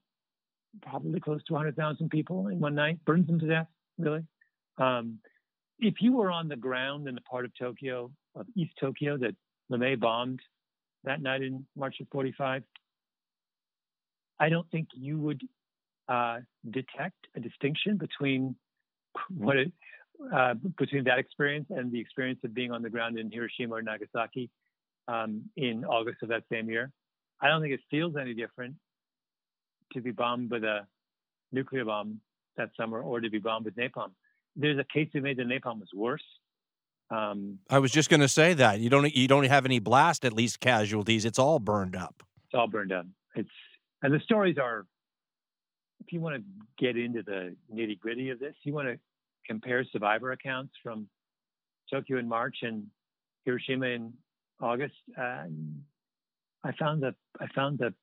probably 0.82 1.20
close 1.20 1.42
to 1.44 1.52
100,000 1.52 2.08
people 2.08 2.48
in 2.48 2.60
one 2.60 2.74
night, 2.74 3.04
burns 3.04 3.26
them 3.26 3.38
to 3.40 3.46
death, 3.46 3.66
really. 3.98 4.24
Um, 4.78 5.18
if 5.78 5.94
you 6.00 6.12
were 6.12 6.30
on 6.30 6.48
the 6.48 6.56
ground 6.56 7.08
in 7.08 7.14
the 7.14 7.20
part 7.22 7.44
of 7.44 7.52
Tokyo, 7.58 8.10
of 8.34 8.46
East 8.56 8.72
Tokyo, 8.80 9.16
that 9.18 9.34
LeMay 9.70 9.98
bombed 9.98 10.40
that 11.04 11.20
night 11.20 11.42
in 11.42 11.66
March 11.76 11.96
of 12.00 12.08
45, 12.10 12.62
I 14.40 14.48
don't 14.48 14.68
think 14.70 14.88
you 14.94 15.18
would 15.18 15.42
uh, 16.08 16.38
detect 16.70 17.16
a 17.36 17.40
distinction 17.40 17.96
between 17.96 18.56
what 19.36 19.56
it, 19.56 19.72
uh, 20.34 20.54
between 20.78 21.04
that 21.04 21.18
experience 21.18 21.66
and 21.70 21.90
the 21.92 22.00
experience 22.00 22.40
of 22.44 22.54
being 22.54 22.70
on 22.72 22.82
the 22.82 22.90
ground 22.90 23.18
in 23.18 23.30
Hiroshima 23.30 23.74
or 23.74 23.82
Nagasaki 23.82 24.50
um, 25.08 25.42
in 25.56 25.84
August 25.84 26.22
of 26.22 26.28
that 26.28 26.44
same 26.50 26.68
year. 26.68 26.90
I 27.40 27.48
don't 27.48 27.60
think 27.60 27.74
it 27.74 27.80
feels 27.90 28.14
any 28.20 28.34
different 28.34 28.74
to 29.92 30.00
be 30.00 30.10
bombed 30.10 30.50
with 30.50 30.64
a 30.64 30.86
nuclear 31.52 31.84
bomb 31.84 32.20
that 32.56 32.70
summer 32.76 33.00
or 33.00 33.20
to 33.20 33.30
be 33.30 33.38
bombed 33.38 33.64
with 33.64 33.76
napalm. 33.76 34.10
There's 34.56 34.78
a 34.78 34.84
case 34.84 35.08
we 35.12 35.20
made 35.20 35.36
that 35.38 35.46
napalm 35.46 35.80
was 35.80 35.88
worse. 35.94 36.22
Um, 37.10 37.58
I 37.68 37.78
was 37.80 37.92
just 37.92 38.08
going 38.08 38.20
to 38.20 38.28
say 38.28 38.54
that 38.54 38.80
you 38.80 38.88
don't 38.88 39.14
you 39.14 39.28
don't 39.28 39.44
have 39.44 39.66
any 39.66 39.78
blast 39.78 40.24
at 40.24 40.32
least 40.32 40.60
casualties. 40.60 41.24
It's 41.24 41.38
all 41.38 41.58
burned 41.58 41.96
up. 41.96 42.22
It's 42.46 42.54
all 42.54 42.66
burned 42.66 42.92
up. 42.92 43.06
It's 43.34 43.50
and 44.02 44.12
the 44.12 44.20
stories 44.20 44.56
are. 44.58 44.86
If 46.06 46.12
you 46.12 46.20
want 46.20 46.36
to 46.36 46.42
get 46.78 46.96
into 46.96 47.22
the 47.22 47.56
nitty 47.74 47.98
gritty 47.98 48.30
of 48.30 48.38
this, 48.38 48.54
you 48.62 48.74
want 48.74 48.88
to 48.88 48.98
compare 49.46 49.84
survivor 49.90 50.32
accounts 50.32 50.74
from 50.82 51.08
Tokyo 51.90 52.18
in 52.18 52.28
March 52.28 52.58
and 52.62 52.86
Hiroshima 53.44 53.86
in 53.86 54.12
August. 54.60 54.94
Uh, 55.18 55.44
I 56.62 56.72
found 56.78 57.02
that 57.02 57.14
I 57.40 57.46
found 57.54 57.78
the 57.78 57.94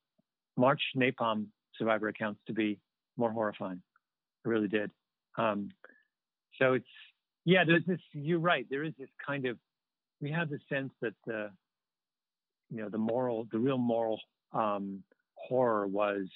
March 0.57 0.81
napalm 0.95 1.47
survivor 1.77 2.07
accounts 2.07 2.39
to 2.47 2.53
be 2.53 2.79
more 3.17 3.31
horrifying. 3.31 3.81
I 4.45 4.49
really 4.49 4.67
did. 4.67 4.91
Um, 5.37 5.69
so 6.59 6.73
it's 6.73 6.85
yeah, 7.45 7.63
there's 7.65 7.85
this. 7.85 7.99
You're 8.13 8.39
right. 8.39 8.65
There 8.69 8.83
is 8.83 8.93
this 8.97 9.09
kind 9.25 9.45
of 9.45 9.57
we 10.21 10.31
have 10.31 10.49
the 10.49 10.59
sense 10.69 10.91
that 11.01 11.13
the 11.25 11.51
you 12.69 12.81
know 12.81 12.89
the 12.89 12.97
moral, 12.97 13.47
the 13.51 13.59
real 13.59 13.77
moral 13.77 14.19
um, 14.53 15.03
horror 15.35 15.87
was 15.87 16.27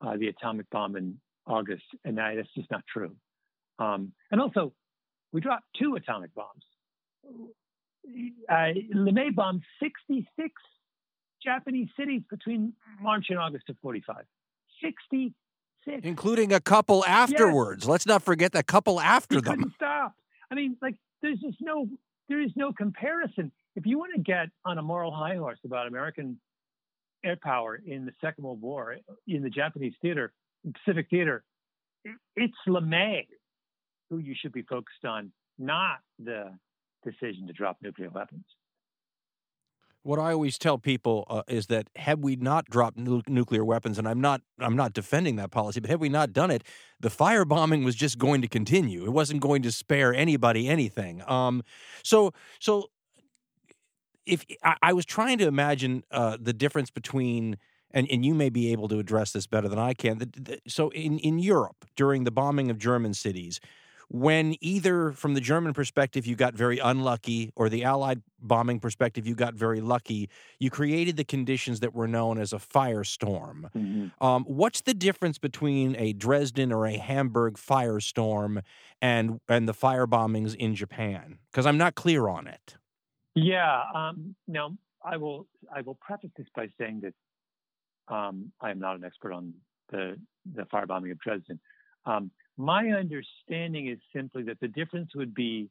uh, 0.00 0.16
the 0.16 0.28
atomic 0.28 0.68
bomb 0.70 0.96
in 0.96 1.20
August, 1.46 1.84
and 2.04 2.18
that, 2.18 2.34
that's 2.36 2.52
just 2.54 2.70
not 2.70 2.82
true. 2.92 3.16
Um, 3.78 4.12
and 4.30 4.40
also, 4.40 4.72
we 5.32 5.40
dropped 5.40 5.64
two 5.78 5.94
atomic 5.94 6.34
bombs. 6.34 6.64
Uh, 8.48 8.72
LeMay 8.94 9.34
bombed 9.34 9.62
66 9.82 10.28
Japanese 11.42 11.88
cities 11.98 12.22
between 12.30 12.72
March 13.00 13.26
and 13.28 13.38
August 13.38 13.68
of 13.68 13.76
45. 13.82 14.24
66. 14.82 15.34
Including 16.02 16.52
a 16.52 16.60
couple 16.60 17.04
afterwards. 17.04 17.84
Yes. 17.84 17.88
Let's 17.88 18.06
not 18.06 18.22
forget 18.22 18.52
the 18.52 18.62
couple 18.62 19.00
after 19.00 19.36
he 19.36 19.42
them. 19.42 19.72
Stop. 19.76 20.14
I 20.50 20.54
mean, 20.54 20.76
like, 20.82 20.96
there's 21.22 21.38
just 21.38 21.58
no, 21.60 21.88
there 22.28 22.40
is 22.40 22.50
no 22.56 22.72
comparison. 22.72 23.52
If 23.76 23.86
you 23.86 23.98
want 23.98 24.12
to 24.14 24.20
get 24.20 24.48
on 24.64 24.78
a 24.78 24.82
moral 24.82 25.12
high 25.12 25.36
horse 25.36 25.58
about 25.64 25.86
American 25.86 26.40
air 27.24 27.38
power 27.42 27.80
in 27.84 28.04
the 28.04 28.12
Second 28.20 28.44
World 28.44 28.60
War 28.60 28.96
in 29.26 29.42
the 29.42 29.50
Japanese 29.50 29.94
theater, 30.00 30.32
Pacific 30.84 31.06
theater, 31.10 31.44
it's 32.36 32.56
LeMay 32.66 33.26
who 34.10 34.18
you 34.18 34.34
should 34.40 34.52
be 34.52 34.62
focused 34.62 35.04
on, 35.04 35.32
not 35.58 35.98
the 36.18 36.56
decision 37.04 37.46
to 37.46 37.52
drop 37.52 37.78
nuclear 37.82 38.10
weapons. 38.10 38.44
What 40.02 40.18
I 40.18 40.32
always 40.32 40.56
tell 40.56 40.78
people 40.78 41.26
uh, 41.28 41.42
is 41.48 41.66
that 41.66 41.88
had 41.96 42.22
we 42.22 42.36
not 42.36 42.70
dropped 42.70 42.96
nu- 42.96 43.20
nuclear 43.26 43.64
weapons, 43.64 43.98
and 43.98 44.08
I'm 44.08 44.20
not 44.20 44.40
I'm 44.58 44.76
not 44.76 44.94
defending 44.94 45.36
that 45.36 45.50
policy, 45.50 45.80
but 45.80 45.90
had 45.90 46.00
we 46.00 46.08
not 46.08 46.32
done 46.32 46.50
it, 46.50 46.62
the 47.00 47.10
firebombing 47.10 47.84
was 47.84 47.94
just 47.94 48.16
going 48.16 48.40
to 48.40 48.48
continue. 48.48 49.04
It 49.04 49.10
wasn't 49.10 49.40
going 49.40 49.60
to 49.62 49.72
spare 49.72 50.14
anybody 50.14 50.66
anything. 50.68 51.22
Um, 51.28 51.62
so 52.02 52.32
so 52.58 52.90
if 54.28 54.44
I, 54.62 54.76
I 54.82 54.92
was 54.92 55.04
trying 55.04 55.38
to 55.38 55.46
imagine 55.46 56.04
uh, 56.10 56.36
the 56.40 56.52
difference 56.52 56.90
between 56.90 57.56
and, 57.90 58.06
and 58.10 58.24
you 58.24 58.34
may 58.34 58.50
be 58.50 58.70
able 58.72 58.88
to 58.88 58.98
address 58.98 59.32
this 59.32 59.46
better 59.46 59.68
than 59.68 59.78
I 59.78 59.94
can. 59.94 60.18
The, 60.18 60.26
the, 60.26 60.60
so 60.68 60.90
in, 60.90 61.18
in 61.20 61.38
Europe 61.38 61.86
during 61.96 62.24
the 62.24 62.30
bombing 62.30 62.70
of 62.70 62.78
German 62.78 63.14
cities, 63.14 63.60
when 64.10 64.56
either 64.60 65.12
from 65.12 65.34
the 65.34 65.40
German 65.40 65.74
perspective 65.74 66.26
you 66.26 66.34
got 66.34 66.54
very 66.54 66.78
unlucky 66.78 67.52
or 67.56 67.68
the 67.68 67.84
Allied 67.84 68.22
bombing 68.40 68.80
perspective 68.80 69.26
you 69.26 69.34
got 69.34 69.54
very 69.54 69.80
lucky, 69.80 70.30
you 70.58 70.70
created 70.70 71.16
the 71.16 71.24
conditions 71.24 71.80
that 71.80 71.94
were 71.94 72.08
known 72.08 72.38
as 72.38 72.52
a 72.52 72.56
firestorm. 72.56 73.70
Mm-hmm. 73.76 74.24
Um, 74.24 74.44
what's 74.44 74.80
the 74.80 74.94
difference 74.94 75.38
between 75.38 75.94
a 75.96 76.14
Dresden 76.14 76.72
or 76.72 76.86
a 76.86 76.96
Hamburg 76.96 77.54
firestorm 77.54 78.62
and 79.02 79.40
and 79.48 79.68
the 79.68 79.74
fire 79.74 80.06
bombings 80.06 80.54
in 80.54 80.74
Japan? 80.74 81.38
Because 81.50 81.66
I'm 81.66 81.78
not 81.78 81.94
clear 81.94 82.28
on 82.28 82.46
it. 82.46 82.76
Yeah. 83.42 83.82
Um, 83.94 84.34
now, 84.46 84.76
I 85.04 85.16
will 85.16 85.46
I 85.74 85.82
will 85.82 85.94
preface 86.00 86.30
this 86.36 86.46
by 86.54 86.68
saying 86.78 87.02
that 87.02 88.14
um, 88.14 88.52
I 88.60 88.70
am 88.70 88.78
not 88.78 88.96
an 88.96 89.04
expert 89.04 89.32
on 89.32 89.54
the 89.90 90.16
the 90.54 90.62
firebombing 90.62 91.12
of 91.12 91.18
Dresden. 91.20 91.60
Um, 92.04 92.30
my 92.56 92.88
understanding 92.88 93.88
is 93.88 93.98
simply 94.14 94.42
that 94.44 94.58
the 94.60 94.68
difference 94.68 95.10
would 95.14 95.34
be 95.34 95.68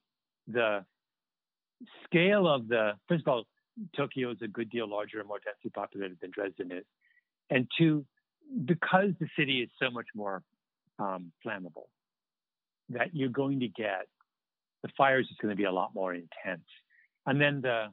the 0.47 0.86
scale 2.05 2.47
of 2.47 2.68
the. 2.68 2.93
First 3.07 3.24
of 3.24 3.28
all, 3.28 3.43
Tokyo 3.95 4.32
is 4.32 4.38
a 4.41 4.47
good 4.47 4.70
deal 4.70 4.89
larger 4.89 5.20
and 5.20 5.28
more 5.28 5.39
densely 5.39 5.72
populated 5.72 6.18
than 6.22 6.32
Dresden 6.32 6.72
is, 6.72 6.86
and 7.49 7.68
two, 7.78 8.05
because 8.65 9.09
the 9.20 9.28
city 9.38 9.61
is 9.61 9.70
so 9.82 9.91
much 9.91 10.07
more 10.15 10.41
um, 10.99 11.32
flammable, 11.45 11.89
that 12.89 13.13
you're 13.13 13.30
going 13.30 13.59
to 13.59 13.68
get 13.68 14.07
the 14.84 14.89
fires 14.97 15.28
is 15.30 15.38
going 15.41 15.51
to 15.51 15.57
be 15.57 15.65
a 15.65 15.72
lot 15.72 15.93
more 15.93 16.13
intense. 16.13 16.68
And 17.28 17.39
then 17.39 17.61
the 17.61 17.88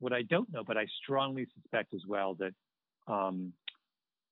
what 0.00 0.12
I 0.12 0.22
don't 0.22 0.52
know, 0.52 0.64
but 0.64 0.76
I 0.76 0.86
strongly 1.02 1.46
suspect 1.54 1.94
as 1.94 2.02
well 2.06 2.36
that 2.36 2.54
um, 3.12 3.52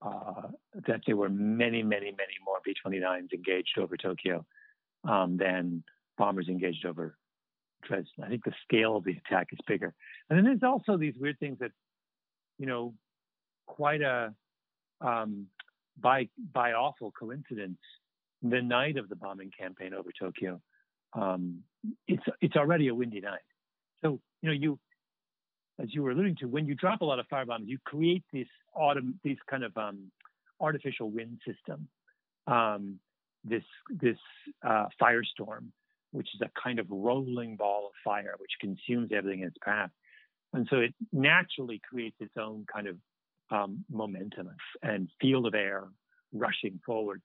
uh, 0.03 0.49
that 0.87 1.01
there 1.07 1.17
were 1.17 1.29
many, 1.29 1.83
many, 1.83 2.12
many 2.12 2.37
more 2.45 2.59
B-29s 2.64 3.33
engaged 3.33 3.79
over 3.79 3.97
Tokyo 3.97 4.45
um, 5.09 5.37
than 5.37 5.83
bombers 6.19 6.49
engaged 6.49 6.85
over 6.85 7.17
Dresden. 7.83 8.25
I 8.25 8.29
think 8.29 8.45
the 8.45 8.53
scale 8.64 8.97
of 8.97 9.05
the 9.05 9.17
attack 9.27 9.49
is 9.53 9.59
bigger. 9.67 9.95
And 10.29 10.37
then 10.37 10.45
there's 10.45 10.62
also 10.62 10.97
these 10.97 11.14
weird 11.19 11.39
things 11.39 11.59
that, 11.61 11.73
you 12.59 12.67
know, 12.67 12.95
quite 13.67 14.03
a 14.03 14.35
um, 15.01 15.47
by 15.99 16.29
by 16.53 16.73
awful 16.73 17.12
coincidence, 17.19 17.79
the 18.43 18.62
night 18.62 18.97
of 18.97 19.09
the 19.09 19.17
bombing 19.17 19.51
campaign 19.59 19.95
over 19.95 20.11
Tokyo, 20.19 20.61
um, 21.14 21.62
it's 22.07 22.23
it's 22.41 22.57
already 22.57 22.89
a 22.89 22.95
windy 22.95 23.21
night. 23.21 23.41
So 24.07 24.21
you 24.43 24.49
know 24.49 24.55
you 24.55 24.79
as 25.81 25.93
you 25.93 26.03
were 26.03 26.13
alluding 26.13 26.37
to, 26.37 26.47
when 26.47 26.67
you 26.67 26.75
drop 26.75 27.03
a 27.03 27.05
lot 27.05 27.19
of 27.19 27.27
firebombs, 27.29 27.67
you 27.67 27.79
create 27.85 28.25
this 28.33 28.47
autumn, 28.75 29.21
these 29.23 29.37
kind 29.51 29.63
of 29.63 29.77
um, 29.77 30.11
artificial 30.59 31.11
wind 31.11 31.39
system, 31.47 31.89
um, 32.47 32.99
this 33.45 33.65
this 33.91 34.17
uh, 34.67 34.87
firestorm, 35.01 35.67
which 36.13 36.29
is 36.35 36.41
a 36.41 36.51
kind 36.61 36.79
of 36.79 36.87
rolling 36.89 37.57
ball 37.57 37.89
of 37.89 37.93
fire 38.05 38.35
which 38.39 38.53
consumes 38.61 39.11
everything 39.15 39.41
in 39.41 39.49
its 39.49 39.59
path, 39.63 39.91
and 40.53 40.67
so 40.71 40.79
it 40.79 40.95
naturally 41.13 41.81
creates 41.89 42.17
its 42.21 42.35
own 42.39 42.65
kind 42.73 42.87
of 42.87 42.97
um, 43.51 43.85
momentum 43.91 44.49
and 44.83 45.09
field 45.21 45.47
of 45.47 45.55
air 45.55 45.85
rushing 46.33 46.81
forward. 46.87 47.21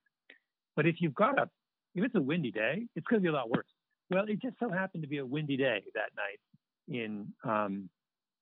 But 0.75 0.85
if 0.87 0.95
you've 0.99 1.15
got 1.15 1.39
a 1.39 1.49
if 1.93 2.03
it's 2.05 2.15
a 2.15 2.21
windy 2.21 2.51
day, 2.51 2.87
it's 2.95 3.05
going 3.07 3.21
to 3.21 3.23
be 3.23 3.29
a 3.29 3.33
lot 3.33 3.49
worse. 3.49 3.67
Well, 4.09 4.25
it 4.27 4.41
just 4.41 4.57
so 4.59 4.69
happened 4.69 5.03
to 5.03 5.09
be 5.09 5.19
a 5.19 5.25
windy 5.25 5.57
day 5.57 5.83
that 5.93 6.09
night 6.17 6.39
in 6.87 7.33
um, 7.43 7.89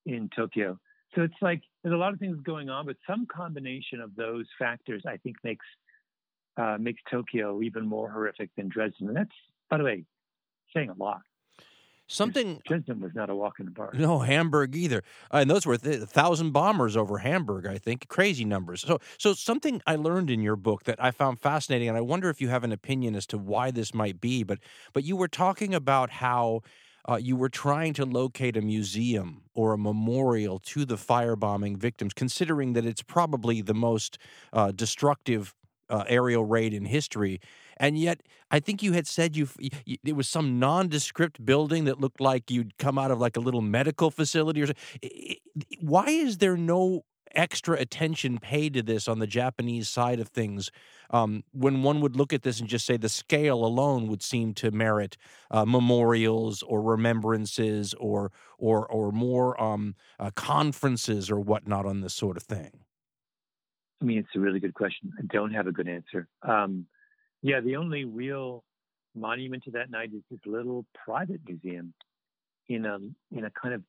in 0.05 0.29
Tokyo. 0.35 0.79
So 1.15 1.21
it's 1.21 1.33
like 1.41 1.61
there's 1.83 1.93
a 1.93 1.97
lot 1.97 2.13
of 2.13 2.19
things 2.19 2.37
going 2.43 2.69
on, 2.69 2.85
but 2.85 2.97
some 3.07 3.25
combination 3.25 3.99
of 3.99 4.15
those 4.15 4.45
factors, 4.57 5.03
I 5.07 5.17
think, 5.17 5.37
makes 5.43 5.65
uh, 6.57 6.77
makes 6.79 7.01
Tokyo 7.09 7.61
even 7.61 7.85
more 7.85 8.09
horrific 8.09 8.49
than 8.55 8.69
Dresden. 8.69 9.07
And 9.07 9.17
that's, 9.17 9.35
by 9.69 9.77
the 9.77 9.83
way, 9.83 10.05
saying 10.73 10.89
a 10.89 10.93
lot. 10.93 11.21
Something 12.11 12.59
Dresden 12.65 13.01
was 13.01 13.11
not 13.13 13.29
a 13.29 13.35
walk 13.35 13.59
in 13.59 13.67
the 13.67 13.71
park. 13.71 13.93
No, 13.93 14.19
Hamburg 14.19 14.75
either. 14.75 15.03
Uh, 15.31 15.37
and 15.37 15.49
those 15.49 15.67
were 15.67 15.77
th- 15.77 16.01
a 16.01 16.05
thousand 16.07 16.51
bombers 16.51 16.97
over 16.97 17.19
Hamburg, 17.19 17.67
I 17.67 17.77
think. 17.77 18.07
Crazy 18.07 18.45
numbers. 18.45 18.81
So, 18.81 18.97
so 19.19 19.33
something 19.33 19.79
I 19.85 19.95
learned 19.95 20.31
in 20.31 20.41
your 20.41 20.55
book 20.55 20.85
that 20.85 21.01
I 21.01 21.11
found 21.11 21.39
fascinating, 21.39 21.87
and 21.87 21.95
I 21.95 22.01
wonder 22.01 22.31
if 22.31 22.41
you 22.41 22.47
have 22.47 22.63
an 22.63 22.71
opinion 22.71 23.15
as 23.15 23.27
to 23.27 23.37
why 23.37 23.69
this 23.69 23.93
might 23.93 24.19
be. 24.19 24.41
But, 24.41 24.57
but 24.91 25.03
you 25.03 25.15
were 25.15 25.27
talking 25.27 25.75
about 25.75 26.09
how 26.09 26.63
uh, 27.07 27.15
you 27.15 27.35
were 27.35 27.49
trying 27.49 27.93
to 27.93 28.05
locate 28.05 28.57
a 28.57 28.61
museum 28.61 29.43
or 29.53 29.73
a 29.73 29.77
memorial 29.77 30.59
to 30.59 30.85
the 30.85 30.95
firebombing 30.95 31.77
victims, 31.77 32.13
considering 32.13 32.73
that 32.73 32.85
it's 32.85 33.01
probably 33.01 33.61
the 33.61 33.73
most 33.73 34.17
uh, 34.53 34.71
destructive 34.71 35.53
uh, 35.89 36.03
aerial 36.07 36.45
raid 36.45 36.73
in 36.73 36.85
history. 36.85 37.39
And 37.77 37.97
yet, 37.97 38.21
I 38.51 38.59
think 38.59 38.83
you 38.83 38.91
had 38.93 39.07
said 39.07 39.37
you 39.37 39.47
it 39.85 40.15
was 40.15 40.27
some 40.27 40.59
nondescript 40.59 41.43
building 41.45 41.85
that 41.85 41.99
looked 41.99 42.19
like 42.19 42.51
you'd 42.51 42.77
come 42.77 42.99
out 42.99 43.09
of 43.09 43.19
like 43.19 43.37
a 43.37 43.39
little 43.39 43.61
medical 43.61 44.11
facility 44.11 44.61
or 44.61 44.67
something. 44.67 45.35
Why 45.79 46.05
is 46.05 46.39
there 46.39 46.57
no 46.57 47.05
extra 47.35 47.77
attention 47.77 48.37
paid 48.37 48.73
to 48.73 48.83
this 48.83 49.07
on 49.07 49.19
the 49.19 49.27
Japanese 49.27 49.89
side 49.89 50.19
of 50.19 50.29
things 50.29 50.71
um, 51.11 51.43
when 51.51 51.83
one 51.83 52.01
would 52.01 52.15
look 52.15 52.33
at 52.33 52.43
this 52.43 52.59
and 52.59 52.69
just 52.69 52.85
say 52.85 52.97
the 52.97 53.09
scale 53.09 53.65
alone 53.65 54.07
would 54.07 54.21
seem 54.21 54.53
to 54.55 54.71
merit 54.71 55.17
uh, 55.51 55.65
memorials 55.65 56.63
or 56.63 56.81
remembrances 56.81 57.93
or 57.95 58.31
or 58.57 58.85
or 58.87 59.11
more 59.11 59.59
um, 59.61 59.95
uh, 60.19 60.31
conferences 60.35 61.31
or 61.31 61.39
whatnot 61.39 61.85
on 61.85 62.01
this 62.01 62.13
sort 62.13 62.37
of 62.37 62.43
thing? 62.43 62.71
I 64.01 64.05
mean, 64.05 64.19
it's 64.19 64.35
a 64.35 64.39
really 64.39 64.59
good 64.59 64.73
question. 64.73 65.11
I 65.17 65.23
don't 65.31 65.53
have 65.53 65.67
a 65.67 65.71
good 65.71 65.87
answer. 65.87 66.27
Um, 66.41 66.85
yeah, 67.41 67.59
the 67.59 67.75
only 67.75 68.05
real 68.05 68.63
monument 69.15 69.63
to 69.63 69.71
that 69.71 69.89
night 69.89 70.11
is 70.13 70.21
this 70.29 70.39
little 70.45 70.85
private 71.05 71.41
museum 71.45 71.93
in 72.67 72.85
a 72.85 72.97
in 73.31 73.45
a 73.45 73.51
kind 73.51 73.73
of 73.73 73.83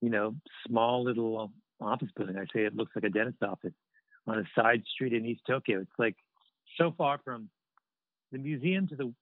you 0.00 0.10
know 0.10 0.34
small 0.66 1.02
little 1.02 1.50
office 1.80 2.08
building. 2.16 2.36
I 2.36 2.44
say 2.54 2.64
it 2.64 2.76
looks 2.76 2.92
like 2.94 3.04
a 3.04 3.10
dentist 3.10 3.42
office 3.42 3.74
on 4.26 4.38
a 4.38 4.44
side 4.60 4.82
street 4.92 5.12
in 5.12 5.24
East 5.26 5.42
Tokyo. 5.46 5.80
It's 5.80 5.90
like 5.98 6.16
so 6.78 6.92
far 6.96 7.18
from 7.24 7.48
the 8.32 8.38
museum 8.38 8.88
to 8.88 8.96
the 8.96 9.12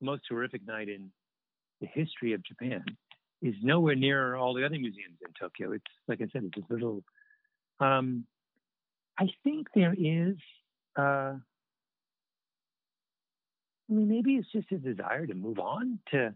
most 0.00 0.22
horrific 0.28 0.66
night 0.66 0.88
in 0.88 1.10
the 1.80 1.86
history 1.86 2.32
of 2.32 2.44
Japan 2.44 2.84
is 3.42 3.54
nowhere 3.62 3.94
near 3.94 4.34
all 4.34 4.54
the 4.54 4.64
other 4.64 4.78
museums 4.78 5.18
in 5.24 5.32
Tokyo. 5.38 5.72
It's 5.72 5.84
like 6.06 6.20
I 6.20 6.26
said, 6.32 6.44
it's 6.44 6.70
a 6.70 6.72
little. 6.72 7.02
Um, 7.80 8.24
I 9.18 9.26
think 9.44 9.68
there 9.74 9.94
is. 9.96 10.36
Uh, 10.96 11.36
I 13.90 13.94
mean, 13.94 14.08
maybe 14.08 14.34
it's 14.34 14.50
just 14.52 14.70
a 14.72 14.78
desire 14.78 15.26
to 15.26 15.34
move 15.34 15.58
on 15.58 15.98
to 16.10 16.34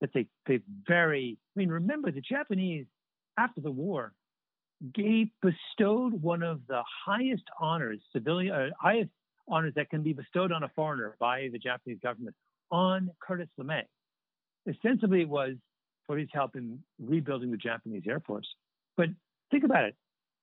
that 0.00 0.10
they 0.14 0.26
they 0.46 0.60
very. 0.86 1.38
I 1.56 1.58
mean, 1.58 1.70
remember 1.70 2.10
the 2.10 2.20
Japanese 2.20 2.86
after 3.36 3.60
the 3.60 3.70
war 3.70 4.12
gave 4.94 5.28
bestowed 5.42 6.20
one 6.22 6.42
of 6.42 6.60
the 6.68 6.82
highest 7.06 7.44
honors, 7.58 8.00
civilian 8.12 8.54
uh, 8.54 8.68
highest 8.80 9.10
honors 9.48 9.72
that 9.76 9.90
can 9.90 10.02
be 10.02 10.12
bestowed 10.12 10.52
on 10.52 10.62
a 10.62 10.70
foreigner 10.74 11.16
by 11.18 11.48
the 11.52 11.58
Japanese 11.58 11.98
government 12.02 12.34
on 12.70 13.10
Curtis 13.20 13.48
LeMay. 13.58 13.82
Ostensibly, 14.68 15.22
it 15.22 15.28
was 15.28 15.54
for 16.06 16.16
his 16.16 16.28
help 16.32 16.56
in 16.56 16.78
rebuilding 16.98 17.50
the 17.50 17.56
Japanese 17.56 18.02
Air 18.08 18.20
Force. 18.20 18.46
But 18.96 19.08
think 19.50 19.64
about 19.64 19.84
it: 19.84 19.96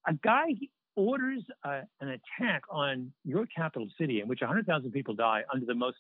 a 0.08 0.14
guy 0.14 0.54
orders 0.96 1.44
uh, 1.64 1.82
an 2.02 2.10
attack 2.10 2.64
on 2.70 3.12
your 3.24 3.46
capital 3.48 3.88
city 4.00 4.22
in 4.22 4.28
which 4.28 4.42
100,000 4.42 4.92
people 4.92 5.14
die 5.14 5.44
under 5.54 5.66
the 5.66 5.76
most 5.76 5.98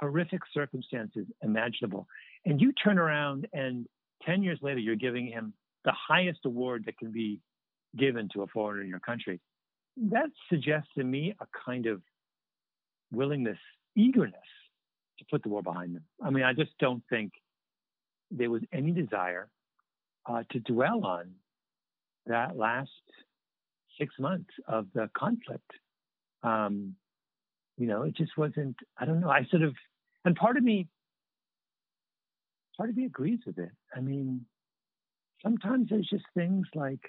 horrific 0.00 0.40
circumstances 0.52 1.26
imaginable, 1.42 2.06
and 2.44 2.60
you 2.60 2.72
turn 2.72 2.98
around 2.98 3.46
and 3.52 3.86
10 4.26 4.42
years 4.42 4.58
later 4.62 4.78
you're 4.78 4.96
giving 4.96 5.26
him 5.26 5.52
the 5.84 5.92
highest 5.92 6.40
award 6.44 6.84
that 6.86 6.96
can 6.98 7.12
be 7.12 7.40
given 7.96 8.28
to 8.34 8.42
a 8.42 8.46
foreigner 8.46 8.82
in 8.82 8.88
your 8.88 9.00
country. 9.00 9.40
That 9.96 10.30
suggests 10.48 10.88
to 10.96 11.04
me 11.04 11.34
a 11.40 11.46
kind 11.66 11.86
of 11.86 12.00
willingness, 13.12 13.58
eagerness 13.96 14.40
to 15.18 15.24
put 15.30 15.42
the 15.42 15.48
war 15.48 15.62
behind 15.62 15.94
them. 15.94 16.04
I 16.22 16.30
mean, 16.30 16.44
I 16.44 16.54
just 16.54 16.70
don't 16.78 17.02
think 17.10 17.32
there 18.30 18.50
was 18.50 18.62
any 18.72 18.92
desire 18.92 19.48
uh, 20.26 20.42
to 20.52 20.60
dwell 20.60 21.04
on 21.04 21.32
that 22.26 22.56
last 22.56 22.90
six 23.98 24.14
months 24.18 24.50
of 24.66 24.86
the 24.94 25.10
conflict. 25.16 25.70
Um, 26.42 26.94
you 27.76 27.86
know, 27.86 28.02
it 28.02 28.16
just 28.16 28.36
wasn't, 28.36 28.76
I 28.98 29.04
don't 29.04 29.20
know. 29.20 29.30
I 29.30 29.44
sort 29.50 29.62
of, 29.62 29.74
and 30.24 30.34
part 30.36 30.56
of 30.56 30.62
me, 30.62 30.88
part 32.76 32.88
of 32.88 32.96
me 32.96 33.04
agrees 33.04 33.40
with 33.46 33.58
it. 33.58 33.70
I 33.94 34.00
mean, 34.00 34.46
sometimes 35.42 35.88
there's 35.90 36.08
just 36.08 36.24
things 36.34 36.66
like 36.74 37.00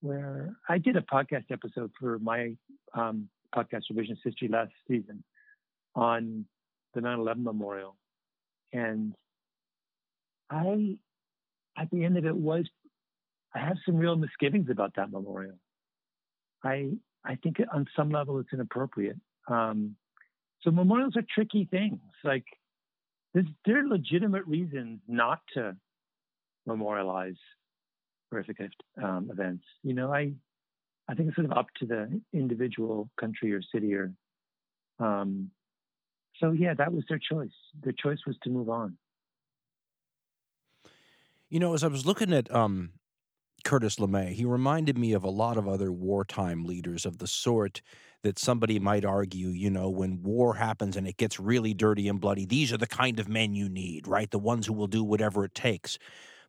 where 0.00 0.56
I 0.68 0.78
did 0.78 0.96
a 0.96 1.02
podcast 1.02 1.44
episode 1.50 1.90
for 1.98 2.18
my 2.18 2.56
um, 2.94 3.28
podcast 3.54 3.82
Revisionist 3.92 4.18
History 4.24 4.48
last 4.48 4.72
season 4.88 5.22
on 5.94 6.46
the 6.94 7.00
9/11 7.00 7.42
memorial, 7.42 7.96
and 8.72 9.14
I, 10.48 10.96
at 11.76 11.90
the 11.90 12.04
end 12.04 12.16
of 12.16 12.26
it, 12.26 12.34
was 12.34 12.68
I 13.54 13.60
have 13.60 13.76
some 13.84 13.96
real 13.96 14.16
misgivings 14.16 14.70
about 14.70 14.94
that 14.96 15.10
memorial. 15.10 15.58
I 16.64 16.92
I 17.24 17.36
think 17.36 17.56
on 17.72 17.86
some 17.96 18.10
level 18.10 18.38
it's 18.38 18.52
inappropriate. 18.52 19.16
Um, 19.48 19.96
so 20.62 20.70
memorials 20.70 21.16
are 21.16 21.24
tricky 21.34 21.66
things. 21.70 22.00
Like 22.24 22.44
there 23.34 23.78
are 23.80 23.86
legitimate 23.86 24.46
reasons 24.46 25.00
not 25.06 25.40
to 25.54 25.76
memorialize 26.66 27.36
horrific 28.30 28.58
um, 29.02 29.28
events. 29.32 29.64
You 29.82 29.94
know, 29.94 30.12
I 30.12 30.32
I 31.08 31.14
think 31.14 31.28
it's 31.28 31.36
sort 31.36 31.50
of 31.50 31.56
up 31.56 31.66
to 31.80 31.86
the 31.86 32.20
individual 32.32 33.10
country 33.18 33.52
or 33.52 33.62
city 33.72 33.94
or. 33.94 34.12
Um, 34.98 35.50
so 36.38 36.52
yeah, 36.52 36.74
that 36.74 36.92
was 36.92 37.04
their 37.08 37.18
choice. 37.18 37.50
Their 37.82 37.92
choice 37.92 38.18
was 38.26 38.36
to 38.42 38.50
move 38.50 38.68
on. 38.68 38.96
You 41.48 41.58
know, 41.58 41.74
as 41.74 41.82
I 41.82 41.88
was 41.88 42.06
looking 42.06 42.32
at 42.32 42.52
um, 42.54 42.92
Curtis 43.64 43.96
LeMay, 43.96 44.32
he 44.32 44.44
reminded 44.44 44.96
me 44.96 45.12
of 45.12 45.24
a 45.24 45.30
lot 45.30 45.56
of 45.56 45.68
other 45.68 45.92
wartime 45.92 46.64
leaders 46.64 47.04
of 47.04 47.18
the 47.18 47.26
sort 47.26 47.82
that 48.22 48.38
somebody 48.38 48.78
might 48.78 49.04
argue, 49.04 49.48
you 49.48 49.70
know, 49.70 49.88
when 49.88 50.22
war 50.22 50.54
happens 50.54 50.96
and 50.96 51.06
it 51.06 51.16
gets 51.16 51.40
really 51.40 51.74
dirty 51.74 52.08
and 52.08 52.20
bloody, 52.20 52.44
these 52.44 52.72
are 52.72 52.78
the 52.78 52.86
kind 52.86 53.18
of 53.18 53.28
men 53.28 53.54
you 53.54 53.68
need, 53.68 54.06
right? 54.06 54.30
The 54.30 54.38
ones 54.38 54.66
who 54.66 54.72
will 54.72 54.86
do 54.86 55.02
whatever 55.02 55.44
it 55.44 55.54
takes. 55.54 55.98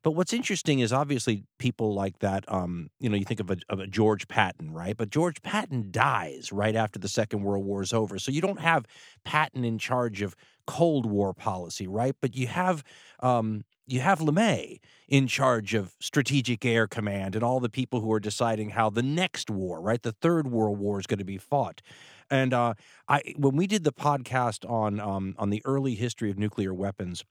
But 0.03 0.11
what's 0.11 0.33
interesting 0.33 0.79
is 0.79 0.91
obviously 0.91 1.43
people 1.59 1.93
like 1.93 2.19
that. 2.19 2.43
Um, 2.51 2.89
you 2.99 3.09
know, 3.09 3.15
you 3.15 3.25
think 3.25 3.39
of 3.39 3.51
a, 3.51 3.57
of 3.69 3.79
a 3.79 3.87
George 3.87 4.27
Patton, 4.27 4.71
right? 4.71 4.97
But 4.97 5.09
George 5.09 5.41
Patton 5.41 5.89
dies 5.91 6.51
right 6.51 6.75
after 6.75 6.97
the 6.97 7.07
Second 7.07 7.43
World 7.43 7.65
War 7.65 7.81
is 7.83 7.93
over, 7.93 8.17
so 8.17 8.31
you 8.31 8.41
don't 8.41 8.59
have 8.59 8.85
Patton 9.23 9.63
in 9.63 9.77
charge 9.77 10.21
of 10.21 10.35
Cold 10.65 11.05
War 11.05 11.33
policy, 11.33 11.87
right? 11.87 12.15
But 12.19 12.35
you 12.35 12.47
have 12.47 12.83
um, 13.19 13.63
you 13.87 13.99
have 13.99 14.19
LeMay 14.19 14.79
in 15.07 15.27
charge 15.27 15.73
of 15.73 15.93
Strategic 15.99 16.65
Air 16.65 16.87
Command 16.87 17.35
and 17.35 17.43
all 17.43 17.59
the 17.59 17.69
people 17.69 17.99
who 17.99 18.11
are 18.13 18.19
deciding 18.19 18.69
how 18.71 18.89
the 18.89 19.03
next 19.03 19.49
war, 19.49 19.81
right, 19.81 20.01
the 20.01 20.13
Third 20.13 20.47
World 20.47 20.79
War, 20.79 20.99
is 20.99 21.07
going 21.07 21.17
to 21.19 21.25
be 21.25 21.37
fought. 21.37 21.81
And 22.29 22.53
uh, 22.53 22.75
I, 23.09 23.21
when 23.35 23.57
we 23.57 23.67
did 23.67 23.83
the 23.83 23.91
podcast 23.91 24.67
on 24.69 24.99
um, 24.99 25.35
on 25.37 25.49
the 25.49 25.61
early 25.65 25.95
history 25.95 26.31
of 26.31 26.39
nuclear 26.39 26.73
weapons, 26.73 27.25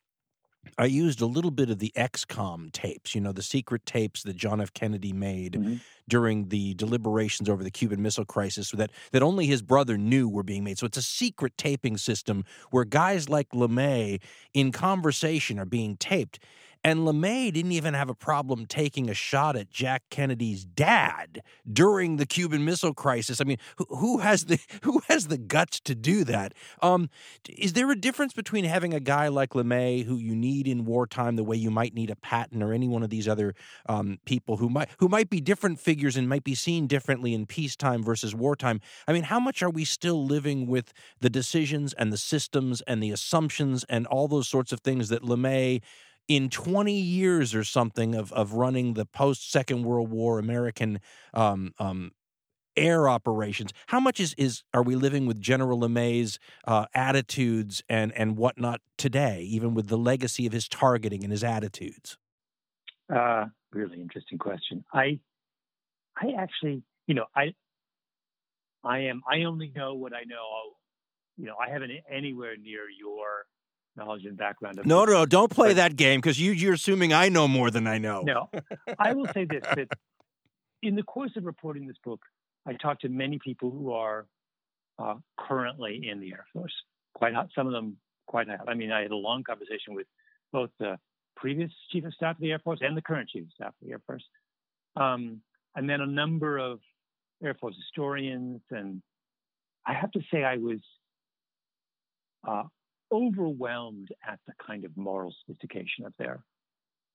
I 0.77 0.87
used 0.87 1.21
a 1.21 1.27
little 1.27 1.51
bit 1.51 1.71
of 1.71 1.79
the 1.79 1.93
ExComm 1.97 2.73
tapes, 2.73 3.15
you 3.15 3.21
know, 3.21 3.33
the 3.33 3.43
secret 3.43 3.87
tapes 3.87 4.23
that 4.25 4.37
John 4.37 4.61
F. 4.61 4.73
Kennedy 4.73 5.13
made 5.13 5.55
mm-hmm. 5.55 5.75
during 6.09 6.49
the 6.49 6.75
deliberations 6.75 7.49
over 7.49 7.65
the 7.65 7.71
Cuban 7.71 8.03
Missile 8.03 8.25
Crisis 8.25 8.71
that, 8.73 8.91
that 9.13 9.23
only 9.23 9.47
his 9.47 9.63
brother 9.63 9.97
knew 9.97 10.29
were 10.29 10.43
being 10.43 10.65
made. 10.65 10.79
So 10.79 10.87
it's 10.87 10.99
a 10.99 11.03
secret 11.03 11.57
taping 11.57 11.97
system 11.97 12.45
where 12.71 12.85
guys 12.85 13.29
like 13.29 13.49
LeMay 13.51 14.21
in 14.53 14.73
conversation 14.73 15.59
are 15.59 15.67
being 15.67 15.97
taped. 15.97 16.39
And 16.83 17.01
LeMay 17.01 17.53
didn't 17.53 17.73
even 17.73 17.93
have 17.93 18.09
a 18.09 18.15
problem 18.15 18.65
taking 18.65 19.11
a 19.11 19.15
shot 19.15 19.55
at 19.55 19.71
Jack 19.71 20.03
Kennedy's 20.09 20.65
dad 20.65 21.43
during 21.71 22.17
the 22.17 22.25
Cuban 22.25 22.65
Missile 22.65 22.95
Crisis. 22.95 23.41
I 23.41 23.45
mean, 23.45 23.59
who, 23.77 23.85
who 23.91 24.19
has 24.19 24.47
the 24.47 24.59
who 24.83 25.03
has 25.09 25.27
the 25.27 25.37
guts 25.37 25.81
to 25.81 25.95
do 25.95 26.25
that? 26.25 26.55
Um, 26.81 27.11
is 27.49 27.75
there 27.75 27.91
a 27.91 27.97
difference 27.97 28.33
between 28.33 28.65
having 28.65 28.95
a 28.95 29.01
guy 29.01 29.29
like 29.29 29.51
LeMay 29.51 30.05
who 30.05 30.17
you 30.17 30.35
need 30.35 30.67
in 30.67 30.87
wartime, 30.87 31.37
the 31.37 31.45
way 31.45 31.57
you 31.57 31.71
might 31.71 31.95
need 31.95 32.11
a 32.11 32.17
Patton 32.17 32.63
or 32.63 32.73
any 32.73 32.89
one 32.89 33.03
of 33.03 33.11
these 33.11 33.29
other 33.29 33.55
um, 33.87 34.19
people 34.25 34.57
who 34.57 34.71
might 34.71 34.89
who 34.99 35.09
might 35.09 35.29
be 35.29 35.41
different 35.41 35.79
figures 35.81 36.17
and 36.17 36.29
might 36.29 36.45
be 36.45 36.55
seen 36.55 36.87
differently 36.87 37.35
in 37.35 37.45
peacetime 37.45 38.03
versus 38.03 38.35
wartime? 38.35 38.81
I 39.07 39.13
mean, 39.13 39.25
how 39.25 39.41
much 39.41 39.63
are 39.63 39.71
we 39.71 39.85
still 39.85 40.25
living 40.25 40.67
with 40.67 40.95
the 41.21 41.31
decisions 41.31 41.93
and 41.93 42.11
the 42.11 42.19
systems 42.19 42.81
and 42.83 43.03
the 43.03 43.11
assumptions 43.11 43.85
and 43.91 44.07
all 44.07 44.29
those 44.29 44.49
sorts 44.49 44.73
of 44.73 44.81
things 44.81 45.11
that 45.11 45.23
LeMay 45.23 45.83
in 46.31 46.49
20 46.49 46.93
years 46.93 47.57
or 47.57 47.65
something 47.65 48.15
of, 48.15 48.33
of 48.33 48.53
running 48.53 48.95
the 48.95 49.05
post 49.05 49.51
Second 49.51 49.83
World 49.83 50.13
War 50.13 50.39
American 50.39 51.01
um, 51.35 51.75
um, 51.81 52.13
air 52.77 53.09
operations, 53.09 53.73
how 53.89 53.99
much 53.99 54.21
is, 54.21 54.33
is 54.39 54.63
are 54.73 54.85
we 54.85 54.95
living 54.95 55.27
with 55.27 55.41
General 55.41 55.81
LeMay's 55.81 56.39
uh, 56.69 56.87
attitudes 56.95 57.83
and, 57.89 58.13
and 58.13 58.37
whatnot 58.37 58.81
today, 58.97 59.41
even 59.41 59.75
with 59.75 59.89
the 59.89 59.99
legacy 59.99 60.47
of 60.47 60.53
his 60.53 60.69
targeting 60.69 61.25
and 61.25 61.33
his 61.33 61.43
attitudes? 61.43 62.17
Uh, 63.13 63.47
really 63.73 64.01
interesting 64.01 64.39
question. 64.39 64.85
I 64.95 65.19
I 66.17 66.35
actually, 66.39 66.85
you 67.09 67.15
know, 67.15 67.25
I 67.35 67.55
I 68.85 69.01
am 69.01 69.23
I 69.29 69.43
only 69.43 69.73
know 69.75 69.95
what 69.95 70.13
I 70.13 70.23
know. 70.23 70.77
You 71.37 71.47
know, 71.47 71.57
I 71.61 71.73
haven't 71.73 71.91
anywhere 72.09 72.57
near 72.57 72.83
your 72.89 73.47
knowledge 73.97 74.25
and 74.25 74.37
background. 74.37 74.79
Of 74.79 74.87
no, 74.87 75.05
no, 75.05 75.13
no, 75.13 75.27
don't 75.27 75.51
play 75.51 75.71
but, 75.71 75.77
that 75.77 75.97
game 75.97 76.21
because 76.21 76.41
you, 76.41 76.53
you're 76.53 76.75
assuming 76.75 77.13
I 77.13 77.29
know 77.29 77.49
more 77.49 77.71
than 77.71 77.87
I 77.87 77.99
know. 77.99 78.23
No, 78.23 78.51
I 78.99 79.13
will 79.13 79.27
say 79.35 79.45
this: 79.45 79.63
that 79.77 79.89
in 80.83 80.95
the 80.95 81.03
course 81.03 81.33
of 81.37 81.45
reporting 81.45 81.87
this 81.87 81.97
book, 82.05 82.21
I 82.67 82.75
talked 82.75 83.03
to 83.03 83.09
many 83.09 83.39
people 83.39 83.71
who 83.71 83.93
are 83.93 84.27
uh, 84.99 85.15
currently 85.39 86.09
in 86.11 86.21
the 86.21 86.33
Air 86.33 86.47
Force. 86.53 86.73
Quite 87.15 87.35
hot, 87.35 87.49
some 87.55 87.67
of 87.67 87.73
them 87.73 87.97
quite 88.27 88.49
high. 88.49 88.59
I 88.67 88.75
mean, 88.75 88.93
I 88.93 89.03
had 89.03 89.11
a 89.11 89.17
long 89.17 89.43
conversation 89.43 89.95
with 89.95 90.07
both 90.53 90.71
the 90.79 90.99
previous 91.37 91.71
chief 91.91 92.05
of 92.05 92.15
staff 92.15 92.37
of 92.37 92.41
the 92.41 92.53
Air 92.53 92.59
Force 92.59 92.81
and 92.83 92.97
the 92.97 93.03
current 93.03 93.29
chief 93.29 93.45
of 93.45 93.53
staff 93.53 93.69
of 93.69 93.87
the 93.87 93.93
Air 93.93 94.01
Force, 94.07 94.25
um, 94.97 95.41
and 95.75 95.89
then 95.89 96.01
a 96.01 96.07
number 96.07 96.59
of 96.59 96.81
Air 97.43 97.55
Force 97.55 97.77
historians. 97.77 98.61
And 98.71 99.03
I 99.87 99.95
have 99.95 100.11
to 100.13 100.21
say, 100.33 100.45
I 100.45 100.57
was 100.57 100.79
uh, 102.47 102.65
overwhelmed 103.13 104.09
at 104.27 104.39
the 104.47 104.53
kind 104.65 104.85
of 104.85 104.97
moral 104.97 105.35
sophistication 105.41 106.07
of 106.07 106.13
their 106.19 106.43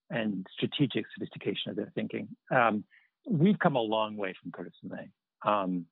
and 0.09 0.45
strategic 0.55 1.05
sophistication 1.13 1.71
of 1.71 1.75
their 1.75 1.91
thinking. 1.95 2.27
Um, 2.51 2.83
we've 3.27 3.57
come 3.57 3.75
a 3.75 3.81
long 3.81 4.17
way 4.17 4.33
from 4.41 4.51
Curtis 4.51 4.73
LeMay. 4.85 5.09
Um, 5.43 5.85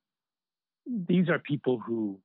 these 0.85 1.29
are 1.29 1.39
people 1.39 1.79
who, 1.79 2.19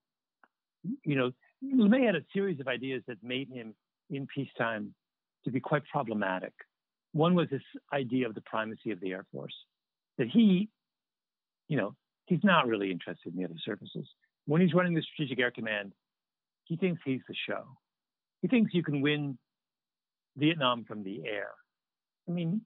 you 1.04 1.16
know, 1.16 1.32
LeMay 1.64 2.04
had 2.04 2.14
a 2.14 2.24
series 2.32 2.60
of 2.60 2.68
ideas 2.68 3.02
that 3.08 3.22
made 3.22 3.48
him 3.48 3.74
in 4.10 4.26
peacetime 4.26 4.94
to 5.44 5.50
be 5.50 5.60
quite 5.60 5.82
problematic. 5.90 6.52
One 7.12 7.34
was 7.34 7.48
this 7.50 7.62
idea 7.92 8.26
of 8.26 8.34
the 8.34 8.42
primacy 8.42 8.90
of 8.90 9.00
the 9.00 9.12
Air 9.12 9.24
Force, 9.32 9.54
that 10.18 10.28
he, 10.28 10.68
you 11.68 11.76
know, 11.76 11.94
he's 12.26 12.44
not 12.44 12.66
really 12.66 12.90
interested 12.90 13.32
in 13.32 13.38
the 13.38 13.44
other 13.44 13.58
services. 13.64 14.06
When 14.46 14.60
he's 14.60 14.74
running 14.74 14.94
the 14.94 15.02
Strategic 15.02 15.40
Air 15.40 15.50
Command, 15.50 15.92
he 16.68 16.76
thinks 16.76 17.00
he's 17.04 17.22
the 17.26 17.34
show. 17.48 17.64
He 18.42 18.48
thinks 18.48 18.74
you 18.74 18.82
can 18.82 19.00
win 19.00 19.38
Vietnam 20.36 20.84
from 20.86 21.02
the 21.02 21.22
air. 21.26 21.48
I 22.28 22.32
mean, 22.32 22.60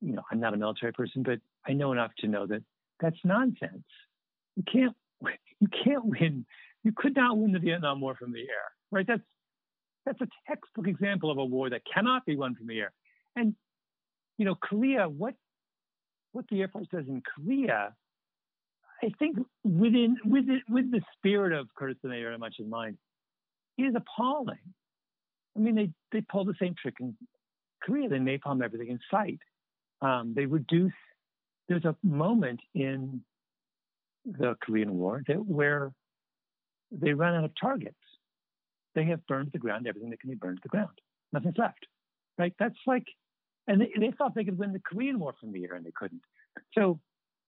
you 0.00 0.14
know, 0.14 0.22
I'm 0.32 0.40
not 0.40 0.54
a 0.54 0.56
military 0.56 0.92
person, 0.92 1.22
but 1.22 1.38
I 1.66 1.74
know 1.74 1.92
enough 1.92 2.10
to 2.20 2.26
know 2.26 2.46
that 2.46 2.62
that's 2.98 3.18
nonsense. 3.22 3.84
You 4.56 4.64
can't, 4.70 4.96
you 5.60 5.68
can't 5.84 6.04
win. 6.06 6.46
You 6.82 6.92
could 6.96 7.14
not 7.14 7.36
win 7.36 7.52
the 7.52 7.58
Vietnam 7.58 8.00
War 8.00 8.14
from 8.18 8.32
the 8.32 8.40
air, 8.40 8.72
right? 8.90 9.06
That's 9.06 9.22
that's 10.06 10.20
a 10.22 10.28
textbook 10.48 10.88
example 10.88 11.30
of 11.30 11.36
a 11.36 11.44
war 11.44 11.68
that 11.68 11.82
cannot 11.92 12.24
be 12.24 12.34
won 12.34 12.54
from 12.54 12.66
the 12.66 12.78
air. 12.78 12.92
And 13.36 13.54
you 14.38 14.46
know, 14.46 14.54
Korea, 14.54 15.06
what 15.06 15.34
what 16.32 16.46
the 16.50 16.62
Air 16.62 16.68
Force 16.68 16.86
does 16.90 17.06
in 17.06 17.22
Korea 17.22 17.94
I 19.02 19.10
think 19.18 19.38
within 19.64 20.16
with 20.24 20.48
it, 20.48 20.62
with 20.68 20.90
the 20.90 21.00
spirit 21.16 21.52
of 21.52 21.68
Curtis 21.74 21.96
LeMay 22.04 22.22
very 22.22 22.38
much 22.38 22.56
in 22.58 22.68
mind, 22.68 22.98
is 23.78 23.94
appalling. 23.94 24.58
I 25.56 25.60
mean, 25.60 25.74
they 25.74 25.90
they 26.12 26.20
pull 26.20 26.44
the 26.44 26.54
same 26.60 26.74
trick 26.80 26.94
in 27.00 27.16
Korea. 27.82 28.08
They 28.08 28.18
napalm 28.18 28.62
everything 28.62 28.88
in 28.88 28.98
sight. 29.10 29.40
Um, 30.02 30.34
they 30.34 30.46
reduce. 30.46 30.92
There's 31.68 31.84
a 31.84 31.96
moment 32.02 32.60
in 32.74 33.22
the 34.24 34.56
Korean 34.62 34.98
War 34.98 35.22
that 35.26 35.46
where 35.46 35.92
they 36.90 37.12
run 37.12 37.34
out 37.34 37.44
of 37.44 37.52
targets. 37.60 37.94
They 38.94 39.04
have 39.04 39.24
burned 39.26 39.46
to 39.46 39.52
the 39.52 39.58
ground 39.58 39.86
everything 39.86 40.10
that 40.10 40.20
can 40.20 40.30
be 40.30 40.36
burned 40.36 40.58
to 40.58 40.62
the 40.64 40.68
ground. 40.68 40.98
Nothing's 41.32 41.58
left. 41.58 41.86
Right? 42.38 42.52
That's 42.58 42.74
like, 42.86 43.04
and 43.68 43.80
they, 43.80 43.92
they 43.98 44.10
thought 44.16 44.34
they 44.34 44.44
could 44.44 44.58
win 44.58 44.72
the 44.72 44.80
Korean 44.80 45.18
War 45.20 45.34
from 45.38 45.52
the 45.52 45.64
air, 45.64 45.74
and 45.74 45.86
they 45.86 45.92
couldn't. 45.94 46.22
So 46.76 46.98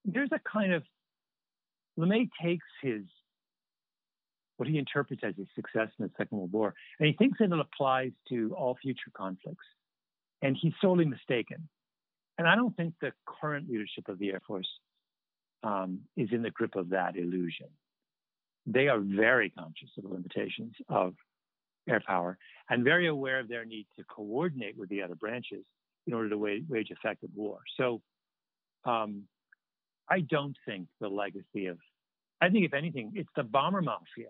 there's 0.04 0.30
a 0.32 0.40
kind 0.50 0.72
of 0.72 0.84
LeMay 1.98 2.28
takes 2.42 2.66
his 2.82 3.02
what 4.56 4.68
he 4.68 4.78
interprets 4.78 5.22
as 5.24 5.34
his 5.36 5.48
success 5.54 5.88
in 5.98 6.04
the 6.04 6.10
Second 6.16 6.38
World 6.38 6.52
War, 6.52 6.74
and 7.00 7.06
he 7.06 7.14
thinks 7.14 7.38
that 7.38 7.50
it 7.50 7.58
applies 7.58 8.12
to 8.28 8.54
all 8.56 8.76
future 8.80 9.10
conflicts. 9.16 9.64
And 10.42 10.56
he's 10.60 10.72
sorely 10.80 11.04
mistaken. 11.04 11.68
And 12.38 12.48
I 12.48 12.54
don't 12.54 12.76
think 12.76 12.94
the 13.00 13.12
current 13.26 13.68
leadership 13.70 14.08
of 14.08 14.18
the 14.18 14.30
Air 14.30 14.42
Force 14.46 14.68
um, 15.62 16.00
is 16.16 16.28
in 16.32 16.42
the 16.42 16.50
grip 16.50 16.76
of 16.76 16.90
that 16.90 17.16
illusion. 17.16 17.68
They 18.66 18.88
are 18.88 19.00
very 19.00 19.50
conscious 19.50 19.90
of 19.96 20.04
the 20.04 20.10
limitations 20.10 20.74
of 20.88 21.14
air 21.88 22.02
power 22.06 22.38
and 22.70 22.84
very 22.84 23.08
aware 23.08 23.40
of 23.40 23.48
their 23.48 23.64
need 23.64 23.86
to 23.98 24.04
coordinate 24.04 24.76
with 24.76 24.88
the 24.88 25.02
other 25.02 25.14
branches 25.14 25.64
in 26.06 26.14
order 26.14 26.30
to 26.30 26.38
wage, 26.38 26.90
effective 26.90 27.30
war. 27.34 27.58
So 27.76 28.00
um, 28.84 29.24
I 30.12 30.20
don't 30.20 30.54
think 30.66 30.88
the 31.00 31.08
legacy 31.08 31.66
of, 31.66 31.78
I 32.42 32.50
think 32.50 32.66
if 32.66 32.74
anything, 32.74 33.12
it's 33.14 33.30
the 33.34 33.42
bomber 33.42 33.80
mafia 33.80 34.28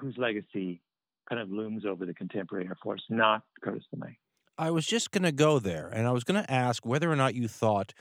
whose 0.00 0.18
legacy 0.18 0.82
kind 1.28 1.40
of 1.40 1.48
looms 1.48 1.86
over 1.86 2.04
the 2.04 2.12
contemporary 2.12 2.66
Air 2.66 2.76
Force, 2.82 3.04
not 3.08 3.42
Curtis 3.62 3.84
LeMay. 3.94 4.16
I 4.58 4.72
was 4.72 4.84
just 4.84 5.12
going 5.12 5.22
to 5.22 5.30
go 5.30 5.60
there, 5.60 5.88
and 5.88 6.08
I 6.08 6.10
was 6.10 6.24
going 6.24 6.42
to 6.42 6.50
ask 6.50 6.84
whether 6.84 7.10
or 7.10 7.14
not 7.14 7.36
you 7.36 7.46
thought 7.46 7.94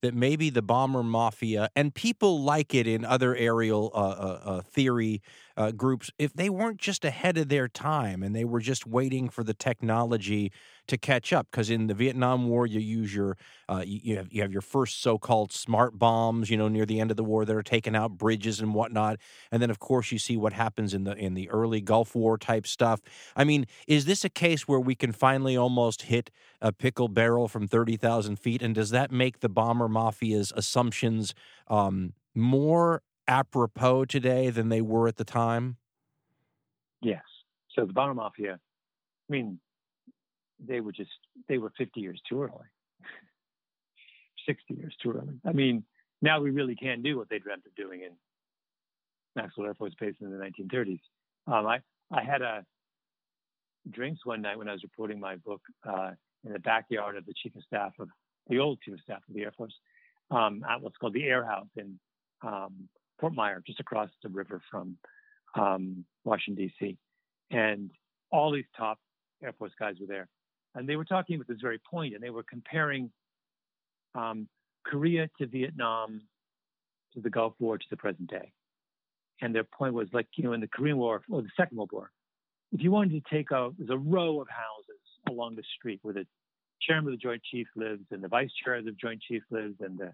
that 0.00 0.14
maybe 0.14 0.48
the 0.48 0.62
bomber 0.62 1.02
mafia 1.02 1.68
and 1.76 1.94
people 1.94 2.42
like 2.42 2.74
it 2.74 2.86
in 2.86 3.04
other 3.04 3.36
aerial 3.36 3.90
uh, 3.94 3.98
uh, 3.98 4.40
uh, 4.44 4.60
theory 4.62 5.20
uh, 5.56 5.70
groups, 5.70 6.10
if 6.18 6.32
they 6.34 6.50
weren't 6.50 6.78
just 6.78 7.04
ahead 7.04 7.38
of 7.38 7.48
their 7.48 7.68
time 7.68 8.22
and 8.22 8.34
they 8.34 8.44
were 8.44 8.60
just 8.60 8.86
waiting 8.86 9.28
for 9.28 9.44
the 9.44 9.54
technology 9.54 10.50
to 10.86 10.98
catch 10.98 11.32
up. 11.32 11.46
Because 11.50 11.70
in 11.70 11.86
the 11.86 11.94
Vietnam 11.94 12.48
War, 12.48 12.66
you 12.66 12.80
use 12.80 13.14
your 13.14 13.36
uh, 13.68 13.82
you, 13.86 14.16
have 14.16 14.28
you 14.30 14.42
have 14.42 14.52
your 14.52 14.60
first 14.62 15.00
so-called 15.00 15.52
smart 15.52 15.98
bombs, 15.98 16.50
you 16.50 16.56
know, 16.56 16.68
near 16.68 16.84
the 16.84 17.00
end 17.00 17.10
of 17.10 17.16
the 17.16 17.24
war 17.24 17.44
that 17.44 17.56
are 17.56 17.62
taking 17.62 17.96
out 17.96 18.18
bridges 18.18 18.60
and 18.60 18.74
whatnot, 18.74 19.18
and 19.50 19.62
then 19.62 19.70
of 19.70 19.78
course 19.78 20.12
you 20.12 20.18
see 20.18 20.36
what 20.36 20.52
happens 20.52 20.92
in 20.92 21.04
the 21.04 21.14
in 21.16 21.34
the 21.34 21.48
early 21.50 21.80
Gulf 21.80 22.14
War 22.14 22.36
type 22.36 22.66
stuff. 22.66 23.00
I 23.36 23.44
mean, 23.44 23.66
is 23.86 24.04
this 24.04 24.24
a 24.24 24.30
case 24.30 24.68
where 24.68 24.80
we 24.80 24.94
can 24.94 25.12
finally 25.12 25.56
almost 25.56 26.02
hit 26.02 26.30
a 26.60 26.72
pickle 26.72 27.08
barrel 27.08 27.48
from 27.48 27.66
thirty 27.66 27.96
thousand 27.96 28.38
feet, 28.38 28.60
and 28.60 28.74
does 28.74 28.90
that 28.90 29.10
make 29.10 29.40
the 29.40 29.48
bomber 29.48 29.88
mafia's 29.88 30.52
assumptions 30.56 31.34
um, 31.68 32.12
more 32.34 33.02
apropos 33.28 34.04
today 34.04 34.50
than 34.50 34.68
they 34.68 34.80
were 34.80 35.08
at 35.08 35.16
the 35.16 35.24
time? 35.24 35.76
Yes. 37.02 37.22
So 37.74 37.84
the 37.84 37.92
bomber 37.92 38.14
mafia, 38.14 38.54
I 38.54 39.32
mean, 39.32 39.58
they 40.66 40.80
were 40.80 40.92
just 40.92 41.10
they 41.48 41.58
were 41.58 41.72
50 41.76 42.00
years 42.00 42.20
too 42.28 42.42
early 42.42 42.68
60 44.46 44.74
years 44.74 44.94
too 45.02 45.12
early 45.12 45.38
i 45.44 45.52
mean 45.52 45.84
now 46.22 46.40
we 46.40 46.50
really 46.50 46.76
can 46.76 47.02
do 47.02 47.16
what 47.16 47.28
they 47.28 47.38
dreamt 47.38 47.66
of 47.66 47.74
doing 47.74 48.02
in 48.02 48.10
maxwell 49.36 49.66
air 49.66 49.74
force 49.74 49.94
base 49.98 50.14
in 50.20 50.30
the 50.30 50.36
1930s 50.36 51.00
um, 51.46 51.66
i 51.66 51.80
i 52.10 52.22
had 52.22 52.42
a 52.42 52.64
drinks 53.90 54.24
one 54.24 54.42
night 54.42 54.58
when 54.58 54.68
i 54.68 54.72
was 54.72 54.82
reporting 54.82 55.20
my 55.20 55.36
book 55.36 55.60
uh, 55.88 56.10
in 56.44 56.52
the 56.52 56.58
backyard 56.58 57.16
of 57.16 57.26
the 57.26 57.34
chief 57.42 57.54
of 57.56 57.62
staff 57.64 57.92
of 57.98 58.08
the 58.48 58.58
old 58.58 58.78
chief 58.80 58.94
of 58.94 59.00
staff 59.00 59.22
of 59.28 59.34
the 59.34 59.42
air 59.42 59.52
force 59.56 59.74
um, 60.30 60.64
at 60.68 60.80
what's 60.80 60.96
called 60.96 61.14
the 61.14 61.24
air 61.24 61.44
house 61.44 61.68
in 61.76 61.98
um, 62.42 62.88
fort 63.24 63.34
myer 63.34 63.62
just 63.66 63.80
across 63.80 64.10
the 64.22 64.28
river 64.28 64.60
from 64.70 64.96
um, 65.56 66.04
washington 66.24 66.66
d.c 66.66 66.96
and 67.50 67.90
all 68.30 68.52
these 68.52 68.64
top 68.76 68.98
air 69.42 69.52
force 69.58 69.72
guys 69.78 69.94
were 70.00 70.06
there 70.06 70.28
and 70.74 70.88
they 70.88 70.96
were 70.96 71.04
talking 71.04 71.36
about 71.36 71.46
this 71.46 71.60
very 71.60 71.78
point, 71.78 72.14
and 72.14 72.22
they 72.22 72.30
were 72.30 72.42
comparing 72.42 73.10
um, 74.14 74.48
Korea 74.84 75.30
to 75.38 75.46
Vietnam 75.46 76.22
to 77.14 77.20
the 77.20 77.30
Gulf 77.30 77.54
War 77.60 77.78
to 77.78 77.84
the 77.90 77.96
present 77.96 78.28
day. 78.28 78.52
And 79.40 79.54
their 79.54 79.64
point 79.64 79.94
was 79.94 80.08
like, 80.12 80.26
you 80.36 80.44
know, 80.44 80.52
in 80.52 80.60
the 80.60 80.68
Korean 80.68 80.96
War 80.96 81.22
or 81.30 81.42
the 81.42 81.48
Second 81.56 81.76
World 81.76 81.90
War, 81.92 82.10
if 82.72 82.82
you 82.82 82.90
wanted 82.90 83.24
to 83.24 83.34
take 83.34 83.50
a, 83.50 83.70
there's 83.78 83.90
a 83.90 83.98
row 83.98 84.40
of 84.40 84.48
houses 84.48 85.00
along 85.28 85.54
the 85.54 85.62
street 85.76 86.00
where 86.02 86.14
the 86.14 86.26
chairman 86.82 87.12
of 87.12 87.18
the 87.18 87.22
Joint 87.22 87.42
Chiefs 87.42 87.70
lives 87.76 88.02
and 88.10 88.22
the 88.22 88.28
vice 88.28 88.50
chair 88.64 88.74
of 88.74 88.84
the 88.84 88.92
Joint 88.92 89.22
Chiefs 89.22 89.46
lives 89.50 89.76
and 89.80 89.98
the 89.98 90.12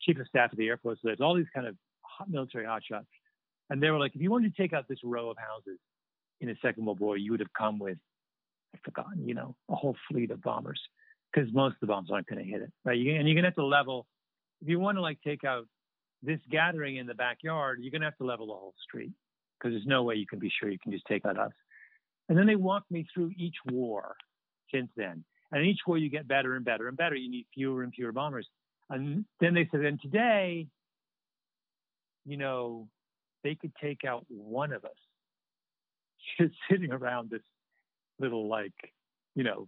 chief 0.00 0.18
of 0.18 0.26
staff 0.28 0.52
of 0.52 0.58
the 0.58 0.68
Air 0.68 0.78
Force 0.78 0.98
lives, 1.02 1.20
all 1.20 1.34
these 1.34 1.46
kind 1.54 1.66
of 1.66 1.76
military 2.28 2.64
hotshots. 2.64 3.06
And 3.70 3.82
they 3.82 3.90
were 3.90 3.98
like, 3.98 4.14
if 4.14 4.20
you 4.20 4.30
wanted 4.30 4.54
to 4.54 4.62
take 4.62 4.72
out 4.72 4.88
this 4.88 4.98
row 5.04 5.30
of 5.30 5.36
houses 5.38 5.78
in 6.40 6.48
the 6.48 6.56
Second 6.60 6.84
World 6.84 7.00
War, 7.00 7.16
you 7.16 7.30
would 7.30 7.40
have 7.40 7.52
come 7.56 7.78
with 7.78 7.98
I've 8.74 8.80
forgotten, 8.82 9.26
you 9.26 9.34
know, 9.34 9.56
a 9.68 9.74
whole 9.74 9.96
fleet 10.10 10.30
of 10.30 10.42
bombers 10.42 10.80
because 11.32 11.52
most 11.52 11.74
of 11.74 11.80
the 11.80 11.86
bombs 11.86 12.10
aren't 12.10 12.26
going 12.26 12.44
to 12.44 12.48
hit 12.48 12.62
it, 12.62 12.72
right? 12.84 12.98
You, 12.98 13.14
and 13.16 13.26
you're 13.28 13.34
going 13.34 13.44
to 13.44 13.48
have 13.48 13.54
to 13.56 13.64
level. 13.64 14.06
If 14.60 14.68
you 14.68 14.78
want 14.78 14.96
to 14.96 15.02
like 15.02 15.18
take 15.22 15.44
out 15.44 15.66
this 16.22 16.40
gathering 16.50 16.96
in 16.96 17.06
the 17.06 17.14
backyard, 17.14 17.78
you're 17.80 17.90
going 17.90 18.02
to 18.02 18.06
have 18.06 18.16
to 18.18 18.24
level 18.24 18.46
the 18.46 18.52
whole 18.52 18.74
street 18.82 19.12
because 19.58 19.74
there's 19.74 19.86
no 19.86 20.02
way 20.02 20.16
you 20.16 20.26
can 20.26 20.38
be 20.38 20.50
sure 20.60 20.70
you 20.70 20.78
can 20.78 20.92
just 20.92 21.04
take 21.06 21.24
out 21.24 21.38
us. 21.38 21.52
And 22.28 22.38
then 22.38 22.46
they 22.46 22.56
walked 22.56 22.90
me 22.90 23.06
through 23.12 23.32
each 23.36 23.56
war 23.70 24.14
since 24.72 24.90
then. 24.96 25.24
And 25.52 25.66
each 25.66 25.80
war 25.86 25.98
you 25.98 26.10
get 26.10 26.28
better 26.28 26.54
and 26.54 26.64
better 26.64 26.88
and 26.88 26.96
better. 26.96 27.16
You 27.16 27.30
need 27.30 27.46
fewer 27.54 27.82
and 27.82 27.92
fewer 27.92 28.12
bombers. 28.12 28.46
And 28.88 29.24
then 29.40 29.54
they 29.54 29.68
said, 29.70 29.80
and 29.80 30.00
today, 30.00 30.68
you 32.30 32.36
know, 32.36 32.86
they 33.42 33.56
could 33.56 33.72
take 33.82 34.04
out 34.04 34.24
one 34.28 34.72
of 34.72 34.84
us 34.84 34.90
just 36.40 36.54
sitting 36.70 36.92
around 36.92 37.28
this 37.30 37.42
little 38.20 38.48
like, 38.48 38.72
you 39.34 39.42
know, 39.42 39.66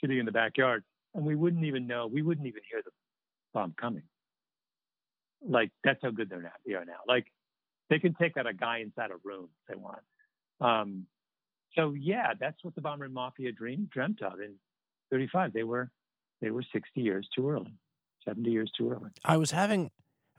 sitting 0.00 0.18
in 0.18 0.26
the 0.26 0.32
backyard, 0.32 0.82
and 1.14 1.24
we 1.24 1.36
wouldn't 1.36 1.64
even 1.64 1.86
know. 1.86 2.08
We 2.08 2.22
wouldn't 2.22 2.46
even 2.46 2.62
hear 2.68 2.82
the 2.84 2.90
bomb 3.54 3.74
coming. 3.80 4.02
Like 5.46 5.70
that's 5.84 6.00
how 6.02 6.10
good 6.10 6.28
they're 6.28 6.42
now. 6.42 6.50
They 6.66 6.74
are 6.74 6.84
now. 6.84 7.00
Like 7.06 7.26
they 7.88 8.00
can 8.00 8.14
take 8.14 8.36
out 8.36 8.46
a 8.46 8.52
guy 8.52 8.78
inside 8.78 9.10
a 9.10 9.16
room 9.22 9.48
if 9.62 9.74
they 9.74 9.80
want. 9.80 10.02
Um, 10.60 11.06
so 11.76 11.94
yeah, 11.94 12.32
that's 12.38 12.62
what 12.64 12.74
the 12.74 12.80
bomber 12.80 13.08
mafia 13.08 13.52
dream 13.52 13.88
dreamt 13.92 14.22
of 14.22 14.40
in 14.40 14.54
35. 15.12 15.52
They 15.52 15.62
were 15.62 15.90
they 16.40 16.50
were 16.50 16.64
60 16.72 17.00
years 17.00 17.28
too 17.34 17.48
early, 17.48 17.74
70 18.26 18.50
years 18.50 18.72
too 18.76 18.90
early. 18.90 19.10
I 19.24 19.36
was 19.36 19.52
having 19.52 19.90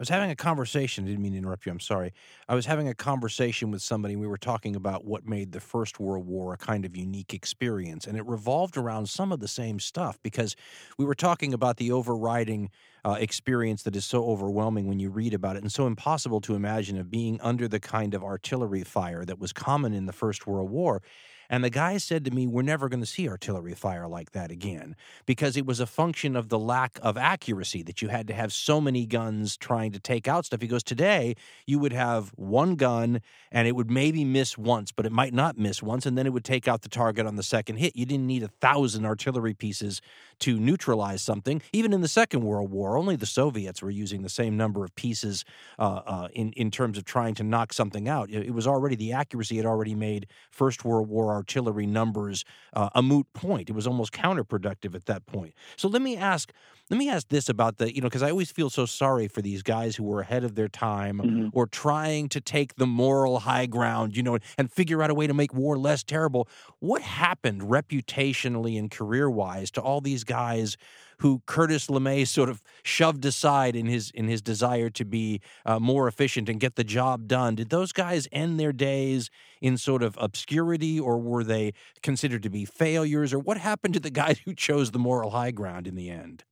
was 0.01 0.09
having 0.09 0.31
a 0.31 0.35
conversation. 0.35 1.03
I 1.05 1.09
didn't 1.09 1.21
mean 1.21 1.33
to 1.33 1.37
interrupt 1.37 1.67
you. 1.67 1.71
I'm 1.71 1.79
sorry. 1.79 2.11
I 2.49 2.55
was 2.55 2.65
having 2.65 2.87
a 2.87 2.95
conversation 2.95 3.69
with 3.69 3.83
somebody. 3.83 4.15
We 4.15 4.25
were 4.25 4.35
talking 4.35 4.75
about 4.75 5.05
what 5.05 5.27
made 5.27 5.51
the 5.51 5.59
First 5.59 5.99
World 5.99 6.25
War 6.25 6.53
a 6.53 6.57
kind 6.57 6.85
of 6.85 6.97
unique 6.97 7.35
experience, 7.35 8.07
and 8.07 8.17
it 8.17 8.25
revolved 8.25 8.77
around 8.77 9.09
some 9.09 9.31
of 9.31 9.39
the 9.39 9.47
same 9.47 9.79
stuff 9.79 10.17
because 10.23 10.55
we 10.97 11.05
were 11.05 11.13
talking 11.13 11.53
about 11.53 11.77
the 11.77 11.91
overriding 11.91 12.71
uh, 13.05 13.17
experience 13.19 13.83
that 13.83 13.95
is 13.95 14.03
so 14.03 14.25
overwhelming 14.25 14.87
when 14.87 14.99
you 14.99 15.11
read 15.11 15.35
about 15.35 15.55
it 15.55 15.61
and 15.61 15.71
so 15.71 15.85
impossible 15.85 16.41
to 16.41 16.55
imagine 16.55 16.97
of 16.97 17.11
being 17.11 17.39
under 17.41 17.67
the 17.67 17.79
kind 17.79 18.15
of 18.15 18.23
artillery 18.23 18.83
fire 18.83 19.23
that 19.23 19.37
was 19.37 19.53
common 19.53 19.93
in 19.93 20.07
the 20.07 20.13
First 20.13 20.47
World 20.47 20.71
War. 20.71 21.03
And 21.51 21.65
the 21.65 21.69
guy 21.69 21.97
said 21.97 22.23
to 22.23 22.31
me, 22.31 22.47
We're 22.47 22.61
never 22.61 22.87
going 22.87 23.01
to 23.01 23.05
see 23.05 23.27
artillery 23.27 23.75
fire 23.75 24.07
like 24.07 24.31
that 24.31 24.51
again 24.51 24.95
because 25.25 25.57
it 25.57 25.65
was 25.65 25.81
a 25.81 25.85
function 25.85 26.37
of 26.37 26.47
the 26.47 26.57
lack 26.57 26.97
of 27.03 27.17
accuracy 27.17 27.83
that 27.83 28.01
you 28.01 28.07
had 28.07 28.25
to 28.29 28.33
have 28.33 28.53
so 28.53 28.79
many 28.79 29.05
guns 29.05 29.57
trying 29.57 29.91
to 29.91 29.99
take 29.99 30.29
out 30.29 30.45
stuff. 30.45 30.61
He 30.61 30.67
goes, 30.67 30.81
Today, 30.81 31.35
you 31.67 31.77
would 31.77 31.91
have 31.91 32.29
one 32.37 32.75
gun 32.75 33.21
and 33.51 33.67
it 33.67 33.75
would 33.75 33.91
maybe 33.91 34.23
miss 34.23 34.57
once, 34.57 34.93
but 34.93 35.05
it 35.05 35.11
might 35.11 35.33
not 35.33 35.57
miss 35.57 35.83
once. 35.83 36.05
And 36.05 36.17
then 36.17 36.25
it 36.25 36.31
would 36.31 36.45
take 36.45 36.69
out 36.69 36.83
the 36.83 36.89
target 36.89 37.27
on 37.27 37.35
the 37.35 37.43
second 37.43 37.75
hit. 37.75 37.97
You 37.97 38.05
didn't 38.05 38.27
need 38.27 38.43
a 38.43 38.47
thousand 38.47 39.05
artillery 39.05 39.53
pieces 39.53 40.01
to 40.41 40.59
neutralize 40.59 41.21
something. 41.21 41.61
Even 41.73 41.93
in 41.93 42.01
the 42.01 42.07
Second 42.07 42.41
World 42.43 42.69
War, 42.71 42.97
only 42.97 43.15
the 43.15 43.25
Soviets 43.25 43.81
were 43.81 43.89
using 43.89 44.21
the 44.21 44.29
same 44.29 44.57
number 44.57 44.83
of 44.83 44.93
pieces 44.95 45.45
uh, 45.79 46.01
uh, 46.05 46.27
in, 46.33 46.51
in 46.53 46.69
terms 46.69 46.97
of 46.97 47.05
trying 47.05 47.33
to 47.35 47.43
knock 47.43 47.73
something 47.73 48.07
out. 48.07 48.29
It 48.29 48.53
was 48.53 48.67
already, 48.67 48.95
the 48.95 49.13
accuracy 49.13 49.57
had 49.57 49.65
already 49.65 49.95
made 49.95 50.27
First 50.51 50.83
World 50.83 51.07
War 51.07 51.31
artillery 51.31 51.87
numbers 51.87 52.43
uh, 52.73 52.89
a 52.93 53.01
moot 53.01 53.31
point. 53.33 53.69
It 53.69 53.73
was 53.73 53.87
almost 53.87 54.11
counterproductive 54.11 54.95
at 54.95 55.05
that 55.05 55.25
point. 55.25 55.53
So 55.77 55.87
let 55.87 56.01
me 56.01 56.17
ask, 56.17 56.51
let 56.91 56.97
me 56.97 57.09
ask 57.09 57.29
this 57.29 57.47
about 57.47 57.77
the, 57.77 57.95
you 57.95 58.01
know, 58.01 58.09
because 58.09 58.21
I 58.21 58.29
always 58.29 58.51
feel 58.51 58.69
so 58.69 58.85
sorry 58.85 59.29
for 59.29 59.41
these 59.41 59.63
guys 59.63 59.95
who 59.95 60.03
were 60.03 60.19
ahead 60.19 60.43
of 60.43 60.55
their 60.55 60.67
time 60.67 61.19
mm-hmm. 61.19 61.47
or 61.53 61.65
trying 61.65 62.27
to 62.29 62.41
take 62.41 62.75
the 62.75 62.85
moral 62.85 63.39
high 63.39 63.65
ground, 63.65 64.17
you 64.17 64.21
know, 64.21 64.37
and 64.57 64.69
figure 64.69 65.01
out 65.01 65.09
a 65.09 65.13
way 65.13 65.25
to 65.25 65.33
make 65.33 65.53
war 65.53 65.77
less 65.77 66.03
terrible. 66.03 66.49
What 66.79 67.01
happened 67.01 67.61
reputationally 67.61 68.77
and 68.77 68.91
career 68.91 69.29
wise 69.29 69.71
to 69.71 69.81
all 69.81 70.01
these 70.01 70.25
guys 70.25 70.75
who 71.19 71.41
Curtis 71.45 71.87
LeMay 71.87 72.27
sort 72.27 72.49
of 72.49 72.61
shoved 72.83 73.23
aside 73.23 73.73
in 73.73 73.85
his 73.85 74.11
in 74.11 74.27
his 74.27 74.41
desire 74.41 74.89
to 74.89 75.05
be 75.05 75.39
uh, 75.65 75.79
more 75.79 76.09
efficient 76.09 76.49
and 76.49 76.59
get 76.59 76.75
the 76.75 76.83
job 76.83 77.25
done. 77.25 77.55
Did 77.55 77.69
those 77.69 77.93
guys 77.93 78.27
end 78.33 78.59
their 78.59 78.73
days 78.73 79.29
in 79.61 79.77
sort 79.77 80.03
of 80.03 80.17
obscurity, 80.19 80.99
or 80.99 81.19
were 81.19 81.45
they 81.45 81.73
considered 82.03 82.43
to 82.43 82.49
be 82.49 82.65
failures, 82.65 83.33
or 83.33 83.39
what 83.39 83.57
happened 83.57 83.93
to 83.93 83.99
the 84.01 84.09
guys 84.09 84.39
who 84.39 84.53
chose 84.53 84.91
the 84.91 84.99
moral 84.99 85.29
high 85.29 85.51
ground 85.51 85.87
in 85.87 85.95
the 85.95 86.09
end? 86.09 86.43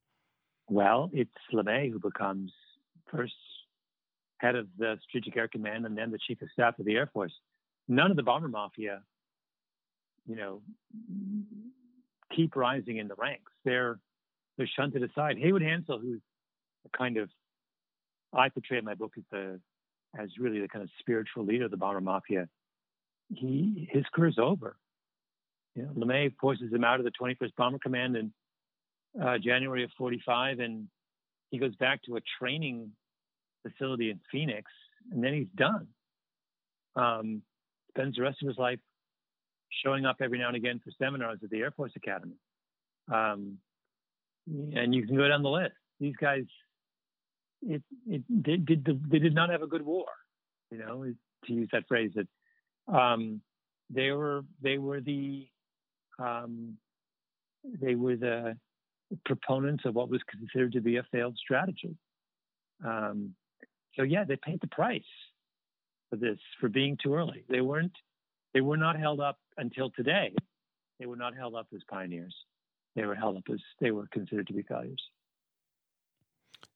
Well, 0.69 1.09
it's 1.13 1.31
LeMay 1.53 1.91
who 1.91 1.99
becomes 1.99 2.51
first 3.11 3.33
head 4.37 4.55
of 4.55 4.67
the 4.77 4.97
Strategic 5.07 5.35
Air 5.35 5.47
Command 5.47 5.85
and 5.85 5.97
then 5.97 6.11
the 6.11 6.19
chief 6.27 6.41
of 6.41 6.49
staff 6.53 6.77
of 6.79 6.85
the 6.85 6.95
Air 6.95 7.09
Force. 7.11 7.33
None 7.87 8.11
of 8.11 8.17
the 8.17 8.23
bomber 8.23 8.47
mafia, 8.47 9.01
you 10.27 10.35
know, 10.35 10.61
keep 12.35 12.55
rising 12.55 12.97
in 12.97 13.07
the 13.07 13.15
ranks. 13.15 13.51
They're 13.65 13.99
they're 14.57 14.69
shunted 14.75 15.03
aside. 15.03 15.37
Haywood 15.39 15.61
Hansell, 15.61 16.01
who's 16.01 16.21
a 16.85 16.97
kind 16.97 17.17
of 17.17 17.29
I 18.33 18.49
portray 18.49 18.77
in 18.77 18.85
my 18.85 18.93
book 18.93 19.13
as 19.17 19.23
the 19.31 19.59
as 20.17 20.29
really 20.39 20.59
the 20.59 20.67
kind 20.67 20.83
of 20.83 20.89
spiritual 20.99 21.45
leader 21.45 21.65
of 21.65 21.71
the 21.71 21.77
bomber 21.77 22.01
mafia. 22.01 22.47
He 23.33 23.89
his 23.91 24.05
career's 24.13 24.37
over. 24.37 24.77
You 25.75 25.83
know, 25.83 26.05
LeMay 26.05 26.35
forces 26.39 26.71
him 26.71 26.83
out 26.83 26.99
of 26.99 27.05
the 27.05 27.11
21st 27.11 27.55
Bomber 27.55 27.79
Command 27.79 28.15
in 28.17 28.33
uh, 29.21 29.37
January 29.37 29.83
of 29.83 29.91
45, 29.97 30.59
and 30.59 30.87
he 31.51 31.57
goes 31.57 31.75
back 31.75 32.01
to 32.03 32.15
a 32.17 32.21
training 32.39 32.91
facility 33.67 34.09
in 34.09 34.19
Phoenix, 34.31 34.71
and 35.11 35.23
then 35.23 35.33
he's 35.33 35.47
done. 35.55 35.87
Um, 36.95 37.41
spends 37.89 38.15
the 38.15 38.23
rest 38.23 38.41
of 38.41 38.47
his 38.47 38.57
life 38.57 38.79
showing 39.83 40.05
up 40.05 40.17
every 40.21 40.39
now 40.39 40.47
and 40.47 40.55
again 40.55 40.79
for 40.83 40.91
seminars 40.97 41.39
at 41.43 41.49
the 41.49 41.59
Air 41.59 41.71
Force 41.71 41.93
Academy. 41.95 42.35
Um, 43.11 43.57
and 44.47 44.93
you 44.93 45.05
can 45.05 45.15
go 45.15 45.27
down 45.27 45.43
the 45.43 45.49
list. 45.49 45.75
These 45.99 46.15
guys, 46.19 46.45
it, 47.61 47.81
it 48.07 48.23
they 48.29 48.57
did 48.57 48.85
the, 48.85 48.99
they 49.09 49.19
did 49.19 49.35
not 49.35 49.49
have 49.49 49.61
a 49.61 49.67
good 49.67 49.85
war, 49.85 50.05
you 50.71 50.77
know, 50.77 51.03
to 51.45 51.53
use 51.53 51.69
that 51.71 51.87
phrase. 51.87 52.11
That 52.15 52.93
um, 52.93 53.41
they 53.89 54.11
were 54.11 54.43
they 54.61 54.77
were 54.77 55.01
the 55.01 55.47
um, 56.17 56.77
they 57.81 57.95
were 57.95 58.15
the 58.15 58.57
proponents 59.25 59.85
of 59.85 59.95
what 59.95 60.09
was 60.09 60.21
considered 60.29 60.73
to 60.73 60.81
be 60.81 60.97
a 60.97 61.03
failed 61.11 61.37
strategy. 61.37 61.95
Um, 62.85 63.33
so 63.95 64.03
yeah, 64.03 64.23
they 64.23 64.35
paid 64.37 64.61
the 64.61 64.67
price. 64.67 65.01
for 66.09 66.15
this 66.15 66.39
for 66.59 66.69
being 66.69 66.97
too 67.01 67.13
early. 67.13 67.43
They 67.49 67.61
weren't 67.61 67.95
they 68.53 68.61
were 68.61 68.77
not 68.77 68.99
held 68.99 69.19
up 69.19 69.37
until 69.57 69.91
today. 69.91 70.33
They 70.99 71.05
were 71.05 71.15
not 71.15 71.35
held 71.35 71.55
up 71.55 71.67
as 71.73 71.81
pioneers. 71.89 72.35
They 72.95 73.05
were 73.05 73.15
held 73.15 73.37
up 73.37 73.43
as 73.51 73.59
they 73.79 73.91
were 73.91 74.07
considered 74.11 74.47
to 74.47 74.53
be 74.53 74.63
failures. 74.63 75.01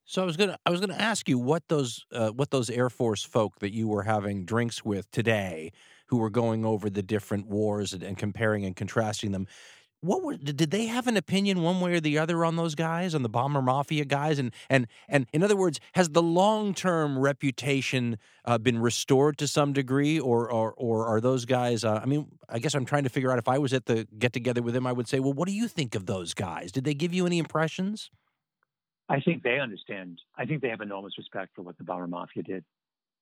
So 0.06 0.22
I 0.22 0.24
was 0.24 0.36
gonna 0.36 0.58
I 0.66 0.70
was 0.70 0.80
gonna 0.80 0.94
ask 0.94 1.28
you 1.28 1.38
what 1.38 1.68
those 1.68 2.04
uh, 2.12 2.30
what 2.30 2.50
those 2.50 2.70
Air 2.70 2.90
Force 2.90 3.22
folk 3.22 3.58
that 3.60 3.72
you 3.72 3.88
were 3.88 4.02
having 4.02 4.44
drinks 4.44 4.84
with 4.84 5.10
today, 5.10 5.72
who 6.08 6.18
were 6.18 6.30
going 6.30 6.64
over 6.64 6.90
the 6.90 7.02
different 7.02 7.46
wars 7.46 7.92
and, 7.92 8.02
and 8.02 8.18
comparing 8.18 8.64
and 8.64 8.76
contrasting 8.76 9.32
them. 9.32 9.46
What 10.04 10.22
were 10.22 10.36
did 10.36 10.70
they 10.70 10.84
have 10.84 11.06
an 11.06 11.16
opinion 11.16 11.62
one 11.62 11.80
way 11.80 11.94
or 11.94 12.00
the 12.00 12.18
other 12.18 12.44
on 12.44 12.56
those 12.56 12.74
guys 12.74 13.14
on 13.14 13.22
the 13.22 13.28
bomber 13.30 13.62
mafia 13.62 14.04
guys 14.04 14.38
and 14.38 14.52
and 14.68 14.86
and 15.08 15.26
in 15.32 15.42
other 15.42 15.56
words 15.56 15.80
has 15.94 16.10
the 16.10 16.22
long 16.22 16.74
term 16.74 17.18
reputation 17.18 18.18
uh, 18.44 18.58
been 18.58 18.78
restored 18.78 19.38
to 19.38 19.48
some 19.48 19.72
degree 19.72 20.20
or 20.20 20.50
or 20.50 20.74
or 20.76 21.06
are 21.06 21.22
those 21.22 21.46
guys 21.46 21.84
uh, 21.84 22.00
I 22.02 22.04
mean 22.04 22.26
I 22.50 22.58
guess 22.58 22.74
I'm 22.74 22.84
trying 22.84 23.04
to 23.04 23.08
figure 23.08 23.32
out 23.32 23.38
if 23.38 23.48
I 23.48 23.56
was 23.56 23.72
at 23.72 23.86
the 23.86 24.06
get 24.18 24.34
together 24.34 24.60
with 24.60 24.74
them 24.74 24.86
I 24.86 24.92
would 24.92 25.08
say 25.08 25.20
well 25.20 25.32
what 25.32 25.48
do 25.48 25.54
you 25.54 25.68
think 25.68 25.94
of 25.94 26.04
those 26.04 26.34
guys 26.34 26.70
did 26.70 26.84
they 26.84 26.94
give 26.94 27.14
you 27.14 27.24
any 27.24 27.38
impressions 27.38 28.10
I 29.08 29.20
think 29.20 29.42
they 29.42 29.60
understand. 29.60 30.18
I 30.36 30.46
think 30.46 30.62
they 30.62 30.70
have 30.70 30.80
enormous 30.80 31.18
respect 31.18 31.50
for 31.54 31.60
what 31.60 31.76
the 31.76 31.84
Bomber 31.84 32.06
Mafia 32.06 32.42
did. 32.42 32.64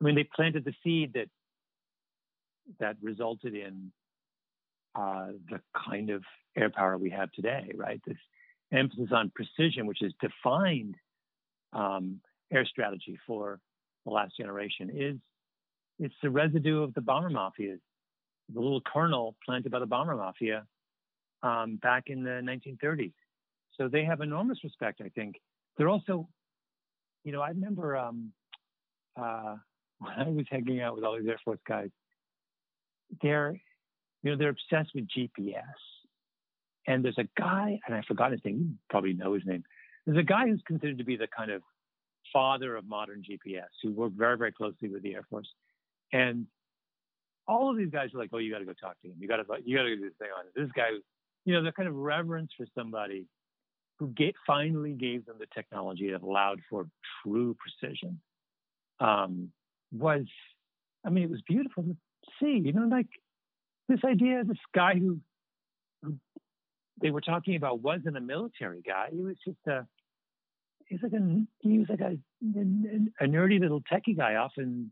I 0.00 0.04
mean, 0.04 0.14
they 0.14 0.22
planted 0.22 0.64
the 0.64 0.74
seed 0.84 1.14
that 1.14 1.26
that 2.78 2.96
resulted 3.02 3.54
in 3.54 3.90
uh, 4.94 5.28
the 5.50 5.60
kind 5.88 6.10
of 6.10 6.22
air 6.56 6.70
power 6.70 6.98
we 6.98 7.10
have 7.10 7.30
today, 7.32 7.70
right? 7.74 8.00
This 8.06 8.16
emphasis 8.72 9.08
on 9.12 9.32
precision, 9.34 9.86
which 9.86 10.02
is 10.02 10.12
defined 10.20 10.96
um, 11.72 12.20
air 12.52 12.66
strategy 12.66 13.18
for 13.26 13.60
the 14.04 14.10
last 14.10 14.36
generation, 14.36 14.90
is 14.92 15.16
it's 15.98 16.14
the 16.22 16.30
residue 16.30 16.82
of 16.82 16.94
the 16.94 17.00
bomber 17.00 17.30
mafia, 17.30 17.76
the 18.52 18.60
little 18.60 18.80
kernel 18.80 19.36
planted 19.44 19.70
by 19.70 19.78
the 19.78 19.86
bomber 19.86 20.16
mafia 20.16 20.66
um, 21.42 21.76
back 21.82 22.04
in 22.06 22.22
the 22.22 22.40
1930s. 22.42 23.12
So 23.78 23.88
they 23.88 24.04
have 24.04 24.20
enormous 24.20 24.58
respect, 24.64 25.00
I 25.02 25.08
think, 25.08 25.36
they're 25.76 25.88
also, 25.88 26.28
you 27.24 27.32
know, 27.32 27.40
I 27.40 27.48
remember 27.48 27.96
um, 27.96 28.32
uh, 29.16 29.56
when 29.98 30.12
I 30.12 30.28
was 30.28 30.46
hanging 30.50 30.80
out 30.80 30.94
with 30.94 31.04
all 31.04 31.18
these 31.18 31.28
Air 31.28 31.40
Force 31.44 31.60
guys, 31.66 31.90
they're, 33.22 33.60
you 34.22 34.30
know, 34.30 34.36
they're 34.36 34.50
obsessed 34.50 34.94
with 34.94 35.06
GPS. 35.08 35.62
And 36.86 37.04
there's 37.04 37.18
a 37.18 37.28
guy, 37.38 37.78
and 37.86 37.94
I 37.94 38.02
forgot 38.06 38.32
his 38.32 38.40
name. 38.44 38.58
You 38.58 38.74
probably 38.90 39.12
know 39.12 39.34
his 39.34 39.44
name. 39.46 39.62
There's 40.04 40.18
a 40.18 40.22
guy 40.22 40.48
who's 40.48 40.62
considered 40.66 40.98
to 40.98 41.04
be 41.04 41.16
the 41.16 41.28
kind 41.28 41.50
of 41.50 41.62
father 42.32 42.76
of 42.76 42.86
modern 42.86 43.22
GPS, 43.22 43.68
who 43.82 43.92
worked 43.92 44.16
very, 44.16 44.36
very 44.36 44.52
closely 44.52 44.88
with 44.88 45.02
the 45.02 45.14
Air 45.14 45.24
Force. 45.30 45.48
And 46.12 46.46
all 47.46 47.70
of 47.70 47.76
these 47.76 47.90
guys 47.90 48.12
are 48.14 48.18
like, 48.18 48.30
"Oh, 48.32 48.38
you 48.38 48.52
got 48.52 48.58
to 48.58 48.64
go 48.64 48.72
talk 48.72 49.00
to 49.02 49.08
him. 49.08 49.14
You 49.18 49.28
got 49.28 49.36
to, 49.36 49.44
you 49.64 49.76
got 49.76 49.84
to 49.84 49.96
do 49.96 50.02
this 50.02 50.14
thing 50.18 50.28
on 50.36 50.46
it." 50.46 50.52
This 50.56 50.70
guy, 50.74 50.88
you 51.44 51.54
know, 51.54 51.62
the 51.62 51.72
kind 51.72 51.88
of 51.88 51.94
reverence 51.94 52.50
for 52.56 52.66
somebody 52.76 53.26
who 53.98 54.08
get, 54.08 54.34
finally 54.46 54.92
gave 54.92 55.24
them 55.26 55.36
the 55.38 55.46
technology 55.54 56.10
that 56.10 56.22
allowed 56.22 56.60
for 56.68 56.86
true 57.22 57.56
precision 57.58 58.20
um, 59.00 59.50
was, 59.92 60.24
I 61.04 61.10
mean, 61.10 61.24
it 61.24 61.30
was 61.30 61.42
beautiful 61.42 61.84
to 61.84 61.96
see. 62.40 62.60
You 62.64 62.72
know, 62.72 62.86
like 62.86 63.08
this 63.88 64.00
idea, 64.04 64.40
of 64.40 64.48
this 64.48 64.56
guy 64.74 64.94
who, 64.94 65.20
who 66.02 66.16
they 67.00 67.10
were 67.10 67.20
talking 67.20 67.56
about 67.56 67.80
wasn't 67.80 68.16
a 68.16 68.20
military 68.20 68.82
guy. 68.82 69.08
He 69.12 69.20
was 69.20 69.36
just 69.44 69.58
a, 69.66 69.86
he's 70.86 71.00
like 71.02 71.12
a, 71.12 71.42
he 71.60 71.78
was 71.78 71.88
like 71.88 72.00
a, 72.00 72.18
a, 72.44 73.24
a 73.24 73.28
nerdy 73.28 73.60
little 73.60 73.82
techie 73.82 74.16
guy 74.16 74.36
off 74.36 74.52
in 74.58 74.90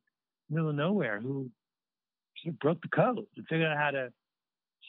middle 0.49 0.71
of 0.71 0.75
nowhere 0.75 1.21
who 1.21 1.51
sort 2.43 2.55
of 2.55 2.59
broke 2.59 2.83
the 2.83 2.89
code 2.89 3.27
and 3.37 3.47
figured 3.49 3.69
out 3.69 3.79
how 3.79 3.91
to 3.91 4.13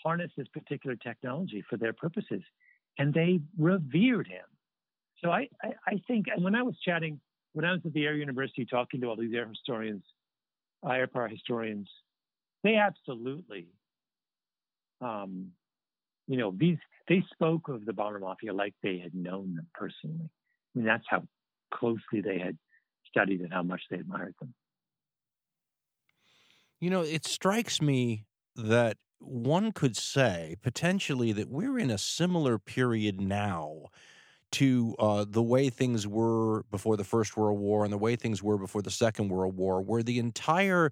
harness 0.03 0.31
this 0.35 0.47
particular 0.47 0.95
technology 0.95 1.63
for 1.69 1.77
their 1.77 1.93
purposes 1.93 2.41
and 2.97 3.13
they 3.13 3.39
revered 3.57 4.27
him. 4.27 4.45
So 5.23 5.29
I, 5.29 5.47
I, 5.63 5.73
I 5.87 6.01
think, 6.07 6.25
and 6.33 6.43
when 6.43 6.55
I 6.55 6.63
was 6.63 6.75
chatting, 6.83 7.19
when 7.53 7.65
I 7.65 7.71
was 7.71 7.81
at 7.85 7.93
the 7.93 8.05
Air 8.05 8.15
University 8.15 8.65
talking 8.65 9.01
to 9.01 9.07
all 9.07 9.15
these 9.15 9.33
air 9.33 9.47
historians, 9.47 10.03
power 10.83 11.27
historians, 11.27 11.89
they 12.63 12.75
absolutely, 12.75 13.67
um, 15.01 15.51
you 16.27 16.37
know, 16.37 16.53
these 16.57 16.77
they 17.07 17.23
spoke 17.33 17.67
of 17.67 17.85
the 17.85 17.93
bomber 17.93 18.19
mafia 18.19 18.53
like 18.53 18.73
they 18.81 18.99
had 18.99 19.13
known 19.13 19.55
them 19.55 19.67
personally. 19.73 20.29
I 20.29 20.79
mean, 20.79 20.85
that's 20.85 21.03
how 21.07 21.23
closely 21.73 22.21
they 22.23 22.39
had 22.39 22.57
studied 23.09 23.41
and 23.41 23.51
how 23.51 23.63
much 23.63 23.81
they 23.89 23.97
admired 23.97 24.35
them. 24.39 24.53
You 26.79 26.89
know, 26.89 27.01
it 27.01 27.25
strikes 27.25 27.81
me 27.81 28.25
that 28.55 28.97
one 29.19 29.71
could 29.71 29.95
say 29.95 30.55
potentially 30.61 31.31
that 31.33 31.49
we're 31.49 31.77
in 31.77 31.91
a 31.91 31.97
similar 31.97 32.57
period 32.57 33.21
now 33.21 33.85
to 34.53 34.95
uh, 34.99 35.25
the 35.27 35.43
way 35.43 35.69
things 35.69 36.07
were 36.07 36.63
before 36.71 36.97
the 36.97 37.03
First 37.03 37.37
World 37.37 37.59
War 37.59 37.83
and 37.83 37.93
the 37.93 37.97
way 37.97 38.15
things 38.15 38.43
were 38.43 38.57
before 38.57 38.81
the 38.81 38.91
Second 38.91 39.29
World 39.29 39.55
War, 39.55 39.81
where 39.81 40.03
the 40.03 40.19
entire 40.19 40.91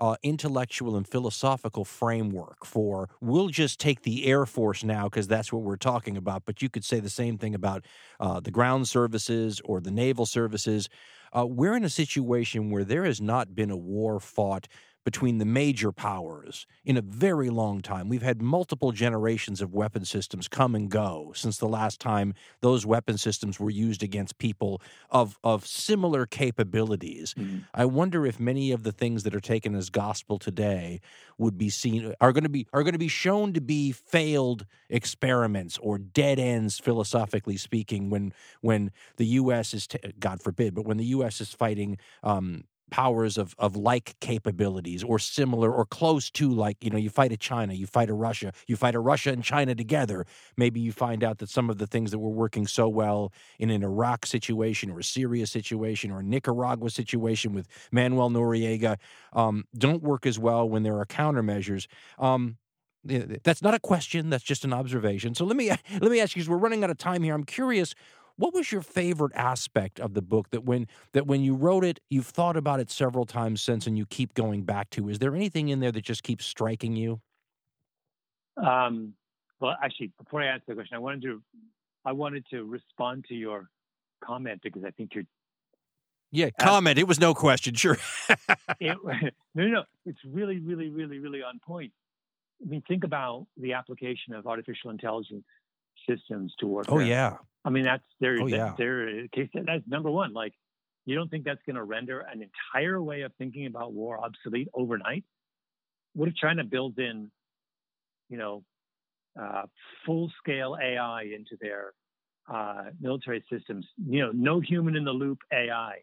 uh, 0.00 0.16
intellectual 0.22 0.96
and 0.96 1.06
philosophical 1.06 1.84
framework 1.84 2.64
for 2.64 3.08
we'll 3.20 3.48
just 3.48 3.78
take 3.78 4.02
the 4.02 4.26
Air 4.26 4.46
Force 4.46 4.82
now 4.82 5.04
because 5.04 5.28
that's 5.28 5.52
what 5.52 5.62
we're 5.62 5.76
talking 5.76 6.16
about. 6.16 6.44
But 6.46 6.62
you 6.62 6.68
could 6.68 6.84
say 6.84 7.00
the 7.00 7.10
same 7.10 7.38
thing 7.38 7.54
about 7.54 7.84
uh, 8.18 8.40
the 8.40 8.50
ground 8.50 8.88
services 8.88 9.60
or 9.64 9.80
the 9.80 9.90
naval 9.90 10.26
services. 10.26 10.88
Uh, 11.36 11.46
we're 11.46 11.76
in 11.76 11.84
a 11.84 11.90
situation 11.90 12.70
where 12.70 12.84
there 12.84 13.04
has 13.04 13.20
not 13.20 13.54
been 13.54 13.70
a 13.70 13.76
war 13.76 14.18
fought 14.18 14.66
between 15.04 15.38
the 15.38 15.44
major 15.44 15.92
powers 15.92 16.66
in 16.84 16.96
a 16.96 17.00
very 17.00 17.50
long 17.50 17.80
time. 17.80 18.08
We've 18.08 18.22
had 18.22 18.42
multiple 18.42 18.92
generations 18.92 19.60
of 19.60 19.72
weapon 19.72 20.04
systems 20.04 20.48
come 20.48 20.74
and 20.74 20.90
go 20.90 21.32
since 21.34 21.58
the 21.58 21.68
last 21.68 22.00
time 22.00 22.34
those 22.60 22.84
weapon 22.84 23.16
systems 23.16 23.58
were 23.58 23.70
used 23.70 24.02
against 24.02 24.38
people 24.38 24.82
of, 25.08 25.38
of 25.42 25.66
similar 25.66 26.26
capabilities. 26.26 27.34
Mm-hmm. 27.38 27.58
I 27.74 27.86
wonder 27.86 28.26
if 28.26 28.38
many 28.38 28.72
of 28.72 28.82
the 28.82 28.92
things 28.92 29.22
that 29.22 29.34
are 29.34 29.40
taken 29.40 29.74
as 29.74 29.90
gospel 29.90 30.38
today 30.38 31.00
would 31.38 31.56
be 31.56 31.70
seen 31.70 32.14
are 32.20 32.32
going 32.32 32.44
to 32.44 32.50
be 32.50 32.66
are 32.72 32.82
going 32.82 32.92
to 32.92 32.98
be 32.98 33.08
shown 33.08 33.54
to 33.54 33.60
be 33.60 33.92
failed 33.92 34.66
experiments 34.90 35.78
or 35.78 35.96
dead 35.96 36.38
ends 36.38 36.78
philosophically 36.78 37.56
speaking 37.56 38.10
when 38.10 38.32
when 38.60 38.92
the 39.16 39.26
US 39.26 39.72
is 39.72 39.86
t- 39.86 39.98
God 40.18 40.42
forbid 40.42 40.74
but 40.74 40.84
when 40.84 40.98
the 40.98 41.06
US 41.06 41.40
is 41.40 41.52
fighting 41.54 41.96
um, 42.22 42.64
powers 42.90 43.38
of, 43.38 43.54
of 43.58 43.76
like 43.76 44.14
capabilities 44.20 45.02
or 45.02 45.18
similar 45.18 45.72
or 45.72 45.84
close 45.84 46.30
to 46.30 46.50
like 46.50 46.82
you 46.82 46.90
know 46.90 46.98
you 46.98 47.10
fight 47.10 47.32
a 47.32 47.36
china 47.36 47.72
you 47.72 47.86
fight 47.86 48.10
a 48.10 48.14
russia 48.14 48.52
you 48.66 48.76
fight 48.76 48.94
a 48.94 49.00
russia 49.00 49.30
and 49.30 49.44
china 49.44 49.74
together. 49.74 50.26
Maybe 50.56 50.80
you 50.80 50.92
find 50.92 51.24
out 51.24 51.38
that 51.38 51.48
some 51.48 51.70
of 51.70 51.78
the 51.78 51.86
things 51.86 52.10
that 52.10 52.18
were 52.18 52.30
working 52.30 52.66
so 52.66 52.88
well 52.88 53.32
in 53.58 53.70
an 53.70 53.82
iraq 53.82 54.26
situation 54.26 54.90
or 54.90 54.98
a 54.98 55.04
syria 55.04 55.46
situation 55.46 56.10
or 56.10 56.20
a 56.20 56.22
nicaragua 56.22 56.90
situation 56.90 57.52
with 57.52 57.68
manuel 57.92 58.30
noriega 58.30 58.96
um, 59.32 59.64
don't 59.76 60.02
work 60.02 60.26
as 60.26 60.38
well 60.38 60.68
when 60.68 60.82
there 60.82 60.98
are 60.98 61.06
countermeasures. 61.06 61.86
Um, 62.18 62.56
that's 63.02 63.62
not 63.62 63.72
a 63.72 63.80
question 63.80 64.28
that's 64.28 64.44
just 64.44 64.64
an 64.64 64.74
observation. 64.74 65.34
So 65.34 65.44
let 65.44 65.56
me 65.56 65.70
let 66.00 66.10
me 66.10 66.20
ask 66.20 66.36
you 66.36 66.40
because 66.40 66.50
we're 66.50 66.58
running 66.58 66.84
out 66.84 66.90
of 66.90 66.98
time 66.98 67.22
here 67.22 67.34
i'm 67.34 67.44
curious 67.44 67.94
what 68.40 68.54
was 68.54 68.72
your 68.72 68.80
favorite 68.80 69.32
aspect 69.34 70.00
of 70.00 70.14
the 70.14 70.22
book 70.22 70.48
that 70.50 70.64
when 70.64 70.86
that 71.12 71.26
when 71.26 71.42
you 71.42 71.54
wrote 71.54 71.84
it, 71.84 72.00
you've 72.08 72.26
thought 72.26 72.56
about 72.56 72.80
it 72.80 72.90
several 72.90 73.26
times 73.26 73.60
since, 73.60 73.86
and 73.86 73.98
you 73.98 74.06
keep 74.06 74.32
going 74.32 74.62
back 74.62 74.88
to? 74.90 75.10
Is 75.10 75.18
there 75.18 75.36
anything 75.36 75.68
in 75.68 75.80
there 75.80 75.92
that 75.92 76.04
just 76.04 76.22
keeps 76.22 76.46
striking 76.46 76.96
you? 76.96 77.20
Um, 78.56 79.12
well, 79.60 79.76
actually, 79.84 80.12
before 80.18 80.42
I 80.42 80.46
answer 80.46 80.64
the 80.68 80.74
question, 80.74 80.96
I 80.96 81.00
wanted 81.00 81.22
to 81.22 81.42
I 82.06 82.12
wanted 82.12 82.46
to 82.50 82.64
respond 82.64 83.26
to 83.28 83.34
your 83.34 83.68
comment 84.24 84.60
because 84.62 84.84
I 84.84 84.90
think 84.90 85.14
you're. 85.14 85.24
Yeah, 86.32 86.48
comment. 86.58 86.98
it 86.98 87.06
was 87.06 87.20
no 87.20 87.34
question. 87.34 87.74
Sure. 87.74 87.98
it, 88.80 88.96
no, 89.54 89.66
no, 89.66 89.82
it's 90.06 90.20
really, 90.24 90.60
really, 90.60 90.88
really, 90.88 91.18
really 91.18 91.42
on 91.42 91.58
point. 91.58 91.92
I 92.64 92.68
mean, 92.68 92.82
think 92.88 93.04
about 93.04 93.46
the 93.58 93.74
application 93.74 94.32
of 94.32 94.46
artificial 94.46 94.90
intelligence 94.90 95.44
systems 96.16 96.54
to 96.60 96.66
work. 96.66 96.86
Oh 96.88 96.98
yeah, 96.98 97.36
I 97.64 97.70
mean, 97.70 97.84
that's 97.84 98.02
their, 98.20 98.40
oh, 98.40 98.46
yeah. 98.46 98.74
their. 98.78 99.26
That's 99.54 99.86
number 99.86 100.10
one. 100.10 100.32
Like, 100.32 100.54
you 101.04 101.14
don't 101.14 101.30
think 101.30 101.44
that's 101.44 101.60
going 101.66 101.76
to 101.76 101.84
render 101.84 102.20
an 102.20 102.42
entire 102.42 103.02
way 103.02 103.22
of 103.22 103.32
thinking 103.38 103.66
about 103.66 103.92
war 103.92 104.22
obsolete 104.22 104.68
overnight? 104.74 105.24
What 106.14 106.28
if 106.28 106.34
China 106.36 106.64
builds 106.64 106.98
in, 106.98 107.30
you 108.28 108.38
know, 108.38 108.64
uh, 109.40 109.62
full 110.04 110.30
scale 110.42 110.76
AI 110.80 111.22
into 111.22 111.56
their 111.60 111.92
uh, 112.52 112.84
military 113.00 113.44
systems? 113.50 113.86
You 114.04 114.26
know, 114.26 114.30
no 114.32 114.60
human 114.60 114.96
in 114.96 115.04
the 115.04 115.12
loop 115.12 115.38
AI. 115.52 115.98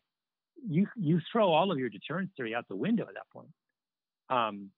You 0.68 0.88
you 0.96 1.20
throw 1.32 1.52
all 1.52 1.72
of 1.72 1.80
your 1.80 1.90
deterrence 1.90 2.32
theory 2.38 2.56
out 2.56 2.68
the 2.68 2.76
window 2.76 3.04
at 3.04 3.14
that 3.14 3.30
point. 3.32 3.50
Um, 4.30 4.70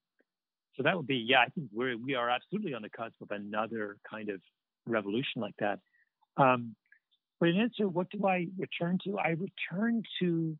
so 0.76 0.84
that 0.84 0.96
would 0.96 1.08
be, 1.08 1.26
yeah, 1.28 1.40
I 1.40 1.50
think 1.50 1.68
we're 1.74 1.98
we 1.98 2.16
are 2.16 2.30
absolutely 2.30 2.74
on 2.74 2.82
the 2.82 2.90
cusp 2.90 3.22
of 3.22 3.32
another 3.32 3.98
kind 4.10 4.30
of 4.30 4.42
revolution 4.90 5.42
like 5.42 5.56
that. 5.60 5.80
Um, 6.38 6.76
but 7.40 7.50
in 7.50 7.58
answer, 7.58 7.88
what 7.88 8.10
do 8.10 8.28
I 8.28 8.48
return 8.58 8.98
to? 9.06 9.18
I 9.18 9.30
return 9.30 10.04
to 10.20 10.58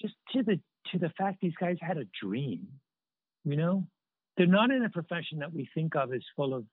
just 0.00 0.14
to 0.32 0.42
the 0.42 0.60
to 0.92 0.98
the 0.98 1.10
fact 1.18 1.38
these 1.40 1.54
guys 1.58 1.76
had 1.80 1.96
a 1.98 2.06
dream. 2.22 2.68
You 3.44 3.56
know, 3.56 3.86
they're 4.36 4.46
not 4.46 4.70
in 4.70 4.84
a 4.84 4.90
profession 4.90 5.38
that 5.38 5.52
we 5.52 5.68
think 5.74 5.96
of 5.96 6.12
as 6.12 6.22
full 6.36 6.54
of 6.54 6.64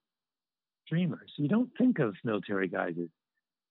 dreamers. 0.89 1.31
You 1.37 1.47
don't 1.47 1.69
think 1.77 1.99
of 1.99 2.15
military 2.23 2.67
guys 2.67 2.95
as 3.01 3.09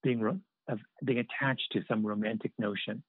being 0.03 0.41
of 0.69 0.79
being 1.05 1.19
attached 1.19 1.69
to 1.73 1.83
some 1.89 2.07
romantic 2.07 2.53
notion. 2.59 3.03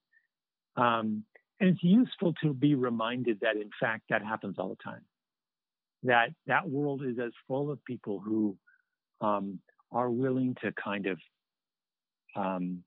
Um, 0.75 1.23
and 1.59 1.69
it's 1.69 1.83
useful 1.83 2.33
to 2.43 2.53
be 2.53 2.75
reminded 2.75 3.39
that, 3.41 3.55
in 3.55 3.69
fact, 3.79 4.03
that 4.09 4.23
happens 4.23 4.55
all 4.57 4.69
the 4.69 4.83
time. 4.83 5.05
That 6.03 6.29
that 6.47 6.69
world 6.69 7.03
is 7.05 7.17
as 7.19 7.31
full 7.47 7.71
of 7.71 7.83
people 7.85 8.19
who 8.19 8.57
um, 9.21 9.59
are 9.91 10.09
willing 10.09 10.55
to 10.63 10.71
kind 10.71 11.07
of 11.07 11.19
um, 12.35 12.83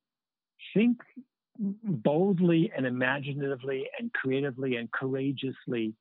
think 0.74 0.98
boldly 1.58 2.70
and 2.76 2.84
imaginatively 2.86 3.88
and 3.98 4.12
creatively 4.12 4.76
and 4.76 4.90
courageously 4.90 5.94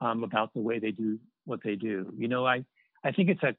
um, 0.00 0.24
about 0.24 0.52
the 0.54 0.60
way 0.60 0.78
they 0.78 0.90
do 0.90 1.18
what 1.44 1.60
they 1.62 1.76
do. 1.76 2.12
You 2.16 2.28
know, 2.28 2.46
I, 2.46 2.64
I 3.04 3.12
think 3.12 3.28
it's 3.28 3.42
a, 3.42 3.54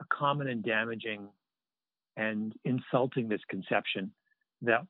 a 0.00 0.04
common 0.12 0.48
and 0.48 0.62
damaging 0.64 1.28
and 2.16 2.52
insulting 2.64 3.28
misconception 3.28 4.12
that 4.62 4.86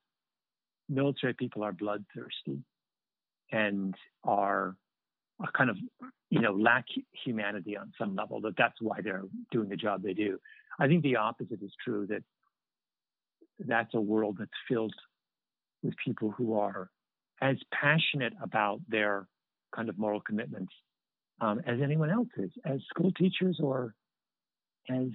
military 0.88 1.34
people 1.34 1.62
are 1.62 1.72
bloodthirsty 1.72 2.61
and 3.51 3.95
are, 4.22 4.76
are 5.41 5.51
kind 5.53 5.70
of, 5.70 5.76
you 6.30 6.41
know, 6.41 6.53
lack 6.53 6.85
humanity 7.24 7.76
on 7.76 7.93
some 7.99 8.14
level, 8.14 8.41
that 8.43 8.55
that's 8.57 8.80
why 8.80 9.01
they're 9.03 9.24
doing 9.51 9.68
the 9.68 9.76
job 9.76 10.03
they 10.03 10.14
do. 10.14 10.39
I 10.78 10.87
think 10.87 11.03
the 11.03 11.16
opposite 11.16 11.62
is 11.62 11.72
true, 11.85 12.07
that 12.09 12.22
that's 13.59 13.95
a 13.95 14.01
world 14.01 14.37
that's 14.39 14.51
filled 14.68 14.95
with 15.82 15.95
people 16.05 16.30
who 16.30 16.59
are 16.59 16.91
as 17.41 17.57
passionate 17.72 18.32
about 18.43 18.80
their 18.89 19.26
kind 19.74 19.89
of 19.89 19.99
moral 19.99 20.20
commitments 20.20 20.72
um, 21.41 21.61
as 21.66 21.80
anyone 21.82 22.11
else 22.11 22.28
is, 22.37 22.51
as 22.64 22.80
school 22.89 23.12
teachers 23.12 23.59
or 23.62 23.95
as 24.89 25.09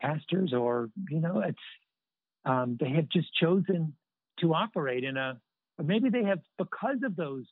pastors, 0.00 0.52
or 0.52 0.88
you 1.10 1.20
know, 1.20 1.40
it's 1.40 1.58
um, 2.44 2.76
they 2.80 2.90
have 2.90 3.08
just 3.08 3.28
chosen 3.34 3.94
to 4.40 4.54
operate 4.54 5.04
in 5.04 5.16
a, 5.16 5.38
or 5.78 5.84
maybe 5.84 6.08
they 6.08 6.24
have 6.24 6.38
because 6.56 6.98
of 7.04 7.16
those 7.16 7.44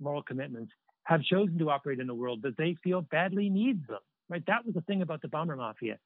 moral 0.00 0.22
commitments 0.22 0.72
have 1.08 1.22
chosen 1.22 1.58
to 1.58 1.70
operate 1.70 2.00
in 2.00 2.10
a 2.10 2.14
world 2.14 2.42
that 2.42 2.58
they 2.58 2.76
feel 2.84 3.00
badly 3.00 3.48
needs 3.48 3.86
them. 3.88 4.00
Right? 4.28 4.44
That 4.46 4.66
was 4.66 4.74
the 4.74 4.82
thing 4.82 5.00
about 5.00 5.22
the 5.22 5.28
bomber 5.28 5.56
mafia. 5.56 5.98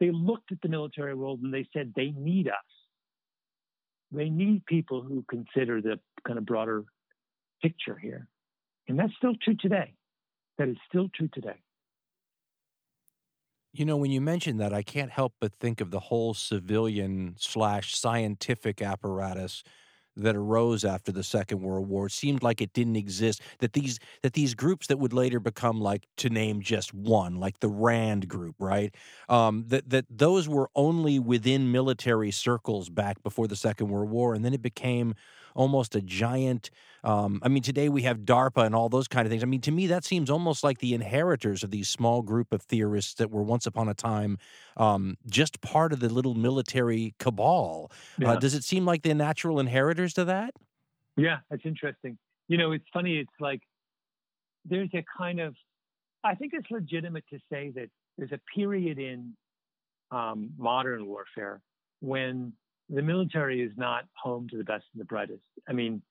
They 0.00 0.10
looked 0.10 0.50
at 0.50 0.62
the 0.62 0.68
military 0.68 1.14
world 1.14 1.40
and 1.42 1.52
they 1.52 1.68
said 1.74 1.92
they 1.94 2.14
need 2.16 2.48
us. 2.48 2.54
They 4.12 4.30
need 4.30 4.64
people 4.64 5.02
who 5.02 5.26
consider 5.28 5.82
the 5.82 6.00
kind 6.26 6.38
of 6.38 6.46
broader 6.46 6.84
picture 7.62 7.98
here. 7.98 8.28
And 8.88 8.98
that's 8.98 9.12
still 9.18 9.34
true 9.42 9.56
today. 9.60 9.92
That 10.56 10.68
is 10.68 10.76
still 10.88 11.10
true 11.14 11.28
today. 11.34 11.60
You 13.74 13.84
know, 13.84 13.98
when 13.98 14.10
you 14.10 14.22
mention 14.22 14.56
that, 14.56 14.72
I 14.72 14.82
can't 14.82 15.10
help 15.10 15.34
but 15.38 15.52
think 15.60 15.82
of 15.82 15.90
the 15.90 16.00
whole 16.00 16.32
civilian 16.32 17.34
slash 17.38 17.94
scientific 17.94 18.80
apparatus 18.80 19.62
that 20.16 20.36
arose 20.36 20.84
after 20.84 21.12
the 21.12 21.22
Second 21.22 21.60
World 21.60 21.88
War. 21.88 22.06
It 22.06 22.12
seemed 22.12 22.42
like 22.42 22.60
it 22.60 22.72
didn't 22.72 22.96
exist. 22.96 23.42
That 23.58 23.72
these 23.72 23.98
that 24.22 24.32
these 24.32 24.54
groups 24.54 24.86
that 24.88 24.98
would 24.98 25.12
later 25.12 25.40
become 25.40 25.80
like 25.80 26.06
to 26.18 26.30
name 26.30 26.62
just 26.62 26.94
one, 26.94 27.36
like 27.36 27.60
the 27.60 27.68
Rand 27.68 28.28
group, 28.28 28.56
right? 28.58 28.94
Um, 29.28 29.64
that 29.68 29.90
that 29.90 30.06
those 30.10 30.48
were 30.48 30.70
only 30.74 31.18
within 31.18 31.70
military 31.72 32.30
circles 32.30 32.88
back 32.88 33.22
before 33.22 33.46
the 33.48 33.56
Second 33.56 33.88
World 33.88 34.10
War, 34.10 34.34
and 34.34 34.44
then 34.44 34.54
it 34.54 34.62
became 34.62 35.14
almost 35.56 35.96
a 35.96 36.00
giant. 36.00 36.70
Um, 37.02 37.40
I 37.42 37.48
mean, 37.48 37.62
today 37.62 37.88
we 37.88 38.02
have 38.02 38.20
DARPA 38.20 38.66
and 38.66 38.74
all 38.74 38.88
those 38.88 39.08
kind 39.08 39.26
of 39.26 39.30
things. 39.30 39.42
I 39.42 39.46
mean, 39.46 39.60
to 39.62 39.72
me, 39.72 39.86
that 39.88 40.04
seems 40.04 40.30
almost 40.30 40.62
like 40.62 40.78
the 40.78 40.94
inheritors 40.94 41.62
of 41.62 41.70
these 41.70 41.88
small 41.88 42.22
group 42.22 42.52
of 42.52 42.62
theorists 42.62 43.14
that 43.14 43.30
were 43.30 43.42
once 43.42 43.66
upon 43.66 43.88
a 43.88 43.94
time 43.94 44.38
um, 44.76 45.16
just 45.28 45.60
part 45.60 45.92
of 45.92 46.00
the 46.00 46.08
little 46.08 46.34
military 46.34 47.14
cabal. 47.18 47.90
Uh, 47.90 47.94
yeah. 48.18 48.30
Uh, 48.32 48.36
does 48.36 48.54
it 48.54 48.64
seem 48.64 48.84
like 48.84 49.02
the 49.02 49.14
natural 49.14 49.58
inheritors 49.58 50.14
to 50.14 50.24
that? 50.24 50.54
Yeah, 51.16 51.38
that's 51.50 51.64
interesting. 51.64 52.18
You 52.48 52.58
know, 52.58 52.72
it's 52.72 52.84
funny. 52.92 53.18
It's 53.18 53.30
like 53.40 53.62
there's 54.64 54.90
a 54.94 55.04
kind 55.16 55.40
of, 55.40 55.54
I 56.22 56.34
think 56.34 56.52
it's 56.54 56.70
legitimate 56.70 57.24
to 57.32 57.38
say 57.50 57.70
that 57.74 57.88
there's 58.18 58.32
a 58.32 58.40
period 58.54 58.98
in 58.98 59.34
um, 60.10 60.50
modern 60.58 61.06
warfare 61.06 61.60
when 62.00 62.52
the 62.88 63.02
military 63.02 63.62
is 63.62 63.72
not 63.76 64.04
home 64.14 64.48
to 64.50 64.56
the 64.56 64.64
best 64.64 64.84
and 64.92 65.00
the 65.00 65.04
brightest. 65.04 65.42
I 65.68 65.72
mean, 65.72 66.02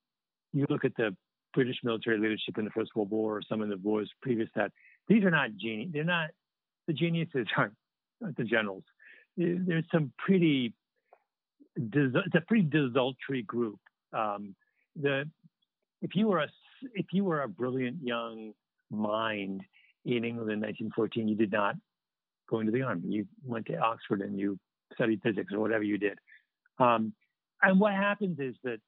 you 0.53 0.65
look 0.69 0.85
at 0.85 0.95
the 0.97 1.15
British 1.53 1.77
military 1.83 2.17
leadership 2.17 2.57
in 2.57 2.65
the 2.65 2.71
First 2.71 2.91
World 2.95 3.09
War 3.09 3.37
or 3.37 3.41
some 3.47 3.61
of 3.61 3.69
the 3.69 3.77
wars 3.77 4.11
previous 4.21 4.47
to 4.49 4.59
that. 4.61 4.71
These 5.07 5.23
are 5.23 5.31
not 5.31 5.55
genius. 5.55 5.89
They're 5.93 6.03
not 6.03 6.29
the 6.87 6.93
geniuses 6.93 7.47
aren't, 7.57 7.73
aren't 8.21 8.37
the 8.37 8.43
generals. 8.43 8.83
There's 9.37 9.85
some 9.91 10.11
pretty 10.17 10.73
it's 11.77 12.35
a 12.35 12.41
pretty 12.47 12.63
desultory 12.63 13.41
group. 13.41 13.79
Um, 14.13 14.55
the 14.95 15.29
if 16.01 16.11
you 16.15 16.27
were 16.27 16.39
a 16.39 16.47
if 16.93 17.07
you 17.11 17.25
were 17.25 17.41
a 17.41 17.47
brilliant 17.47 17.97
young 18.01 18.53
mind 18.91 19.61
in 20.05 20.23
England 20.23 20.51
in 20.51 20.61
1914, 20.61 21.27
you 21.27 21.35
did 21.35 21.51
not 21.51 21.75
go 22.49 22.59
into 22.59 22.71
the 22.71 22.81
army. 22.81 23.07
You 23.07 23.27
went 23.43 23.65
to 23.67 23.77
Oxford 23.77 24.21
and 24.21 24.39
you 24.39 24.57
studied 24.93 25.21
physics 25.21 25.51
or 25.51 25.59
whatever 25.59 25.83
you 25.83 25.97
did. 25.97 26.17
Um, 26.79 27.13
and 27.61 27.79
what 27.79 27.93
happens 27.93 28.39
is 28.39 28.55
that 28.63 28.79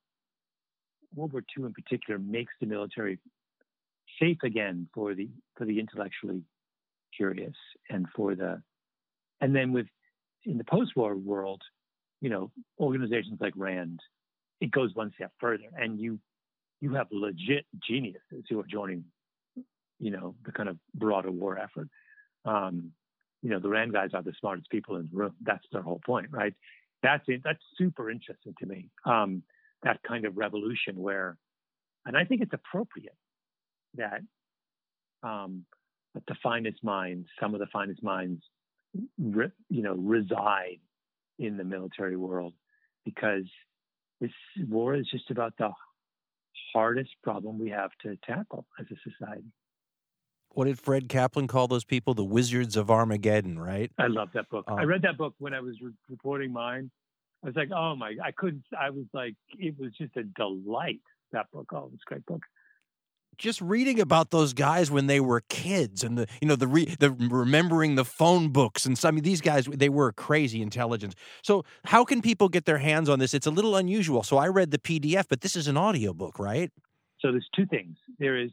World 1.16 1.34
War 1.34 1.44
II 1.58 1.66
in 1.66 1.74
particular 1.74 2.20
makes 2.20 2.54
the 2.60 2.68
military 2.68 3.20
safe 4.20 4.38
again 4.44 4.88
for 4.94 5.14
the 5.14 5.30
for 5.56 5.66
the 5.66 5.80
intellectually 5.80 6.42
curious 7.16 7.56
and 7.90 8.06
for 8.16 8.36
the 8.36 8.62
and 9.42 9.56
then 9.56 9.72
with 9.72 9.88
in 10.46 10.58
the 10.58 10.64
post-war 10.64 11.16
world, 11.16 11.62
you 12.22 12.30
know, 12.30 12.52
organizations 12.80 13.40
like 13.42 13.54
RAND, 13.56 14.00
it 14.62 14.72
goes 14.72 14.96
one 14.96 15.12
step 15.16 15.32
further, 15.40 15.66
and 15.76 16.00
you 16.00 16.20
you 16.80 16.94
have 16.94 17.08
legit 17.12 17.66
geniuses 17.88 18.46
who 18.50 18.60
are 18.60 18.66
joining, 18.70 19.04
you 20.00 20.12
know, 20.12 20.36
the 20.46 20.52
kind 20.52 20.70
of 20.70 20.78
broader 20.94 21.32
war 21.32 21.58
effort. 21.58 21.90
Um, 22.46 22.92
you 23.42 23.50
know, 23.50 23.60
the 23.60 23.70
RAND 23.70 23.94
guys 23.94 24.12
are 24.14 24.24
the 24.24 24.34
smartest 24.40 24.70
people 24.70 24.96
in 24.96 25.10
the 25.12 25.18
room. 25.18 25.36
That's 25.42 25.66
their 25.72 25.82
whole 25.82 26.02
point, 26.06 26.28
right? 26.32 26.54
That's 27.04 27.24
it. 27.28 27.42
That's 27.44 27.62
super 27.78 28.10
interesting 28.10 28.54
to 28.60 28.66
me. 28.66 28.90
Um, 29.06 29.44
that 29.84 30.00
kind 30.08 30.26
of 30.26 30.38
revolution 30.38 30.96
where, 30.98 31.38
and 32.06 32.18
I 32.18 32.24
think 32.24 32.42
it's 32.42 32.54
appropriate 32.54 33.16
that 33.96 34.22
um, 35.24 35.66
that 36.14 36.24
the 36.28 36.36
finest 36.42 36.84
minds, 36.84 37.28
some 37.40 37.54
of 37.54 37.60
the 37.60 37.68
finest 37.72 38.02
minds, 38.02 38.42
re, 39.20 39.48
you 39.70 39.84
know, 39.84 39.94
reside 39.96 40.80
in 41.40 41.58
the 41.58 41.64
military 41.64 42.16
world 42.16 42.54
because 43.06 43.46
this 44.20 44.32
war 44.68 44.96
is 44.96 45.08
just 45.12 45.30
about 45.30 45.54
the 45.58 45.70
hardest 46.74 47.12
problem 47.24 47.60
we 47.60 47.70
have 47.70 47.92
to 48.02 48.18
tackle 48.26 48.66
as 48.80 48.86
a 48.92 49.10
society. 49.10 49.46
What 50.52 50.66
did 50.66 50.80
Fred 50.80 51.08
Kaplan 51.08 51.48
call 51.48 51.68
those 51.68 51.84
people? 51.84 52.14
The 52.14 52.24
Wizards 52.24 52.76
of 52.76 52.90
Armageddon, 52.90 53.60
right? 53.60 53.92
I 53.98 54.08
love 54.08 54.30
that 54.34 54.50
book. 54.50 54.66
I 54.68 54.84
um, 54.84 54.88
read 54.88 55.04
that 55.04 55.18
book 55.18 55.36
when 55.38 55.54
I 55.54 55.60
was 55.60 55.76
re- 55.82 55.92
reporting 56.10 56.52
mine. 56.52 56.90
I 57.44 57.48
was 57.48 57.56
like, 57.56 57.70
oh 57.72 57.96
my, 57.96 58.16
I 58.24 58.32
couldn't, 58.32 58.64
I 58.78 58.90
was 58.90 59.06
like, 59.14 59.36
it 59.60 59.76
was 59.78 59.92
just 59.98 60.18
a 60.18 60.24
delight, 60.24 61.02
that 61.32 61.52
book. 61.52 61.68
Oh, 61.72 61.92
it's 61.94 62.02
a 62.08 62.10
great 62.10 62.26
book 62.26 62.42
just 63.38 63.62
reading 63.62 64.00
about 64.00 64.32
those 64.32 64.54
guys 64.54 64.90
when 64.90 65.08
they 65.08 65.20
were 65.20 65.42
kids 65.50 66.04
and 66.04 66.18
the 66.18 66.28
you 66.42 66.48
know 66.48 66.56
the 66.56 66.68
re, 66.68 66.86
the 67.00 67.12
remembering 67.12 67.96
the 67.96 68.06
phone 68.06 68.50
books 68.50 68.86
and 68.86 68.98
some 68.98 69.18
of 69.18 69.24
these 69.24 69.42
guys 69.42 69.66
they 69.66 69.90
were 69.90 70.12
crazy 70.12 70.62
intelligence. 70.62 71.14
So 71.44 71.64
how 71.86 72.04
can 72.04 72.22
people 72.22 72.50
get 72.50 72.66
their 72.66 72.80
hands 72.80 73.10
on 73.10 73.20
this? 73.20 73.34
It's 73.34 73.48
a 73.48 73.52
little 73.52 73.76
unusual. 73.76 74.24
So 74.24 74.38
I 74.38 74.48
read 74.48 74.72
the 74.72 74.80
PDF, 74.80 75.26
but 75.30 75.42
this 75.42 75.56
is 75.56 75.68
an 75.68 75.78
audiobook, 75.78 76.40
right? 76.40 76.72
So 77.20 77.32
there's 77.32 77.48
two 77.56 77.66
things. 77.66 77.98
There 78.20 78.38
is 78.38 78.52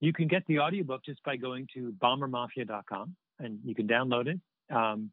you 0.00 0.12
can 0.12 0.28
get 0.28 0.42
the 0.46 0.58
audiobook 0.58 1.04
just 1.04 1.22
by 1.24 1.36
going 1.36 1.68
to 1.74 1.94
bombermafia.com 2.02 3.14
and 3.38 3.58
you 3.64 3.74
can 3.74 3.86
download 3.86 4.26
it 4.26 4.40
um, 4.74 5.10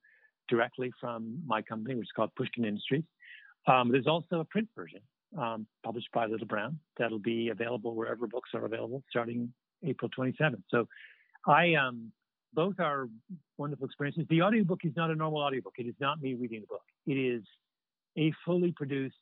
directly 0.49 0.91
from 0.99 1.39
my 1.45 1.61
company, 1.61 1.95
which 1.95 2.05
is 2.07 2.11
called 2.15 2.31
Pushkin 2.35 2.65
Industries. 2.65 3.03
Um, 3.67 3.91
there's 3.91 4.07
also 4.07 4.39
a 4.39 4.45
print 4.45 4.69
version 4.75 5.01
um, 5.37 5.67
published 5.83 6.07
by 6.13 6.25
Little 6.25 6.47
Brown 6.47 6.79
that'll 6.97 7.19
be 7.19 7.49
available 7.49 7.95
wherever 7.95 8.27
books 8.27 8.51
are 8.53 8.65
available 8.65 9.03
starting 9.09 9.51
April 9.83 10.09
27th. 10.17 10.63
So 10.69 10.87
I, 11.45 11.75
um, 11.75 12.11
both 12.53 12.79
are 12.79 13.09
wonderful 13.57 13.85
experiences. 13.85 14.25
The 14.29 14.41
audiobook 14.41 14.79
is 14.83 14.93
not 14.95 15.11
a 15.11 15.15
normal 15.15 15.41
audiobook. 15.41 15.73
It 15.77 15.85
is 15.85 15.95
not 15.99 16.21
me 16.21 16.33
reading 16.33 16.61
the 16.61 16.67
book. 16.67 16.81
It 17.05 17.13
is 17.13 17.43
a 18.17 18.33
fully 18.45 18.71
produced. 18.71 19.15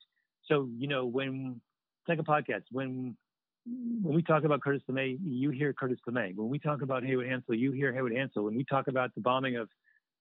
So, 0.47 0.69
you 0.77 0.87
know, 0.87 1.05
when 1.05 1.59
it's 2.01 2.09
like 2.09 2.19
a 2.19 2.23
podcast, 2.23 2.63
when 2.71 3.17
when 3.65 4.13
we 4.15 4.21
talk 4.21 4.43
about 4.43 4.61
Curtis 4.61 4.83
LeMay, 4.89 5.17
you 5.23 5.49
hear 5.49 5.73
Curtis 5.73 5.99
LeMay. 6.07 6.35
When 6.35 6.49
we 6.49 6.59
talk 6.59 6.81
about 6.81 7.03
Haywood 7.03 7.25
Hansell, 7.25 7.57
you 7.57 7.71
hear 7.71 7.91
Haywood 7.93 8.11
Hansell. 8.11 8.43
When 8.43 8.55
we 8.55 8.63
talk 8.63 8.87
about 8.87 9.13
the 9.15 9.21
bombing 9.21 9.55
of 9.55 9.69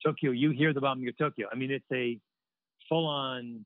Tokyo, 0.05 0.31
you 0.31 0.51
hear 0.51 0.73
the 0.73 0.81
bombing 0.81 1.09
of 1.09 1.17
Tokyo. 1.19 1.49
I 1.53 1.57
mean, 1.57 1.71
it's 1.71 1.85
a 1.93 2.19
full 2.89 3.07
on, 3.07 3.65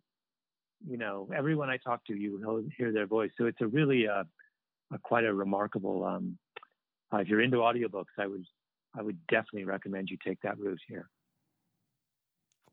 you 0.86 0.96
know, 0.96 1.28
everyone 1.36 1.70
I 1.70 1.76
talk 1.76 2.04
to, 2.06 2.14
you 2.14 2.70
hear 2.76 2.92
their 2.92 3.06
voice. 3.06 3.30
So 3.38 3.46
it's 3.46 3.60
a 3.60 3.66
really, 3.66 4.08
uh, 4.08 4.24
a 4.92 4.98
quite 4.98 5.24
a 5.24 5.32
remarkable. 5.32 6.04
Um, 6.04 6.38
uh, 7.12 7.18
if 7.18 7.28
you're 7.28 7.42
into 7.42 7.58
audiobooks, 7.58 8.16
I 8.18 8.26
would 8.26 8.44
I 8.98 9.02
would 9.02 9.18
definitely 9.28 9.64
recommend 9.64 10.08
you 10.10 10.16
take 10.24 10.40
that 10.42 10.58
route 10.58 10.80
here. 10.88 11.08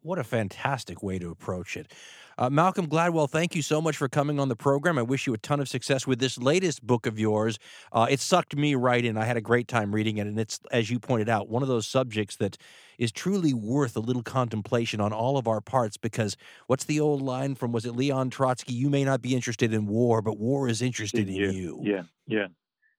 What 0.05 0.19
a 0.19 0.23
fantastic 0.23 1.01
way 1.01 1.17
to 1.17 1.31
approach 1.31 1.75
it. 1.75 1.91
Uh, 2.37 2.47
Malcolm 2.47 2.85
Gladwell, 2.85 3.27
thank 3.27 3.55
you 3.55 3.63
so 3.63 3.81
much 3.81 3.97
for 3.97 4.07
coming 4.07 4.39
on 4.39 4.49
the 4.49 4.55
program. 4.55 4.99
I 4.99 5.01
wish 5.01 5.25
you 5.25 5.33
a 5.33 5.37
ton 5.39 5.59
of 5.59 5.67
success 5.67 6.05
with 6.05 6.19
this 6.19 6.37
latest 6.37 6.85
book 6.85 7.07
of 7.07 7.17
yours. 7.17 7.57
Uh, 7.91 8.05
it 8.07 8.19
sucked 8.19 8.55
me 8.55 8.75
right 8.75 9.03
in. 9.03 9.17
I 9.17 9.25
had 9.25 9.35
a 9.35 9.41
great 9.41 9.67
time 9.67 9.95
reading 9.95 10.17
it. 10.17 10.27
And 10.27 10.39
it's, 10.39 10.59
as 10.71 10.91
you 10.91 10.99
pointed 10.99 11.27
out, 11.27 11.49
one 11.49 11.63
of 11.63 11.69
those 11.69 11.87
subjects 11.87 12.35
that 12.35 12.55
is 12.99 13.11
truly 13.11 13.55
worth 13.55 13.97
a 13.97 13.99
little 13.99 14.21
contemplation 14.21 15.01
on 15.01 15.11
all 15.11 15.39
of 15.39 15.47
our 15.47 15.59
parts 15.59 15.97
because 15.97 16.37
what's 16.67 16.83
the 16.83 16.99
old 16.99 17.23
line 17.23 17.55
from, 17.55 17.71
was 17.71 17.87
it 17.87 17.95
Leon 17.95 18.29
Trotsky? 18.29 18.73
You 18.73 18.91
may 18.91 19.05
not 19.05 19.23
be 19.23 19.33
interested 19.33 19.73
in 19.73 19.87
war, 19.87 20.21
but 20.21 20.37
war 20.37 20.69
is 20.69 20.83
interested 20.83 21.27
in 21.27 21.33
yeah, 21.33 21.49
you. 21.49 21.79
Yeah, 21.81 22.03
yeah. 22.27 22.47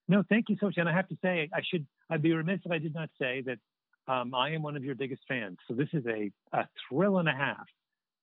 No, 0.09 0.23
thank 0.27 0.49
you 0.49 0.57
so 0.59 0.65
much. 0.65 0.75
And 0.75 0.89
I 0.89 0.93
have 0.93 1.07
to 1.07 1.17
say, 1.21 1.47
I 1.53 1.61
should, 1.71 1.87
I'd 2.09 2.21
be 2.21 2.33
remiss 2.33 2.59
if 2.65 2.71
I 2.71 2.79
did 2.79 2.93
not 2.93 3.09
say 3.17 3.43
that 3.45 3.59
um, 4.07 4.33
I 4.33 4.51
am 4.51 4.61
one 4.61 4.75
of 4.75 4.83
your 4.83 4.95
biggest 4.95 5.23
fans. 5.27 5.57
So 5.67 5.73
this 5.73 5.89
is 5.93 6.05
a, 6.05 6.31
a 6.53 6.67
thrill 6.87 7.17
and 7.19 7.27
a 7.27 7.33
half 7.33 7.67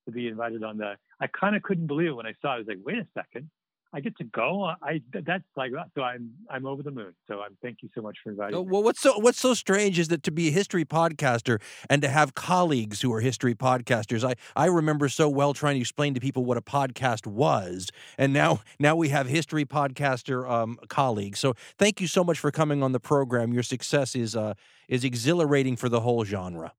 to 0.07 0.13
be 0.13 0.29
invited 0.29 0.63
on 0.63 0.79
the. 0.79 0.95
I 1.21 1.27
kind 1.29 1.57
of 1.57 1.63
couldn't 1.63 1.87
believe 1.87 2.09
it 2.09 2.17
when 2.17 2.27
I 2.27 2.35
saw. 2.41 2.53
it. 2.53 2.55
I 2.55 2.59
was 2.59 2.67
like, 2.69 2.79
wait 2.85 2.99
a 2.99 3.07
second, 3.15 3.51
I 3.95 4.01
get 4.01 4.17
to 4.19 4.25
go. 4.25 4.65
I 4.65 5.01
that's 5.13 5.45
like 5.57 5.71
so. 5.95 6.03
I'm 6.03 6.33
I'm 6.51 6.67
over 6.67 6.83
the 6.83 6.91
moon. 6.91 7.15
So 7.29 7.41
I'm 7.41 7.57
thank 7.63 7.79
you 7.81 7.89
so 7.95 8.03
much 8.03 8.19
for 8.25 8.31
inviting. 8.31 8.59
Me. 8.59 8.67
Well, 8.69 8.83
what's 8.83 9.01
so 9.01 9.17
what's 9.19 9.39
so 9.39 9.55
strange 9.55 10.01
is 10.01 10.09
that 10.09 10.25
to 10.25 10.33
be 10.33 10.49
a 10.49 10.51
history 10.51 10.85
podcaster 10.85 11.63
and 11.89 12.03
to 12.03 12.09
have 12.09 12.35
colleagues 12.35 13.03
who 13.03 13.13
are 13.15 13.21
history 13.21 13.55
podcasters. 13.55 14.29
I 14.29 14.35
I 14.61 14.67
remember 14.67 15.09
so 15.09 15.29
well 15.29 15.55
trying 15.55 15.77
to 15.77 15.81
explain 15.81 16.13
to 16.15 16.21
people 16.21 16.45
what 16.45 16.57
a 16.57 16.63
podcast 16.63 17.25
was, 17.25 17.91
and 18.19 18.33
now 18.33 18.63
now 18.81 18.97
we 18.97 19.11
have 19.11 19.29
history 19.29 19.65
podcaster 19.65 20.51
um, 20.51 20.77
colleagues. 20.89 21.39
So 21.39 21.55
thank 21.79 22.01
you 22.01 22.09
so 22.09 22.25
much 22.25 22.41
for 22.41 22.51
coming 22.51 22.83
on 22.83 22.91
the 22.91 23.01
program. 23.01 23.53
Your 23.53 23.63
success 23.63 24.17
is 24.17 24.35
uh, 24.35 24.55
is 24.89 25.05
exhilarating 25.05 25.77
for 25.77 25.89
the 25.89 26.01
whole 26.01 26.25
genre. 26.25 26.73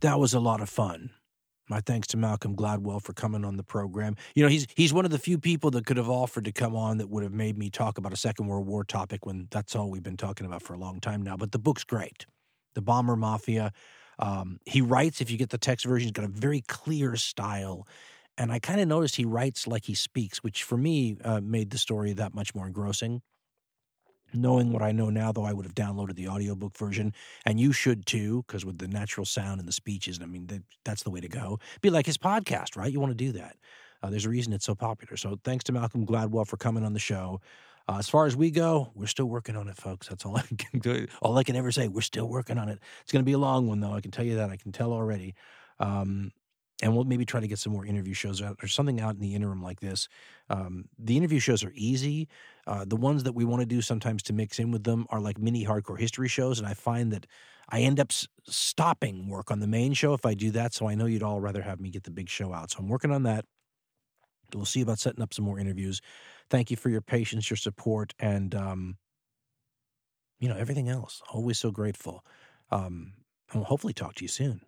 That 0.00 0.20
was 0.20 0.34
a 0.34 0.40
lot 0.40 0.60
of 0.60 0.68
fun. 0.68 1.10
My 1.68 1.80
thanks 1.80 2.06
to 2.08 2.16
Malcolm 2.16 2.56
Gladwell 2.56 3.02
for 3.02 3.12
coming 3.12 3.44
on 3.44 3.56
the 3.56 3.62
program. 3.62 4.16
You 4.34 4.42
know, 4.42 4.48
he's 4.48 4.66
he's 4.74 4.92
one 4.92 5.04
of 5.04 5.10
the 5.10 5.18
few 5.18 5.38
people 5.38 5.70
that 5.72 5.84
could 5.84 5.98
have 5.98 6.08
offered 6.08 6.46
to 6.46 6.52
come 6.52 6.74
on 6.74 6.98
that 6.98 7.10
would 7.10 7.22
have 7.22 7.32
made 7.32 7.58
me 7.58 7.68
talk 7.68 7.98
about 7.98 8.12
a 8.12 8.16
Second 8.16 8.46
World 8.46 8.66
War 8.66 8.84
topic 8.84 9.26
when 9.26 9.48
that's 9.50 9.76
all 9.76 9.90
we've 9.90 10.02
been 10.02 10.16
talking 10.16 10.46
about 10.46 10.62
for 10.62 10.72
a 10.72 10.78
long 10.78 10.98
time 11.00 11.22
now. 11.22 11.36
But 11.36 11.52
the 11.52 11.58
book's 11.58 11.84
great. 11.84 12.24
The 12.74 12.80
Bomber 12.80 13.16
Mafia. 13.16 13.72
Um, 14.18 14.60
he 14.64 14.80
writes, 14.80 15.20
if 15.20 15.30
you 15.30 15.36
get 15.36 15.50
the 15.50 15.58
text 15.58 15.84
version, 15.84 16.06
he's 16.06 16.12
got 16.12 16.24
a 16.24 16.28
very 16.28 16.62
clear 16.62 17.16
style. 17.16 17.86
And 18.36 18.50
I 18.50 18.60
kind 18.60 18.80
of 18.80 18.88
noticed 18.88 19.16
he 19.16 19.24
writes 19.24 19.66
like 19.66 19.84
he 19.84 19.94
speaks, 19.94 20.38
which 20.38 20.62
for 20.62 20.76
me 20.76 21.18
uh, 21.24 21.40
made 21.40 21.70
the 21.70 21.78
story 21.78 22.12
that 22.14 22.34
much 22.34 22.54
more 22.54 22.66
engrossing. 22.66 23.20
Knowing 24.34 24.72
what 24.72 24.82
I 24.82 24.92
know 24.92 25.10
now, 25.10 25.32
though, 25.32 25.44
I 25.44 25.52
would 25.52 25.64
have 25.64 25.74
downloaded 25.74 26.16
the 26.16 26.28
audiobook 26.28 26.76
version, 26.76 27.14
and 27.46 27.58
you 27.58 27.72
should 27.72 28.04
too, 28.06 28.44
because 28.46 28.64
with 28.64 28.78
the 28.78 28.88
natural 28.88 29.24
sound 29.24 29.58
and 29.58 29.68
the 29.68 29.72
speeches, 29.72 30.20
I 30.22 30.26
mean, 30.26 30.46
that, 30.48 30.62
that's 30.84 31.02
the 31.02 31.10
way 31.10 31.20
to 31.20 31.28
go. 31.28 31.58
Be 31.80 31.90
like 31.90 32.06
his 32.06 32.18
podcast, 32.18 32.76
right? 32.76 32.92
You 32.92 33.00
want 33.00 33.10
to 33.10 33.24
do 33.24 33.32
that. 33.32 33.56
Uh, 34.02 34.10
there's 34.10 34.26
a 34.26 34.30
reason 34.30 34.52
it's 34.52 34.66
so 34.66 34.74
popular. 34.74 35.16
So 35.16 35.38
thanks 35.44 35.64
to 35.64 35.72
Malcolm 35.72 36.06
Gladwell 36.06 36.46
for 36.46 36.56
coming 36.56 36.84
on 36.84 36.92
the 36.92 36.98
show. 36.98 37.40
Uh, 37.88 37.96
as 37.98 38.08
far 38.08 38.26
as 38.26 38.36
we 38.36 38.50
go, 38.50 38.90
we're 38.94 39.06
still 39.06 39.26
working 39.26 39.56
on 39.56 39.66
it, 39.68 39.76
folks. 39.76 40.08
That's 40.08 40.24
all 40.26 40.36
I 40.36 40.42
can 40.42 40.80
do. 40.80 41.06
All 41.22 41.36
I 41.38 41.42
can 41.42 41.56
ever 41.56 41.72
say. 41.72 41.88
We're 41.88 42.02
still 42.02 42.28
working 42.28 42.58
on 42.58 42.68
it. 42.68 42.78
It's 43.02 43.12
going 43.12 43.24
to 43.24 43.26
be 43.26 43.32
a 43.32 43.38
long 43.38 43.66
one, 43.66 43.80
though. 43.80 43.92
I 43.94 44.00
can 44.00 44.10
tell 44.10 44.24
you 44.24 44.36
that. 44.36 44.50
I 44.50 44.56
can 44.56 44.72
tell 44.72 44.92
already. 44.92 45.34
Um, 45.80 46.32
and 46.82 46.94
we'll 46.94 47.04
maybe 47.04 47.24
try 47.24 47.40
to 47.40 47.48
get 47.48 47.58
some 47.58 47.72
more 47.72 47.84
interview 47.84 48.14
shows 48.14 48.40
out 48.40 48.58
or 48.62 48.68
something 48.68 49.00
out 49.00 49.14
in 49.14 49.20
the 49.20 49.34
interim 49.34 49.62
like 49.62 49.80
this. 49.80 50.08
Um, 50.48 50.88
the 50.98 51.16
interview 51.16 51.40
shows 51.40 51.64
are 51.64 51.72
easy. 51.74 52.28
Uh, 52.66 52.84
the 52.84 52.96
ones 52.96 53.24
that 53.24 53.32
we 53.32 53.44
want 53.44 53.60
to 53.60 53.66
do 53.66 53.80
sometimes 53.80 54.22
to 54.24 54.32
mix 54.32 54.58
in 54.58 54.70
with 54.70 54.84
them 54.84 55.06
are 55.10 55.20
like 55.20 55.38
mini 55.38 55.64
hardcore 55.64 55.98
history 55.98 56.28
shows, 56.28 56.58
and 56.58 56.68
I 56.68 56.74
find 56.74 57.12
that 57.12 57.26
I 57.68 57.80
end 57.80 57.98
up 57.98 58.10
s- 58.10 58.28
stopping 58.46 59.28
work 59.28 59.50
on 59.50 59.60
the 59.60 59.66
main 59.66 59.92
show 59.92 60.14
if 60.14 60.24
I 60.24 60.34
do 60.34 60.50
that. 60.52 60.72
So 60.72 60.88
I 60.88 60.94
know 60.94 61.06
you'd 61.06 61.22
all 61.22 61.40
rather 61.40 61.62
have 61.62 61.80
me 61.80 61.90
get 61.90 62.04
the 62.04 62.10
big 62.10 62.28
show 62.28 62.52
out. 62.52 62.70
So 62.70 62.78
I'm 62.78 62.88
working 62.88 63.10
on 63.10 63.24
that. 63.24 63.44
We'll 64.54 64.64
see 64.64 64.80
about 64.80 64.98
setting 64.98 65.22
up 65.22 65.34
some 65.34 65.44
more 65.44 65.58
interviews. 65.58 66.00
Thank 66.48 66.70
you 66.70 66.76
for 66.76 66.88
your 66.88 67.02
patience, 67.02 67.50
your 67.50 67.58
support, 67.58 68.14
and 68.18 68.54
um, 68.54 68.96
you 70.40 70.48
know 70.48 70.56
everything 70.56 70.88
else. 70.88 71.22
Always 71.30 71.58
so 71.58 71.70
grateful. 71.70 72.24
Um, 72.70 73.14
I'll 73.52 73.64
hopefully 73.64 73.92
talk 73.92 74.14
to 74.16 74.24
you 74.24 74.28
soon. 74.28 74.67